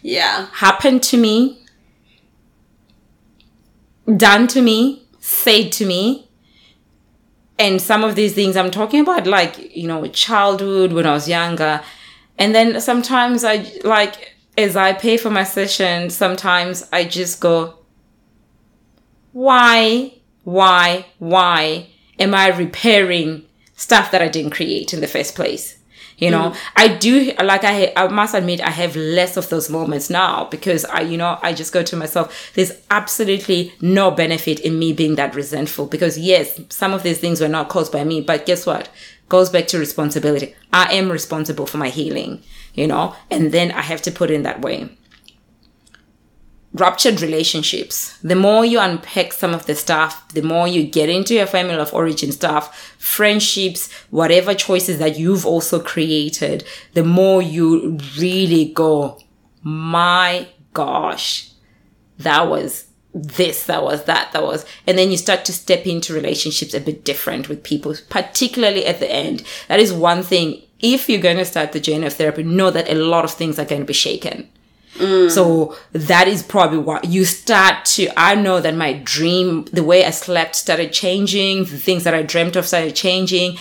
yeah. 0.01 0.47
happened 0.53 1.03
to 1.03 1.17
me, 1.17 1.63
done 4.17 4.47
to 4.47 4.61
me, 4.61 5.07
said 5.19 5.71
to 5.73 5.85
me. 5.85 6.28
And 7.59 7.81
some 7.81 8.05
of 8.05 8.15
these 8.15 8.33
things 8.33 8.55
I'm 8.55 8.71
talking 8.71 9.01
about, 9.01 9.27
like, 9.27 9.75
you 9.75 9.85
know, 9.85 10.07
childhood 10.07 10.93
when 10.93 11.05
I 11.05 11.11
was 11.11 11.27
younger. 11.27 11.81
And 12.37 12.55
then 12.55 12.79
sometimes 12.79 13.43
I, 13.43 13.69
like, 13.83 14.33
as 14.57 14.77
I 14.77 14.93
pay 14.93 15.17
for 15.17 15.29
my 15.29 15.43
session, 15.43 16.09
sometimes 16.09 16.87
I 16.93 17.03
just 17.03 17.41
go, 17.41 17.79
why, 19.33 20.13
why, 20.45 21.05
why 21.19 21.87
am 22.17 22.33
I 22.33 22.47
repairing 22.47 23.45
stuff 23.75 24.11
that 24.11 24.21
I 24.21 24.29
didn't 24.29 24.51
create 24.51 24.93
in 24.93 25.01
the 25.01 25.07
first 25.07 25.35
place? 25.35 25.78
You 26.19 26.31
know, 26.31 26.51
mm. 26.51 26.57
I 26.75 26.89
do 26.89 27.33
like 27.43 27.63
I 27.63 27.93
I 27.95 28.07
must 28.07 28.35
admit 28.35 28.61
I 28.61 28.69
have 28.69 28.95
less 28.95 29.37
of 29.37 29.49
those 29.49 29.69
moments 29.69 30.09
now 30.09 30.45
because 30.45 30.85
I 30.85 31.01
you 31.01 31.17
know 31.17 31.39
I 31.41 31.53
just 31.53 31.73
go 31.73 31.81
to 31.81 31.95
myself 31.95 32.51
there's 32.55 32.73
absolutely 32.91 33.73
no 33.81 34.11
benefit 34.11 34.59
in 34.59 34.77
me 34.77 34.93
being 34.93 35.15
that 35.15 35.33
resentful 35.33 35.85
because 35.85 36.17
yes 36.17 36.59
some 36.69 36.93
of 36.93 37.03
these 37.03 37.19
things 37.19 37.39
were 37.39 37.47
not 37.47 37.69
caused 37.69 37.91
by 37.91 38.03
me 38.03 38.21
but 38.21 38.45
guess 38.45 38.65
what? 38.65 38.89
Goes 39.29 39.51
back 39.51 39.67
to 39.67 39.77
responsibility. 39.77 40.55
I 40.73 40.93
am 40.93 41.11
responsible 41.11 41.65
for 41.65 41.77
my 41.77 41.89
healing 41.89 42.43
you 42.73 42.87
know 42.87 43.15
and 43.31 43.51
then 43.51 43.71
I 43.71 43.81
have 43.81 44.01
to 44.03 44.11
put 44.11 44.29
in 44.29 44.43
that 44.43 44.61
way 44.61 44.89
ruptured 46.73 47.21
relationships. 47.21 48.17
The 48.19 48.35
more 48.35 48.63
you 48.63 48.79
unpack 48.79 49.33
some 49.33 49.53
of 49.53 49.65
the 49.65 49.75
stuff, 49.75 50.27
the 50.33 50.43
more 50.43 50.67
you 50.67 50.83
get 50.83 51.09
into 51.09 51.33
your 51.33 51.47
family 51.47 51.75
of 51.75 51.93
origin 51.93 52.31
stuff, 52.31 52.93
friendships, 52.99 53.91
whatever 54.11 54.53
choices 54.53 54.99
that 54.99 55.17
you've 55.17 55.45
also 55.45 55.79
created, 55.79 56.63
the 56.93 57.03
more 57.03 57.41
you 57.41 57.97
really 58.17 58.71
go, 58.73 59.19
my 59.63 60.47
gosh, 60.73 61.49
that 62.19 62.47
was 62.47 62.85
this, 63.13 63.65
that 63.65 63.81
was 63.81 64.03
that, 64.03 64.31
that 64.33 64.43
was, 64.43 64.65
and 64.85 64.97
then 64.97 65.09
you 65.09 65.17
start 65.17 65.43
to 65.45 65.53
step 65.53 65.87
into 65.87 66.13
relationships 66.13 66.75
a 66.75 66.79
bit 66.79 67.03
different 67.03 67.49
with 67.49 67.63
people, 67.63 67.95
particularly 68.09 68.85
at 68.85 68.99
the 68.99 69.11
end. 69.11 69.43
That 69.67 69.79
is 69.79 69.91
one 69.91 70.21
thing. 70.21 70.61
If 70.79 71.09
you're 71.09 71.19
going 71.19 71.37
to 71.37 71.45
start 71.45 71.71
the 71.71 71.79
journey 71.79 72.05
of 72.05 72.13
therapy, 72.13 72.43
know 72.43 72.69
that 72.71 72.89
a 72.89 72.95
lot 72.95 73.25
of 73.25 73.31
things 73.31 73.57
are 73.57 73.65
going 73.65 73.81
to 73.81 73.87
be 73.87 73.93
shaken. 73.93 74.47
Mm. 74.99 75.31
So 75.31 75.75
that 75.93 76.27
is 76.27 76.43
probably 76.43 76.77
what 76.77 77.05
you 77.05 77.25
start 77.25 77.85
to. 77.85 78.09
I 78.17 78.35
know 78.35 78.59
that 78.59 78.75
my 78.75 78.93
dream, 78.93 79.65
the 79.71 79.83
way 79.83 80.05
I 80.05 80.11
slept 80.11 80.55
started 80.55 80.91
changing, 80.91 81.59
the 81.65 81.77
things 81.77 82.03
that 82.03 82.13
I 82.13 82.21
dreamt 82.21 82.55
of 82.55 82.67
started 82.67 82.95
changing. 82.95 83.57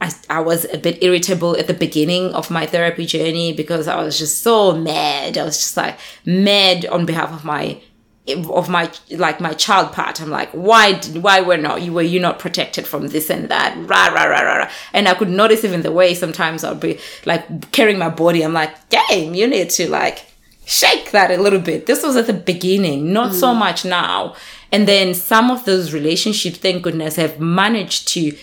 I, 0.00 0.12
I 0.28 0.40
was 0.40 0.66
a 0.66 0.76
bit 0.76 1.02
irritable 1.02 1.56
at 1.56 1.66
the 1.66 1.74
beginning 1.74 2.34
of 2.34 2.50
my 2.50 2.66
therapy 2.66 3.06
journey 3.06 3.52
because 3.52 3.88
I 3.88 4.02
was 4.02 4.18
just 4.18 4.42
so 4.42 4.76
mad. 4.76 5.38
I 5.38 5.44
was 5.44 5.56
just 5.56 5.76
like 5.76 5.98
mad 6.26 6.84
on 6.86 7.06
behalf 7.06 7.32
of 7.32 7.44
my 7.44 7.80
of 8.26 8.68
my 8.68 8.90
like 9.10 9.40
my 9.40 9.52
child 9.54 9.92
part. 9.92 10.20
I'm 10.20 10.30
like, 10.30 10.50
why 10.50 10.94
why 11.14 11.40
were 11.40 11.56
not 11.56 11.82
you 11.82 11.92
were 11.92 12.02
you 12.02 12.20
not 12.20 12.38
protected 12.38 12.86
from 12.86 13.08
this 13.08 13.30
and 13.30 13.48
that? 13.48 13.74
Rah 13.78 14.08
rah 14.08 14.24
rah 14.24 14.40
rah 14.40 14.56
rah. 14.58 14.70
And 14.92 15.08
I 15.08 15.14
could 15.14 15.30
notice 15.30 15.64
even 15.64 15.82
the 15.82 15.92
way 15.92 16.14
sometimes 16.14 16.64
I'll 16.64 16.74
be 16.74 16.98
like 17.24 17.70
carrying 17.72 17.98
my 17.98 18.10
body. 18.10 18.42
I'm 18.42 18.52
like, 18.52 18.88
damn, 18.90 19.34
you 19.34 19.46
need 19.46 19.70
to 19.70 19.90
like 19.90 20.33
shake 20.64 21.10
that 21.10 21.30
a 21.30 21.40
little 21.40 21.60
bit. 21.60 21.86
This 21.86 22.02
was 22.02 22.16
at 22.16 22.26
the 22.26 22.32
beginning, 22.32 23.12
not 23.12 23.34
so 23.34 23.54
much 23.54 23.84
now. 23.84 24.34
And 24.72 24.88
then 24.88 25.14
some 25.14 25.50
of 25.50 25.64
those 25.64 25.92
relationships, 25.92 26.58
thank 26.58 26.82
goodness, 26.82 27.16
have 27.16 27.38
managed 27.38 28.08
to, 28.08 28.36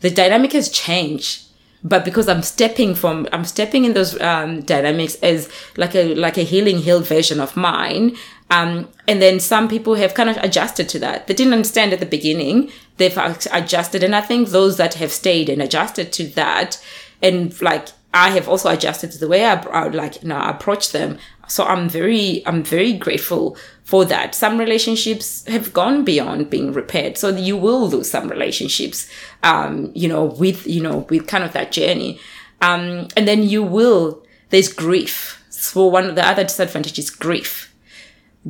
the 0.00 0.10
dynamic 0.10 0.52
has 0.52 0.68
changed. 0.68 1.42
But 1.86 2.04
because 2.06 2.28
I'm 2.28 2.42
stepping 2.42 2.94
from, 2.94 3.28
I'm 3.32 3.44
stepping 3.44 3.84
in 3.84 3.92
those 3.92 4.18
um, 4.22 4.62
dynamics 4.62 5.16
as 5.16 5.50
like 5.76 5.94
a 5.94 6.14
like 6.14 6.38
a 6.38 6.42
healing, 6.42 6.78
healed 6.78 7.06
version 7.06 7.40
of 7.40 7.58
mine. 7.58 8.16
Um, 8.50 8.88
and 9.06 9.20
then 9.20 9.38
some 9.38 9.68
people 9.68 9.94
have 9.96 10.14
kind 10.14 10.30
of 10.30 10.38
adjusted 10.38 10.88
to 10.90 10.98
that. 11.00 11.26
They 11.26 11.34
didn't 11.34 11.52
understand 11.52 11.92
at 11.92 12.00
the 12.00 12.06
beginning. 12.06 12.70
They've 12.96 13.18
adjusted, 13.52 14.02
and 14.02 14.16
I 14.16 14.22
think 14.22 14.48
those 14.48 14.78
that 14.78 14.94
have 14.94 15.12
stayed 15.12 15.50
and 15.50 15.60
adjusted 15.60 16.10
to 16.14 16.26
that, 16.28 16.82
and 17.20 17.60
like 17.60 17.88
I 18.14 18.30
have 18.30 18.48
also 18.48 18.70
adjusted 18.70 19.10
to 19.12 19.18
the 19.18 19.28
way 19.28 19.44
I, 19.44 19.54
I 19.54 19.88
like 19.88 20.22
you 20.22 20.28
know 20.28 20.40
approach 20.40 20.92
them. 20.92 21.18
So 21.48 21.64
I'm 21.64 21.88
very 21.88 22.42
I'm 22.46 22.62
very 22.62 22.92
grateful 22.92 23.56
for 23.84 24.04
that. 24.06 24.34
Some 24.34 24.58
relationships 24.58 25.46
have 25.46 25.72
gone 25.72 26.04
beyond 26.04 26.50
being 26.50 26.72
repaired, 26.72 27.18
so 27.18 27.28
you 27.28 27.56
will 27.56 27.88
lose 27.88 28.10
some 28.10 28.28
relationships. 28.28 29.08
Um, 29.42 29.92
you 29.94 30.08
know, 30.08 30.24
with 30.24 30.66
you 30.66 30.82
know 30.82 30.98
with 31.10 31.26
kind 31.26 31.44
of 31.44 31.52
that 31.52 31.72
journey, 31.72 32.18
um, 32.60 33.08
and 33.16 33.28
then 33.28 33.42
you 33.42 33.62
will. 33.62 34.22
There's 34.50 34.72
grief. 34.72 35.42
So 35.50 35.86
one 35.86 36.06
of 36.06 36.14
the 36.14 36.26
other 36.26 36.44
disadvantages, 36.44 37.06
is 37.06 37.10
grief. 37.10 37.74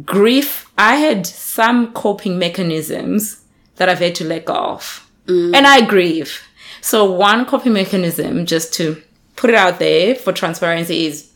Grief. 0.05 0.71
I 0.77 0.97
had 0.97 1.27
some 1.27 1.93
coping 1.93 2.39
mechanisms 2.39 3.43
that 3.77 3.89
I've 3.89 4.01
had 4.01 4.15
to 4.17 4.25
let 4.25 4.45
go 4.45 4.55
of, 4.55 5.09
and 5.55 5.67
I 5.67 5.85
grieve. 5.87 6.43
So 6.81 7.11
one 7.11 7.47
coping 7.47 7.73
mechanism, 7.73 8.45
just 8.45 8.75
to 8.75 9.03
put 9.37 9.51
it 9.51 9.57
out 9.57 9.79
there 9.79 10.15
for 10.15 10.33
transparency, 10.33 11.07
is 11.07 11.31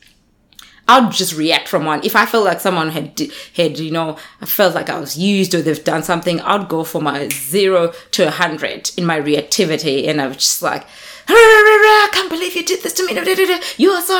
I'll 0.88 1.10
just 1.10 1.36
react 1.36 1.68
from 1.68 1.84
one. 1.84 2.00
If 2.02 2.16
I 2.16 2.24
feel 2.24 2.42
like 2.42 2.60
someone 2.60 2.88
had 2.88 3.20
had 3.54 3.78
you 3.78 3.90
know 3.90 4.16
I 4.40 4.46
felt 4.46 4.74
like 4.74 4.88
I 4.88 4.98
was 4.98 5.18
used 5.18 5.54
or 5.54 5.60
they've 5.60 5.84
done 5.84 6.02
something, 6.02 6.40
I'd 6.40 6.68
go 6.68 6.82
from 6.82 7.06
a 7.06 7.28
zero 7.30 7.92
to 8.12 8.26
a 8.26 8.30
hundred 8.30 8.90
in 8.96 9.04
my 9.04 9.20
reactivity, 9.20 10.08
and 10.08 10.20
I 10.20 10.28
was 10.28 10.38
just 10.38 10.62
like, 10.62 10.86
I 11.28 12.08
can't 12.12 12.30
believe 12.30 12.56
you 12.56 12.64
did 12.64 12.82
this 12.82 12.94
to 12.94 13.06
me. 13.06 13.12
You 13.76 13.90
are 13.90 14.02
so 14.02 14.18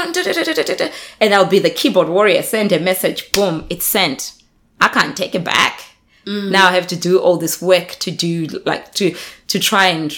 and 1.20 1.34
I'll 1.34 1.46
be 1.46 1.58
the 1.58 1.70
keyboard 1.70 2.10
warrior. 2.10 2.42
Send 2.42 2.70
a 2.72 2.78
message, 2.78 3.32
boom, 3.32 3.66
it's 3.70 3.86
sent. 3.86 4.34
I 4.80 4.88
can't 4.88 5.16
take 5.16 5.34
it 5.34 5.44
back. 5.44 5.80
Mm. 6.26 6.50
Now 6.50 6.68
I 6.68 6.72
have 6.72 6.86
to 6.88 6.96
do 6.96 7.18
all 7.18 7.38
this 7.38 7.62
work 7.62 7.96
to 8.00 8.10
do 8.10 8.46
like 8.66 8.92
to 8.94 9.16
to 9.46 9.58
try 9.58 9.86
and 9.86 10.12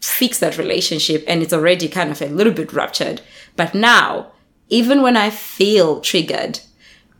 fix 0.00 0.38
that 0.38 0.56
relationship, 0.56 1.24
and 1.26 1.42
it's 1.42 1.52
already 1.52 1.88
kind 1.88 2.12
of 2.12 2.22
a 2.22 2.26
little 2.26 2.52
bit 2.52 2.72
ruptured. 2.72 3.20
But 3.56 3.74
now 3.74 4.33
even 4.68 5.02
when 5.02 5.16
I 5.16 5.30
feel 5.30 6.00
triggered, 6.00 6.60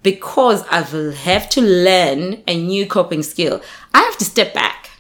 because 0.03 0.65
I 0.71 0.83
will 0.83 1.13
have 1.13 1.49
to 1.51 1.61
learn 1.61 2.43
a 2.47 2.63
new 2.63 2.87
coping 2.87 3.23
skill, 3.23 3.63
I 3.93 4.03
have 4.03 4.19
to 4.19 4.25
step 4.25 4.55
back. 4.55 4.91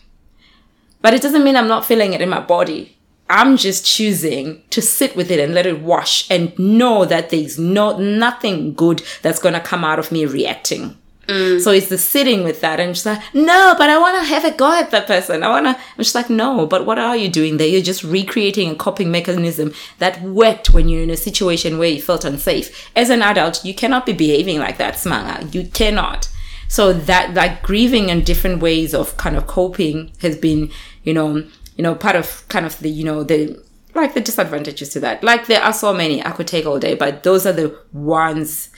But 1.03 1.14
it 1.14 1.22
doesn't 1.22 1.45
mean 1.45 1.57
I'm 1.57 1.68
not 1.68 1.84
feeling 1.84 2.14
it 2.14 2.22
in 2.22 2.28
my 2.28 2.40
body. 2.40 2.97
I'm 3.28 3.57
just 3.57 3.86
choosing 3.86 4.62
to 4.70 4.82
sit 4.82 5.16
with 5.16 5.30
it 5.30 5.40
and 5.40 5.55
let 5.55 5.66
it 5.66 5.80
wash 5.80 6.30
and 6.30 6.59
know 6.59 7.05
that 7.05 7.30
there's 7.30 7.59
no 7.59 7.99
nothing 7.99 8.74
good 8.74 9.03
that's 9.22 9.38
gonna 9.38 9.61
come 9.61 9.84
out 9.84 9.99
of 9.99 10.12
me 10.12 10.26
reacting. 10.26 10.97
So 11.27 11.70
it's 11.70 11.89
the 11.89 11.99
sitting 11.99 12.45
with 12.45 12.61
that 12.61 12.81
and 12.81 12.97
she's 12.97 13.07
like, 13.07 13.22
no, 13.35 13.75
but 13.79 13.89
I 13.89 13.99
want 13.99 14.18
to 14.18 14.25
have 14.27 14.45
a 14.45 14.51
go 14.51 14.72
at 14.72 14.91
that 14.91 15.07
person. 15.07 15.43
I 15.43 15.49
want 15.49 15.66
to, 15.66 15.70
I'm 15.70 15.99
just 15.99 16.14
like, 16.14 16.29
no, 16.29 16.66
but 16.66 16.85
what 16.85 16.99
are 16.99 17.16
you 17.16 17.29
doing 17.29 17.57
there? 17.57 17.66
You're 17.66 17.83
just 17.83 18.05
recreating 18.05 18.70
a 18.70 18.75
coping 18.75 19.11
mechanism 19.11 19.72
that 19.99 20.20
worked 20.22 20.75
when 20.75 20.89
you're 20.89 21.03
in 21.03 21.11
a 21.11 21.16
situation 21.16 21.79
where 21.79 21.89
you 21.89 22.03
felt 22.03 22.25
unsafe. 22.25 22.91
As 22.95 23.11
an 23.11 23.22
adult, 23.22 23.64
you 23.64 23.75
cannot 23.75 24.07
be 24.07 24.12
behaving 24.12 24.59
like 24.59 24.79
that, 24.79 24.95
Smanga. 24.95 25.55
You 25.55 25.66
cannot. 25.68 26.29
So 26.68 26.93
that, 26.93 27.35
like 27.35 27.62
grieving 27.62 28.11
and 28.11 28.25
different 28.25 28.61
ways 28.61 28.95
of 28.95 29.16
kind 29.16 29.37
of 29.37 29.47
coping 29.47 30.12
has 30.20 30.37
been, 30.37 30.70
you 31.05 31.14
know, 31.14 31.47
you 31.77 31.83
know, 31.83 31.95
part 31.95 32.16
of 32.16 32.47
kind 32.49 32.66
of 32.66 32.79
the, 32.81 32.89
you 32.91 33.05
know, 33.05 33.22
the, 33.22 33.62
like 33.95 34.14
the 34.14 34.20
disadvantages 34.20 34.91
to 34.91 35.01
that. 35.01 35.22
Like 35.22 35.47
there 35.47 35.62
are 35.62 35.72
so 35.72 35.93
many 35.95 36.25
I 36.25 36.33
could 36.33 36.49
take 36.49 36.66
all 36.66 36.79
day, 36.79 36.95
but 36.95 37.22
those 37.22 37.47
are 37.47 37.53
the 37.53 37.79
ones, 37.93 38.70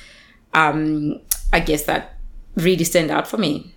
um, 0.53 1.21
I 1.53 1.61
guess 1.61 1.85
that 1.85 2.16
really 2.57 2.85
stand 2.85 3.11
out 3.11 3.29
for 3.29 3.37
me. 3.39 3.73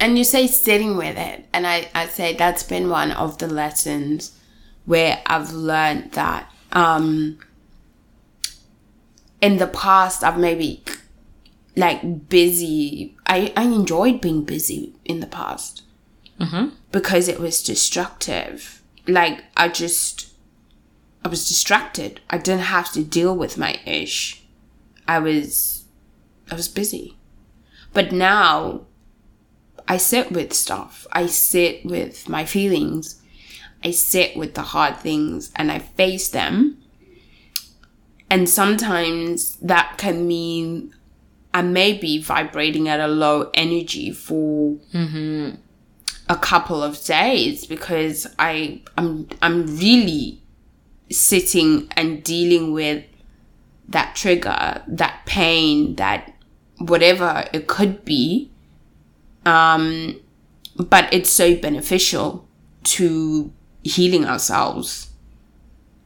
And 0.00 0.18
you 0.18 0.24
say 0.24 0.46
sitting 0.46 0.96
with 0.98 1.16
it, 1.16 1.46
and 1.54 1.66
I, 1.66 1.88
I 1.94 2.06
say 2.06 2.34
that's 2.34 2.62
been 2.62 2.90
one 2.90 3.10
of 3.10 3.38
the 3.38 3.46
lessons 3.46 4.38
where 4.84 5.22
I've 5.24 5.52
learned 5.52 6.12
that 6.12 6.52
um, 6.72 7.38
in 9.40 9.56
the 9.56 9.66
past 9.66 10.22
I've 10.22 10.38
maybe 10.38 10.82
like 11.76 12.28
busy. 12.28 13.16
I, 13.26 13.52
I 13.56 13.62
enjoyed 13.62 14.20
being 14.20 14.44
busy 14.44 14.94
in 15.04 15.20
the 15.20 15.26
past 15.26 15.84
because 16.90 17.28
it 17.28 17.38
was 17.38 17.62
destructive. 17.62 18.82
Like 19.06 19.44
I 19.56 19.68
just, 19.68 20.32
I 21.24 21.28
was 21.28 21.48
distracted. 21.48 22.20
I 22.28 22.38
didn't 22.38 22.62
have 22.62 22.92
to 22.92 23.02
deal 23.04 23.36
with 23.36 23.56
my 23.56 23.78
ish. 23.86 24.42
I 25.08 25.18
was, 25.18 25.84
I 26.50 26.54
was 26.54 26.68
busy. 26.68 27.16
But 27.92 28.12
now, 28.12 28.82
I 29.88 29.96
sit 29.96 30.30
with 30.30 30.52
stuff. 30.52 31.06
I 31.12 31.26
sit 31.26 31.84
with 31.84 32.28
my 32.28 32.44
feelings. 32.44 33.20
I 33.82 33.90
sit 33.90 34.36
with 34.36 34.54
the 34.54 34.62
hard 34.62 34.98
things 34.98 35.50
and 35.56 35.72
I 35.72 35.78
face 35.80 36.28
them. 36.28 36.80
And 38.30 38.48
sometimes 38.48 39.56
that 39.56 39.98
can 39.98 40.28
mean 40.28 40.94
I 41.52 41.62
may 41.62 41.94
be 41.94 42.22
vibrating 42.22 42.88
at 42.88 43.00
a 43.00 43.08
low 43.08 43.50
energy 43.54 44.12
for 44.12 44.76
a 46.28 46.36
couple 46.36 46.82
of 46.82 47.02
days 47.04 47.66
because 47.66 48.28
I 48.38 48.82
I'm 48.96 49.28
I'm 49.42 49.66
really 49.78 50.40
sitting 51.10 51.88
and 51.96 52.22
dealing 52.22 52.72
with 52.72 53.04
that 53.88 54.14
trigger, 54.14 54.84
that 54.86 55.26
pain, 55.26 55.96
that 55.96 56.32
whatever 56.80 57.44
it 57.52 57.66
could 57.66 58.04
be. 58.04 58.50
Um, 59.46 60.20
but 60.76 61.12
it's 61.12 61.30
so 61.30 61.54
beneficial 61.56 62.48
to 62.84 63.52
healing 63.82 64.24
ourselves. 64.24 65.10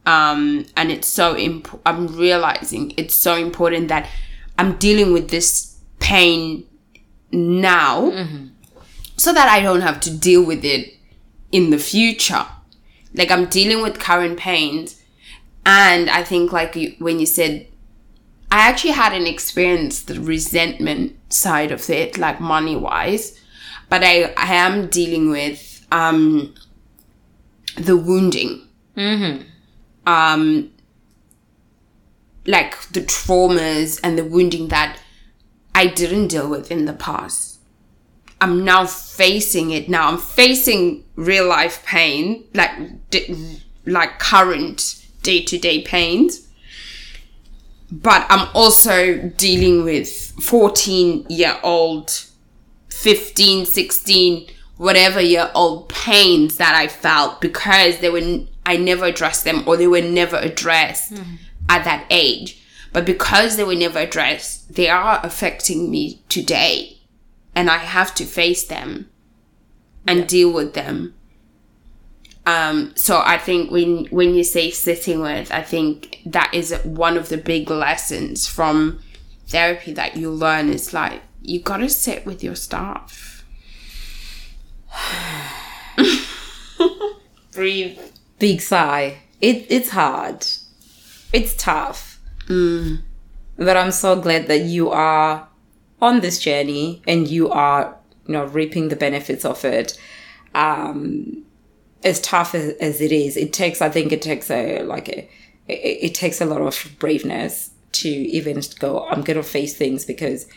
Um, 0.05 0.65
and 0.77 0.91
it's 0.91 1.07
so 1.07 1.35
imp- 1.35 1.81
I'm 1.85 2.07
realizing 2.07 2.93
it's 2.95 3.15
so 3.15 3.35
important 3.35 3.87
that 3.87 4.07
I'm 4.57 4.77
dealing 4.77 5.11
with 5.13 5.29
this 5.29 5.77
pain 5.99 6.65
now 7.31 8.11
so 9.17 9.33
that 9.33 9.49
I 9.49 9.61
don't 9.61 9.81
have 9.81 9.99
to 10.01 10.15
deal 10.15 10.45
with 10.45 10.63
it 10.63 10.93
in 11.51 11.69
the 11.69 11.79
future. 11.79 12.45
Like 13.13 13.31
I'm 13.31 13.45
dealing 13.45 13.81
with 13.81 13.99
current 13.99 14.37
pains. 14.37 15.01
And 15.65 16.09
I 16.09 16.23
think 16.23 16.51
like 16.51 16.75
you, 16.75 16.95
when 16.99 17.19
you 17.19 17.25
said, 17.25 17.67
I 18.55 18.69
actually 18.69 18.91
hadn't 18.91 19.27
experienced 19.27 20.07
the 20.07 20.21
resentment 20.21 21.17
side 21.33 21.73
of 21.73 21.89
it, 21.89 22.17
like 22.17 22.39
money 22.39 22.77
wise, 22.77 23.37
but 23.89 24.01
I, 24.01 24.33
I 24.37 24.53
am 24.53 24.87
dealing 24.87 25.29
with, 25.29 25.85
um, 25.91 26.55
the 27.75 27.97
wounding. 27.97 28.65
Um, 30.07 30.71
like 32.47 32.79
the 32.89 33.01
traumas 33.01 33.99
and 34.01 34.17
the 34.17 34.23
wounding 34.23 34.69
that 34.69 34.99
I 35.73 35.87
didn't 35.87 36.27
deal 36.27 36.47
with 36.49 36.71
in 36.71 36.85
the 36.85 36.93
past. 36.93 37.59
I'm 38.39 38.63
now 38.63 38.85
facing 38.85 39.71
it 39.71 39.89
now. 39.89 40.07
I'm 40.07 40.17
facing 40.17 41.03
real 41.17 41.47
life 41.47 41.85
pain, 41.85 42.45
like 42.53 42.71
like 43.85 44.19
current 44.19 45.05
day 45.23 45.41
to 45.43 45.57
day 45.57 45.81
pains. 45.81 46.44
But 47.91 48.25
I'm 48.29 48.49
also 48.53 49.29
dealing 49.37 49.83
with 49.83 50.09
14 50.41 51.27
year 51.29 51.57
old, 51.63 52.25
15, 52.89 53.65
16, 53.65 54.47
whatever 54.77 55.21
year 55.21 55.51
old 55.53 55.89
pains 55.89 56.57
that 56.57 56.75
I 56.75 56.87
felt 56.87 57.41
because 57.41 57.99
they 57.99 58.09
were 58.09 58.45
I 58.65 58.77
never 58.77 59.05
addressed 59.05 59.43
them 59.43 59.63
or 59.67 59.77
they 59.77 59.87
were 59.87 60.01
never 60.01 60.37
addressed 60.37 61.13
at 61.69 61.83
that 61.83 62.05
age. 62.09 62.61
But 62.91 63.05
because 63.05 63.57
they 63.57 63.63
were 63.63 63.75
never 63.75 63.99
addressed, 63.99 64.73
they 64.73 64.89
are 64.89 65.19
affecting 65.23 65.91
me 65.91 66.21
today 66.29 66.97
and 67.53 67.69
I 67.69 67.77
have 67.77 68.15
to 68.15 68.25
face 68.25 68.65
them 68.65 69.09
and 70.07 70.27
deal 70.27 70.51
with 70.51 70.73
them. 70.73 71.13
Um, 72.45 72.93
so 72.95 73.21
I 73.25 73.37
think 73.37 73.71
when 73.71 74.05
when 74.05 74.35
you 74.35 74.43
say 74.43 74.69
sitting 74.69 75.19
with, 75.21 75.51
I 75.51 75.61
think 75.61 76.14
that 76.25 76.53
is 76.53 76.73
one 76.83 77.17
of 77.17 77.29
the 77.29 77.37
big 77.37 77.69
lessons 77.69 78.47
from 78.47 78.99
therapy 79.47 79.93
that 79.93 80.17
you 80.17 80.31
learn 80.31 80.69
is 80.69 80.93
like 80.93 81.21
you 81.41 81.59
gotta 81.59 81.89
sit 81.89 82.25
with 82.25 82.43
your 82.43 82.55
stuff. 82.55 83.45
Breathe. 87.53 87.99
Big 88.39 88.61
sigh. 88.61 89.17
It 89.39 89.67
it's 89.69 89.89
hard. 89.89 90.45
It's 91.31 91.55
tough. 91.55 92.19
But 93.57 93.77
I'm 93.77 93.91
so 93.91 94.19
glad 94.19 94.47
that 94.47 94.61
you 94.61 94.89
are 94.89 95.47
on 96.01 96.19
this 96.21 96.39
journey 96.39 97.01
and 97.07 97.27
you 97.27 97.49
are, 97.49 97.97
you 98.27 98.33
know, 98.33 98.45
reaping 98.45 98.89
the 98.89 98.95
benefits 98.95 99.45
of 99.45 99.63
it. 99.63 99.97
Um, 100.53 101.43
as 102.03 102.21
tough 102.21 102.53
as, 102.53 102.75
as 102.75 103.01
it 103.01 103.11
is, 103.11 103.35
it 103.37 103.53
takes. 103.53 103.81
I 103.81 103.89
think 103.89 104.11
it 104.11 104.21
takes 104.21 104.49
a 104.51 104.83
like 104.83 105.09
a. 105.09 105.29
It, 105.67 105.97
it 106.03 106.15
takes 106.15 106.41
a 106.41 106.45
lot 106.45 106.61
of 106.61 106.95
braveness 106.99 107.71
to 107.93 108.09
even 108.09 108.61
go. 108.79 109.07
I'm 109.07 109.21
gonna 109.21 109.43
face 109.43 109.75
things 109.75 110.05
because 110.05 110.47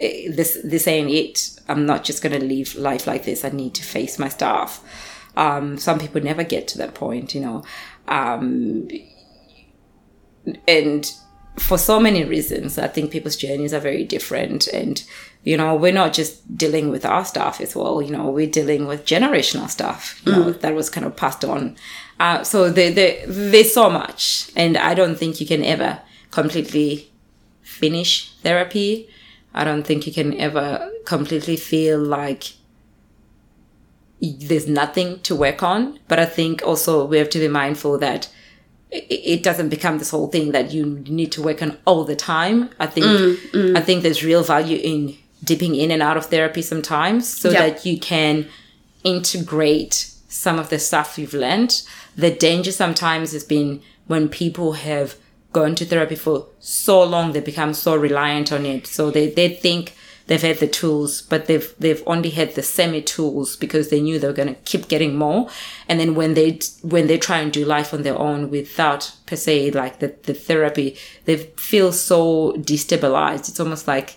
eh, 0.00 0.30
this 0.30 0.58
this 0.64 0.86
ain't 0.86 1.10
it. 1.10 1.58
I'm 1.68 1.86
not 1.86 2.04
just 2.04 2.22
gonna 2.22 2.38
live 2.38 2.74
life 2.74 3.06
like 3.06 3.24
this. 3.24 3.44
I 3.44 3.50
need 3.50 3.74
to 3.74 3.82
face 3.82 4.18
my 4.18 4.28
stuff. 4.28 4.82
Um, 5.36 5.78
some 5.78 5.98
people 5.98 6.20
never 6.22 6.44
get 6.44 6.68
to 6.68 6.78
that 6.78 6.94
point, 6.94 7.34
you 7.34 7.40
know. 7.40 7.64
Um, 8.08 8.88
and 10.68 11.12
for 11.58 11.78
so 11.78 12.00
many 12.00 12.24
reasons, 12.24 12.78
I 12.78 12.88
think 12.88 13.10
people's 13.10 13.36
journeys 13.36 13.72
are 13.72 13.80
very 13.80 14.04
different. 14.04 14.66
And, 14.68 15.02
you 15.44 15.56
know, 15.56 15.74
we're 15.74 15.92
not 15.92 16.12
just 16.12 16.56
dealing 16.56 16.90
with 16.90 17.04
our 17.04 17.24
stuff 17.24 17.60
as 17.60 17.76
well, 17.76 18.02
you 18.02 18.10
know, 18.10 18.30
we're 18.30 18.50
dealing 18.50 18.86
with 18.86 19.06
generational 19.06 19.68
stuff, 19.68 20.20
you 20.24 20.32
know, 20.32 20.50
that 20.50 20.74
was 20.74 20.90
kind 20.90 21.06
of 21.06 21.16
passed 21.16 21.44
on. 21.44 21.76
Uh, 22.20 22.42
so 22.44 22.70
there, 22.70 22.90
there, 22.92 23.26
there's 23.26 23.72
so 23.74 23.90
much. 23.90 24.50
And 24.56 24.76
I 24.76 24.94
don't 24.94 25.16
think 25.16 25.40
you 25.40 25.46
can 25.46 25.64
ever 25.64 26.00
completely 26.30 27.10
finish 27.62 28.32
therapy. 28.42 29.08
I 29.52 29.64
don't 29.64 29.84
think 29.84 30.06
you 30.06 30.12
can 30.12 30.38
ever 30.38 30.90
completely 31.04 31.56
feel 31.56 31.98
like 32.00 32.52
there's 34.20 34.66
nothing 34.68 35.20
to 35.20 35.34
work 35.34 35.62
on. 35.62 35.98
But 36.08 36.18
I 36.18 36.24
think 36.24 36.62
also 36.64 37.04
we 37.04 37.18
have 37.18 37.30
to 37.30 37.38
be 37.38 37.48
mindful 37.48 37.98
that 37.98 38.28
it, 38.90 39.42
doesn't 39.42 39.70
become 39.70 39.98
this 39.98 40.10
whole 40.10 40.28
thing 40.28 40.52
that 40.52 40.72
you 40.72 40.86
need 41.08 41.32
to 41.32 41.42
work 41.42 41.62
on 41.62 41.76
all 41.84 42.04
the 42.04 42.14
time. 42.14 42.70
I 42.78 42.86
think 42.86 43.06
I 43.76 43.80
think 43.80 44.02
there's 44.02 44.22
real 44.24 44.44
value 44.44 44.78
in 44.82 45.16
dipping 45.42 45.74
in 45.74 45.90
and 45.90 46.00
out 46.00 46.16
of 46.16 46.26
therapy 46.26 46.62
sometimes 46.62 47.28
so 47.28 47.50
Yep. 47.50 47.58
that 47.58 47.84
you 47.86 47.98
can 47.98 48.46
integrate 49.02 50.10
some 50.34 50.58
of 50.58 50.68
the 50.68 50.78
stuff 50.78 51.18
you've 51.18 51.32
learned. 51.32 51.82
The 52.16 52.30
danger 52.30 52.72
sometimes 52.72 53.32
has 53.32 53.44
been 53.44 53.80
when 54.06 54.28
people 54.28 54.72
have 54.72 55.14
gone 55.52 55.76
to 55.76 55.84
therapy 55.84 56.16
for 56.16 56.46
so 56.58 57.02
long, 57.04 57.32
they 57.32 57.40
become 57.40 57.72
so 57.72 57.94
reliant 57.94 58.52
on 58.52 58.66
it. 58.66 58.86
So 58.86 59.10
they, 59.10 59.30
they 59.30 59.48
think 59.48 59.94
they've 60.26 60.42
had 60.42 60.58
the 60.58 60.66
tools, 60.66 61.22
but 61.22 61.46
they've 61.46 61.72
they've 61.78 62.02
only 62.06 62.30
had 62.30 62.56
the 62.56 62.62
semi 62.62 63.00
tools 63.00 63.56
because 63.56 63.88
they 63.88 64.00
knew 64.00 64.18
they 64.18 64.26
were 64.26 64.32
going 64.32 64.54
to 64.54 64.60
keep 64.62 64.88
getting 64.88 65.16
more. 65.16 65.48
And 65.88 66.00
then 66.00 66.16
when 66.16 66.34
they 66.34 66.58
when 66.82 67.06
they 67.06 67.16
try 67.16 67.38
and 67.38 67.52
do 67.52 67.64
life 67.64 67.94
on 67.94 68.02
their 68.02 68.18
own 68.18 68.50
without 68.50 69.12
per 69.26 69.36
se 69.36 69.70
like 69.70 70.00
the, 70.00 70.14
the 70.24 70.34
therapy, 70.34 70.96
they 71.26 71.36
feel 71.56 71.92
so 71.92 72.52
destabilized. 72.58 73.48
It's 73.48 73.60
almost 73.60 73.86
like 73.86 74.16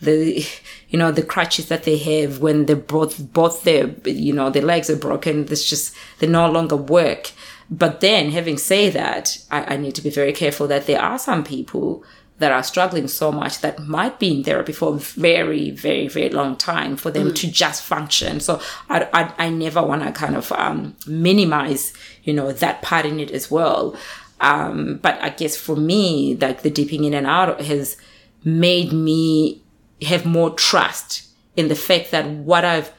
the 0.00 0.46
you 0.88 0.98
know 0.98 1.12
the 1.12 1.22
crutches 1.22 1.68
that 1.68 1.84
they 1.84 1.98
have 1.98 2.40
when 2.40 2.66
they 2.66 2.74
both 2.74 3.32
both 3.32 3.64
their 3.64 3.88
you 4.04 4.32
know 4.32 4.50
their 4.50 4.62
legs 4.62 4.90
are 4.90 4.96
broken. 4.96 5.46
It's 5.50 5.68
just 5.68 5.94
they 6.18 6.26
no 6.26 6.50
longer 6.50 6.76
work. 6.76 7.32
But 7.70 8.00
then, 8.00 8.30
having 8.30 8.56
said 8.56 8.94
that, 8.94 9.38
I, 9.50 9.74
I 9.74 9.76
need 9.76 9.94
to 9.96 10.02
be 10.02 10.10
very 10.10 10.32
careful 10.32 10.66
that 10.68 10.86
there 10.86 11.02
are 11.02 11.18
some 11.18 11.44
people 11.44 12.02
that 12.38 12.52
are 12.52 12.62
struggling 12.62 13.08
so 13.08 13.32
much 13.32 13.60
that 13.60 13.80
might 13.80 14.18
be 14.18 14.36
in 14.36 14.44
therapy 14.44 14.72
for 14.72 14.94
a 14.94 14.98
very, 14.98 15.70
very, 15.70 16.06
very 16.06 16.30
long 16.30 16.56
time 16.56 16.96
for 16.96 17.10
them 17.10 17.34
to 17.34 17.50
just 17.50 17.82
function. 17.82 18.38
So 18.38 18.60
I, 18.88 19.08
I, 19.12 19.46
I 19.46 19.50
never 19.50 19.82
want 19.82 20.04
to 20.04 20.12
kind 20.12 20.36
of 20.36 20.52
um, 20.52 20.96
minimize, 21.06 21.92
you 22.22 22.32
know, 22.32 22.52
that 22.52 22.80
part 22.80 23.04
in 23.04 23.18
it 23.18 23.32
as 23.32 23.50
well. 23.50 23.96
Um, 24.40 25.00
but 25.02 25.20
I 25.20 25.30
guess 25.30 25.56
for 25.56 25.74
me, 25.74 26.36
like 26.36 26.62
the 26.62 26.70
dipping 26.70 27.02
in 27.02 27.12
and 27.12 27.26
out 27.26 27.60
has 27.60 27.96
made 28.44 28.92
me 28.92 29.60
have 30.02 30.24
more 30.24 30.50
trust 30.50 31.22
in 31.56 31.68
the 31.68 31.74
fact 31.74 32.10
that 32.10 32.26
what 32.28 32.64
I've 32.64 32.92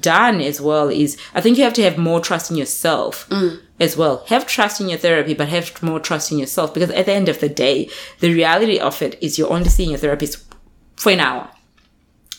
done 0.00 0.40
as 0.40 0.60
well 0.60 0.88
is 0.88 1.16
I 1.34 1.40
think 1.40 1.56
you 1.58 1.64
have 1.64 1.74
to 1.74 1.82
have 1.82 1.96
more 1.98 2.20
trust 2.20 2.50
in 2.50 2.56
yourself 2.56 3.28
as 3.78 3.96
well. 3.96 4.24
Have 4.28 4.46
trust 4.46 4.80
in 4.80 4.88
your 4.88 4.98
therapy, 4.98 5.34
but 5.34 5.48
have 5.48 5.80
more 5.82 6.00
trust 6.00 6.32
in 6.32 6.38
yourself 6.38 6.74
because 6.74 6.90
at 6.90 7.06
the 7.06 7.12
end 7.12 7.28
of 7.28 7.40
the 7.40 7.48
day, 7.48 7.88
the 8.20 8.32
reality 8.32 8.78
of 8.78 9.00
it 9.02 9.16
is 9.22 9.38
you're 9.38 9.52
only 9.52 9.68
seeing 9.68 9.90
your 9.90 9.98
therapist 9.98 10.42
for 10.96 11.12
an 11.12 11.20
hour. 11.20 11.50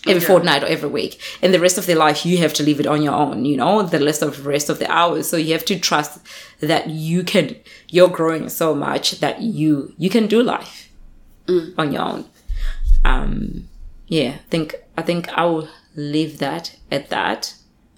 Every 0.08 0.22
fortnight 0.28 0.62
or 0.64 0.68
every 0.68 0.90
week, 0.90 1.20
and 1.42 1.52
the 1.52 1.60
rest 1.60 1.80
of 1.80 1.88
their 1.88 1.96
life 1.96 2.28
you 2.28 2.38
have 2.38 2.54
to 2.56 2.64
leave 2.64 2.80
it 2.80 2.86
on 2.86 3.02
your 3.02 3.14
own. 3.14 3.44
You 3.44 3.58
know 3.58 3.82
the 3.82 4.04
rest 4.06 4.22
of 4.22 4.46
rest 4.46 4.70
of 4.70 4.78
the 4.78 4.92
hours, 4.92 5.28
so 5.28 5.36
you 5.36 5.54
have 5.54 5.66
to 5.66 5.80
trust 5.80 6.20
that 6.60 6.90
you 6.92 7.24
can. 7.24 7.56
You're 7.90 8.10
growing 8.10 8.50
so 8.50 8.76
much 8.76 9.20
that 9.20 9.42
you 9.42 9.94
you 9.98 10.12
can 10.12 10.28
do 10.28 10.44
life 10.44 10.92
on 11.78 11.92
your 11.92 12.02
own. 12.04 12.26
um, 13.04 13.68
yeah, 14.08 14.36
I 14.36 14.50
think 14.50 14.76
I 14.98 15.02
think 15.02 15.30
I 15.30 15.46
will 15.46 15.70
leave 15.96 16.40
that 16.40 16.76
at 16.92 17.10
that. 17.10 17.56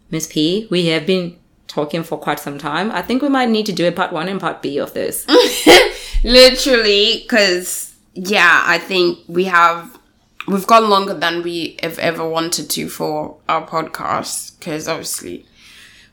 Miss 0.09 0.27
P, 0.27 0.67
we 0.69 0.87
have 0.87 1.05
been 1.05 1.37
talking 1.67 2.03
for 2.03 2.17
quite 2.17 2.39
some 2.39 2.57
time. 2.57 2.91
I 2.91 3.01
think 3.01 3.21
we 3.21 3.29
might 3.29 3.49
need 3.49 3.65
to 3.65 3.73
do 3.73 3.87
a 3.87 3.91
part 3.91 4.13
one 4.13 4.29
and 4.29 4.39
part 4.39 4.61
B 4.61 4.77
of 4.77 4.93
this. 4.93 5.27
Literally, 6.23 7.19
because 7.21 7.95
yeah, 8.13 8.63
I 8.65 8.77
think 8.77 9.19
we 9.27 9.45
have 9.45 9.97
we've 10.47 10.67
gone 10.67 10.89
longer 10.89 11.13
than 11.13 11.43
we 11.43 11.77
have 11.83 11.99
ever 11.99 12.27
wanted 12.27 12.69
to 12.71 12.89
for 12.89 13.37
our 13.49 13.67
podcast 13.67 14.57
because 14.57 14.87
obviously 14.87 15.45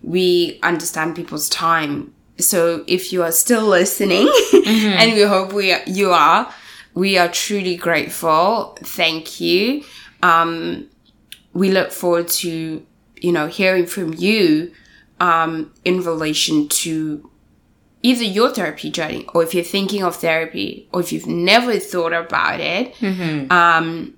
we 0.02 0.58
understand 0.62 1.16
people's 1.16 1.48
time. 1.48 2.12
So 2.38 2.84
if 2.86 3.12
you 3.12 3.22
are 3.22 3.32
still 3.32 3.64
listening, 3.64 4.26
mm-hmm. 4.52 4.86
and 4.88 5.12
we 5.12 5.22
hope 5.22 5.52
we 5.52 5.74
you 5.86 6.10
are, 6.10 6.52
we 6.94 7.18
are 7.18 7.28
truly 7.28 7.76
grateful. 7.76 8.76
Thank 8.80 9.40
you. 9.40 9.84
Um, 10.22 10.88
we 11.52 11.70
look 11.70 11.92
forward 11.92 12.28
to 12.28 12.84
you 13.16 13.32
know 13.32 13.46
hearing 13.46 13.86
from 13.86 14.12
you 14.14 14.72
um, 15.20 15.72
in 15.84 16.02
relation 16.02 16.68
to 16.68 17.30
either 18.02 18.24
your 18.24 18.50
therapy 18.50 18.90
journey 18.90 19.26
or 19.34 19.42
if 19.42 19.54
you're 19.54 19.64
thinking 19.64 20.02
of 20.02 20.16
therapy 20.16 20.88
or 20.92 21.00
if 21.00 21.12
you've 21.12 21.26
never 21.26 21.78
thought 21.78 22.12
about 22.12 22.60
it 22.60 22.94
um, 23.50 24.14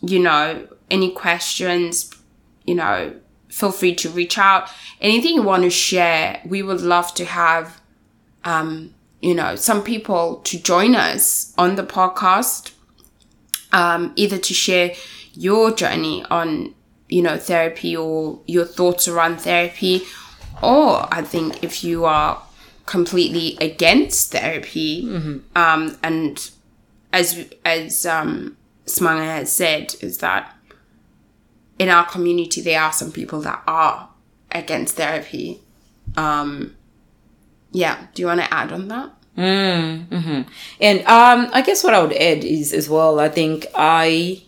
you 0.00 0.18
know 0.18 0.66
any 0.90 1.10
questions 1.12 2.10
you 2.66 2.74
know 2.74 3.14
feel 3.48 3.70
free 3.70 3.94
to 3.94 4.08
reach 4.10 4.36
out 4.38 4.68
anything 5.00 5.34
you 5.34 5.42
want 5.42 5.62
to 5.62 5.70
share 5.70 6.40
we 6.44 6.62
would 6.62 6.80
love 6.80 7.14
to 7.14 7.24
have 7.24 7.80
um, 8.44 8.92
you 9.24 9.34
know 9.34 9.56
some 9.56 9.82
people 9.82 10.36
to 10.44 10.58
join 10.58 10.94
us 10.94 11.54
on 11.56 11.76
the 11.76 11.82
podcast 11.82 12.72
um, 13.72 14.12
either 14.16 14.36
to 14.36 14.52
share 14.52 14.92
your 15.32 15.72
journey 15.72 16.22
on 16.30 16.74
you 17.08 17.22
know 17.22 17.38
therapy 17.38 17.96
or 17.96 18.38
your 18.46 18.66
thoughts 18.66 19.08
around 19.08 19.40
therapy 19.40 20.02
or 20.62 21.08
i 21.12 21.22
think 21.22 21.64
if 21.64 21.82
you 21.82 22.04
are 22.04 22.42
completely 22.84 23.56
against 23.62 24.30
therapy 24.32 25.08
um, 25.56 25.96
and 26.02 26.50
as 27.12 27.46
as 27.64 28.04
um, 28.04 28.56
smanga 28.84 29.24
has 29.24 29.50
said 29.50 29.94
is 30.02 30.18
that 30.18 30.54
in 31.78 31.88
our 31.88 32.04
community 32.04 32.60
there 32.60 32.80
are 32.80 32.92
some 32.92 33.10
people 33.10 33.40
that 33.40 33.62
are 33.66 34.10
against 34.52 34.96
therapy 34.96 35.60
um, 36.16 36.76
yeah 37.74 38.06
do 38.14 38.22
you 38.22 38.26
want 38.26 38.40
to 38.40 38.54
add 38.54 38.72
on 38.72 38.88
that 38.88 39.10
And 40.80 41.00
um, 41.06 41.50
I 41.52 41.62
guess 41.62 41.82
what 41.82 41.94
I 41.94 42.00
would 42.00 42.12
add 42.12 42.44
is 42.44 42.72
as 42.72 42.88
well. 42.88 43.18
I 43.18 43.28
think 43.28 43.66
I, 43.74 44.44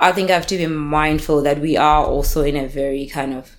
I 0.00 0.10
think 0.12 0.30
I 0.30 0.34
have 0.34 0.46
to 0.48 0.56
be 0.56 0.66
mindful 0.66 1.42
that 1.42 1.60
we 1.60 1.76
are 1.76 2.04
also 2.04 2.42
in 2.42 2.56
a 2.56 2.66
very 2.66 3.06
kind 3.06 3.32
of 3.32 3.56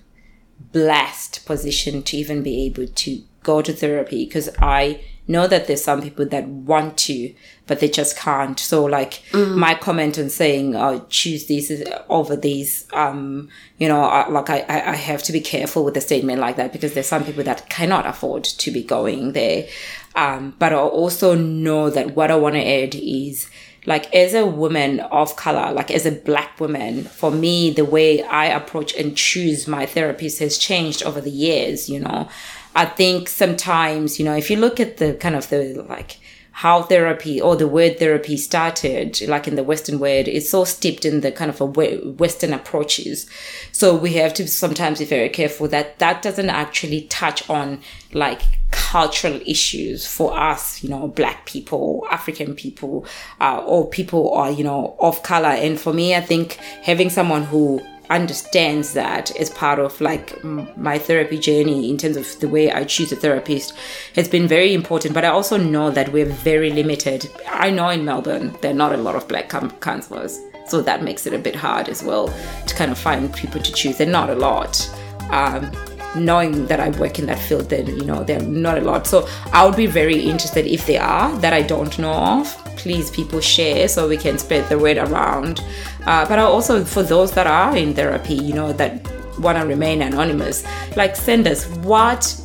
blessed 0.72 1.46
position 1.46 2.02
to 2.02 2.16
even 2.16 2.42
be 2.42 2.66
able 2.66 2.86
to 2.86 3.22
go 3.42 3.62
to 3.62 3.72
therapy 3.72 4.26
because 4.26 4.50
I 4.58 5.00
know 5.26 5.46
that 5.46 5.66
there's 5.66 5.82
some 5.82 6.02
people 6.02 6.26
that 6.26 6.46
want 6.46 6.98
to, 6.98 7.34
but 7.66 7.80
they 7.80 7.88
just 7.88 8.16
can't. 8.16 8.58
So 8.58 8.84
like 8.84 9.22
my 9.32 9.74
comment 9.74 10.18
on 10.18 10.28
saying, 10.28 10.76
"Oh, 10.76 11.04
choose 11.08 11.46
these 11.46 11.72
over 12.08 12.36
these," 12.36 12.86
um, 12.92 13.48
you 13.78 13.88
know, 13.88 14.02
I, 14.02 14.28
like 14.28 14.50
I, 14.50 14.60
I 14.60 14.90
I 14.92 14.94
have 14.96 15.22
to 15.24 15.32
be 15.32 15.40
careful 15.40 15.84
with 15.84 15.96
a 15.96 16.00
statement 16.00 16.40
like 16.40 16.56
that 16.56 16.72
because 16.72 16.94
there's 16.94 17.06
some 17.06 17.24
people 17.24 17.44
that 17.44 17.68
cannot 17.70 18.06
afford 18.06 18.44
to 18.44 18.70
be 18.70 18.82
going 18.82 19.32
there. 19.32 19.66
Um, 20.14 20.54
but 20.58 20.72
I 20.72 20.76
also 20.76 21.34
know 21.34 21.90
that 21.90 22.14
what 22.14 22.30
I 22.30 22.36
want 22.36 22.54
to 22.54 22.64
add 22.64 22.94
is 22.94 23.48
like 23.86 24.12
as 24.14 24.34
a 24.34 24.46
woman 24.46 25.00
of 25.00 25.36
color, 25.36 25.72
like 25.72 25.90
as 25.90 26.06
a 26.06 26.12
black 26.12 26.58
woman, 26.58 27.04
for 27.04 27.30
me, 27.30 27.70
the 27.70 27.84
way 27.84 28.22
I 28.22 28.46
approach 28.46 28.94
and 28.94 29.16
choose 29.16 29.68
my 29.68 29.86
therapist 29.86 30.38
has 30.38 30.56
changed 30.56 31.02
over 31.02 31.20
the 31.20 31.30
years, 31.30 31.88
you 31.88 32.00
know. 32.00 32.28
I 32.74 32.86
think 32.86 33.28
sometimes, 33.28 34.18
you 34.18 34.24
know, 34.24 34.36
if 34.36 34.50
you 34.50 34.56
look 34.56 34.80
at 34.80 34.96
the 34.96 35.14
kind 35.14 35.36
of 35.36 35.48
the 35.48 35.84
like 35.88 36.18
how 36.54 36.82
therapy 36.82 37.40
or 37.40 37.56
the 37.56 37.66
word 37.66 37.98
therapy 37.98 38.36
started, 38.36 39.20
like 39.22 39.48
in 39.48 39.56
the 39.56 39.64
Western 39.64 39.98
world, 39.98 40.28
it's 40.28 40.48
so 40.48 40.64
steeped 40.64 41.04
in 41.04 41.20
the 41.20 41.32
kind 41.32 41.50
of 41.50 41.60
a 41.60 41.66
we- 41.66 41.96
Western 41.96 42.52
approaches. 42.52 43.28
So 43.72 43.96
we 43.96 44.12
have 44.14 44.32
to 44.34 44.46
sometimes 44.46 45.00
be 45.00 45.04
very 45.04 45.28
careful 45.28 45.66
that 45.68 45.98
that 45.98 46.22
doesn't 46.22 46.50
actually 46.50 47.02
touch 47.02 47.50
on 47.50 47.80
like 48.12 48.42
cultural 48.70 49.40
issues 49.44 50.06
for 50.06 50.38
us, 50.38 50.80
you 50.80 50.88
know, 50.88 51.08
black 51.08 51.44
people, 51.46 52.06
African 52.10 52.54
people, 52.54 53.04
uh, 53.40 53.58
or 53.58 53.88
people 53.88 54.32
are, 54.32 54.52
you 54.52 54.62
know, 54.62 54.94
of 55.00 55.24
color. 55.24 55.48
And 55.48 55.80
for 55.80 55.92
me, 55.92 56.14
I 56.14 56.20
think 56.20 56.54
having 56.82 57.10
someone 57.10 57.42
who 57.42 57.82
understands 58.10 58.92
that 58.92 59.34
as 59.36 59.50
part 59.50 59.78
of 59.78 60.00
like 60.00 60.42
my 60.44 60.98
therapy 60.98 61.38
journey 61.38 61.90
in 61.90 61.96
terms 61.96 62.16
of 62.16 62.38
the 62.40 62.48
way 62.48 62.70
I 62.70 62.84
choose 62.84 63.12
a 63.12 63.16
therapist 63.16 63.74
has 64.14 64.28
been 64.28 64.46
very 64.46 64.74
important. 64.74 65.14
But 65.14 65.24
I 65.24 65.28
also 65.28 65.56
know 65.56 65.90
that 65.90 66.12
we're 66.12 66.26
very 66.26 66.70
limited. 66.70 67.30
I 67.48 67.70
know 67.70 67.88
in 67.88 68.04
Melbourne 68.04 68.56
there 68.60 68.70
are 68.72 68.74
not 68.74 68.92
a 68.92 68.98
lot 68.98 69.16
of 69.16 69.26
black 69.28 69.48
counselors, 69.48 70.38
so 70.66 70.82
that 70.82 71.02
makes 71.02 71.26
it 71.26 71.32
a 71.32 71.38
bit 71.38 71.54
hard 71.54 71.88
as 71.88 72.02
well 72.02 72.32
to 72.66 72.74
kind 72.74 72.90
of 72.90 72.98
find 72.98 73.32
people 73.34 73.60
to 73.60 73.72
choose. 73.72 73.98
They're 73.98 74.06
not 74.06 74.30
a 74.30 74.34
lot. 74.34 74.88
Um, 75.30 75.70
knowing 76.16 76.66
that 76.66 76.80
I 76.80 76.90
work 76.90 77.18
in 77.18 77.26
that 77.26 77.38
field, 77.38 77.70
then 77.70 77.86
you 77.86 78.04
know 78.04 78.22
there 78.24 78.38
are 78.38 78.46
not 78.46 78.78
a 78.78 78.80
lot. 78.80 79.06
So 79.06 79.28
I 79.52 79.64
would 79.64 79.76
be 79.76 79.86
very 79.86 80.18
interested 80.20 80.66
if 80.66 80.86
there 80.86 81.02
are 81.02 81.36
that 81.38 81.52
I 81.52 81.62
don't 81.62 81.98
know 81.98 82.12
of. 82.12 82.63
Please, 82.84 83.10
people 83.10 83.40
share 83.40 83.88
so 83.88 84.06
we 84.06 84.18
can 84.18 84.36
spread 84.36 84.68
the 84.68 84.78
word 84.78 84.98
around. 84.98 85.64
Uh, 86.04 86.28
but 86.28 86.38
also 86.38 86.84
for 86.84 87.02
those 87.02 87.32
that 87.32 87.46
are 87.46 87.74
in 87.74 87.94
therapy, 87.94 88.34
you 88.34 88.52
know 88.52 88.74
that 88.74 89.08
want 89.38 89.56
to 89.56 89.64
remain 89.64 90.02
anonymous, 90.02 90.66
like 90.94 91.16
send 91.16 91.48
us 91.48 91.66
what 91.78 92.38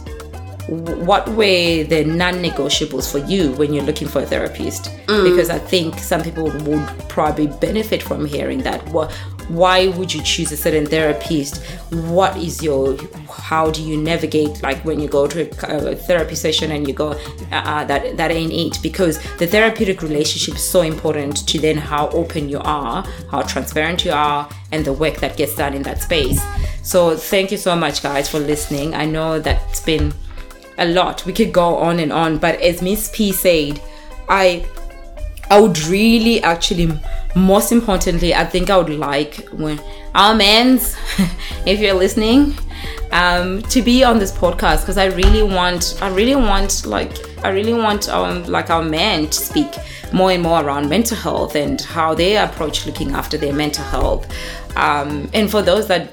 what 0.70 1.28
were 1.30 1.84
the 1.84 2.06
non-negotiables 2.06 3.12
for 3.12 3.18
you 3.30 3.52
when 3.54 3.74
you're 3.74 3.84
looking 3.84 4.08
for 4.08 4.22
a 4.22 4.26
therapist? 4.26 4.92
Because 5.08 5.50
i 5.50 5.60
think 5.60 6.00
some 6.00 6.22
people 6.22 6.46
would 6.46 6.88
probably 7.10 7.48
benefit 7.48 8.02
from 8.02 8.26
hearing 8.26 8.60
that. 8.60 8.82
What 8.94 9.12
why 9.50 9.88
would 9.88 10.14
you 10.14 10.22
choose 10.22 10.52
a 10.52 10.58
certain 10.58 10.86
therapist? 10.86 11.66
What 11.92 12.38
is 12.38 12.64
your 12.64 12.98
how 13.28 13.72
do 13.72 13.82
you 13.82 13.98
navigate 13.98 14.62
like 14.62 14.84
when 14.86 15.00
you 15.00 15.08
go 15.08 15.28
to 15.28 15.50
a, 15.68 15.96
therapy 15.96 16.36
session 16.36 16.72
and 16.72 16.88
you 16.88 16.94
go 16.94 17.12
uh, 17.52 17.84
that 17.86 18.16
that 18.16 18.32
ain't 18.32 18.54
it? 18.54 18.82
Because 18.82 19.20
the 19.38 19.48
therapeutic 19.48 20.02
relationship 20.02 20.56
is 20.56 20.64
so 20.64 20.82
important 20.82 21.48
to 21.48 21.60
then 21.60 21.78
how 21.78 22.10
open 22.10 22.48
you 22.48 22.60
are 22.60 23.04
how 23.32 23.42
transparent 23.42 24.06
you 24.06 24.12
are 24.12 24.48
and 24.72 24.86
the 24.86 24.94
work 24.94 25.18
that 25.18 25.36
gets 25.36 25.56
done 25.56 25.74
in 25.74 25.84
that 25.84 26.02
space. 26.02 26.42
So 26.84 27.18
thank 27.18 27.52
you 27.52 27.58
so 27.58 27.76
much 27.76 28.04
guys 28.04 28.30
for 28.30 28.40
listening. 28.40 28.94
I 28.94 29.06
know 29.06 29.40
that's 29.40 29.82
been 29.82 30.14
a 30.78 30.86
lot. 30.86 31.26
We 31.26 31.34
could 31.34 31.52
go 31.52 31.76
on 31.76 32.00
and 32.00 32.14
on, 32.14 32.38
but 32.38 32.62
as 32.62 32.82
Miss 32.82 33.10
P 33.14 33.32
said, 33.32 33.82
I 34.28 34.66
I 35.50 35.60
would 35.60 35.80
really 35.86 36.42
actually 36.44 37.00
most 37.36 37.72
importantly, 37.72 38.34
I 38.34 38.46
think 38.46 38.70
I 38.70 38.78
would 38.78 38.90
like 38.90 39.48
when 39.50 39.80
our 40.16 40.36
mans, 40.36 40.96
if 41.66 41.80
you're 41.80 41.94
listening, 41.94 42.58
um, 43.12 43.62
to 43.64 43.82
be 43.82 44.04
on 44.04 44.20
this 44.20 44.32
podcast 44.32 44.82
because 44.82 44.98
I 44.98 45.06
really 45.06 45.44
want 45.44 45.98
I 46.02 46.10
really 46.10 46.36
want 46.36 46.86
like 46.86 47.18
I 47.44 47.50
really 47.50 47.74
want 47.74 48.08
um 48.10 48.44
like 48.46 48.70
our 48.70 48.84
men 48.84 49.28
to 49.28 49.34
speak 49.34 49.76
more 50.12 50.32
and 50.32 50.44
more 50.44 50.64
around 50.64 50.90
mental 50.90 51.18
health 51.18 51.56
and 51.56 51.80
how 51.82 52.14
they 52.14 52.38
approach 52.38 52.86
looking 52.86 53.12
after 53.12 53.38
their 53.38 53.54
mental 53.54 53.84
health. 53.86 54.28
Um, 54.76 55.30
and 55.34 55.50
for 55.50 55.62
those 55.62 55.88
that 55.88 56.12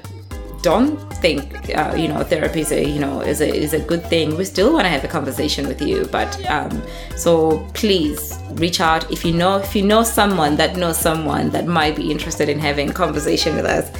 don't 0.61 0.97
think 1.15 1.75
uh, 1.75 1.93
you 1.95 2.07
know 2.07 2.23
therapy 2.23 2.61
is 2.61 2.71
a 2.71 2.83
you 2.83 2.99
know 2.99 3.21
is 3.21 3.41
a 3.41 3.47
is 3.47 3.73
a 3.73 3.79
good 3.79 4.05
thing. 4.05 4.35
We 4.37 4.45
still 4.45 4.73
want 4.73 4.85
to 4.85 4.89
have 4.89 5.03
a 5.03 5.07
conversation 5.07 5.67
with 5.67 5.81
you 5.81 6.05
but 6.11 6.45
um 6.49 6.81
so 7.15 7.65
please 7.73 8.39
reach 8.53 8.79
out 8.81 9.09
if 9.11 9.23
you 9.25 9.33
know 9.33 9.57
if 9.57 9.75
you 9.75 9.83
know 9.83 10.03
someone 10.03 10.55
that 10.57 10.77
knows 10.77 10.97
someone 10.97 11.49
that 11.51 11.67
might 11.67 11.95
be 11.95 12.11
interested 12.11 12.49
in 12.49 12.59
having 12.59 12.89
a 12.89 12.93
conversation 12.93 13.55
with 13.55 13.65
us 13.65 13.91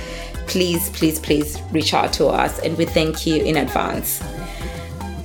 please 0.47 0.89
please 0.91 1.19
please 1.19 1.61
reach 1.71 1.93
out 1.93 2.13
to 2.13 2.27
us 2.27 2.59
and 2.59 2.77
we 2.77 2.85
thank 2.85 3.25
you 3.27 3.43
in 3.43 3.57
advance. 3.57 4.21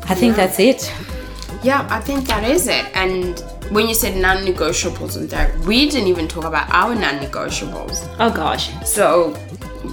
I 0.09 0.15
think 0.15 0.37
that's 0.37 0.59
it. 0.59 0.93
Yeah, 1.63 1.87
I 1.89 2.01
think 2.01 2.27
that 2.27 2.45
is 2.45 2.67
it. 2.67 2.85
And 2.95 3.39
when 3.71 3.89
you 3.89 3.95
said 3.95 4.17
non-negotiables 4.17 5.17
and 5.17 5.31
that, 5.31 5.57
we 5.61 5.89
didn't 5.89 6.09
even 6.09 6.27
talk 6.27 6.45
about 6.45 6.69
our 6.71 6.95
non-negotiables. 6.95 8.15
oh 8.19 8.31
gosh. 8.31 8.71
So 8.85 9.35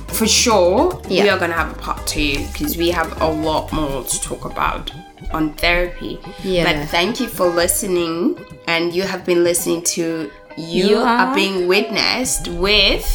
for 0.08 0.28
sure, 0.28 1.02
we 1.10 1.30
are 1.30 1.38
gonna 1.40 1.54
have 1.54 1.72
a 1.72 1.80
part 1.82 2.06
two 2.08 2.38
because 2.54 2.78
we 2.78 2.90
have 2.92 3.22
a 3.22 3.28
lot 3.28 3.72
more 3.74 4.04
to 4.04 4.22
talk 4.22 4.46
about 4.46 4.92
on 5.34 5.54
therapy. 5.54 6.20
Yeah. 6.44 6.64
But 6.64 6.90
thank 6.90 7.20
you 7.20 7.28
for 7.28 7.48
listening, 7.48 8.38
and 8.68 8.94
you 8.94 9.04
have 9.04 9.26
been 9.26 9.44
listening 9.44 9.84
to 9.96 10.30
you, 10.58 10.88
You 10.90 10.98
are 10.98 11.28
are- 11.30 11.36
being 11.36 11.68
witnessed 11.68 12.48
with 12.48 13.06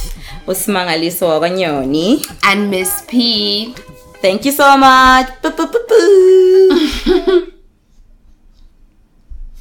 usimangaliso 0.46 1.28
wakanyoni 1.28 2.22
and 2.42 2.70
Miss 2.70 3.02
P. 3.08 3.74
thank 4.22 4.44
you 4.46 4.52
so 4.52 4.76
much 4.78 5.28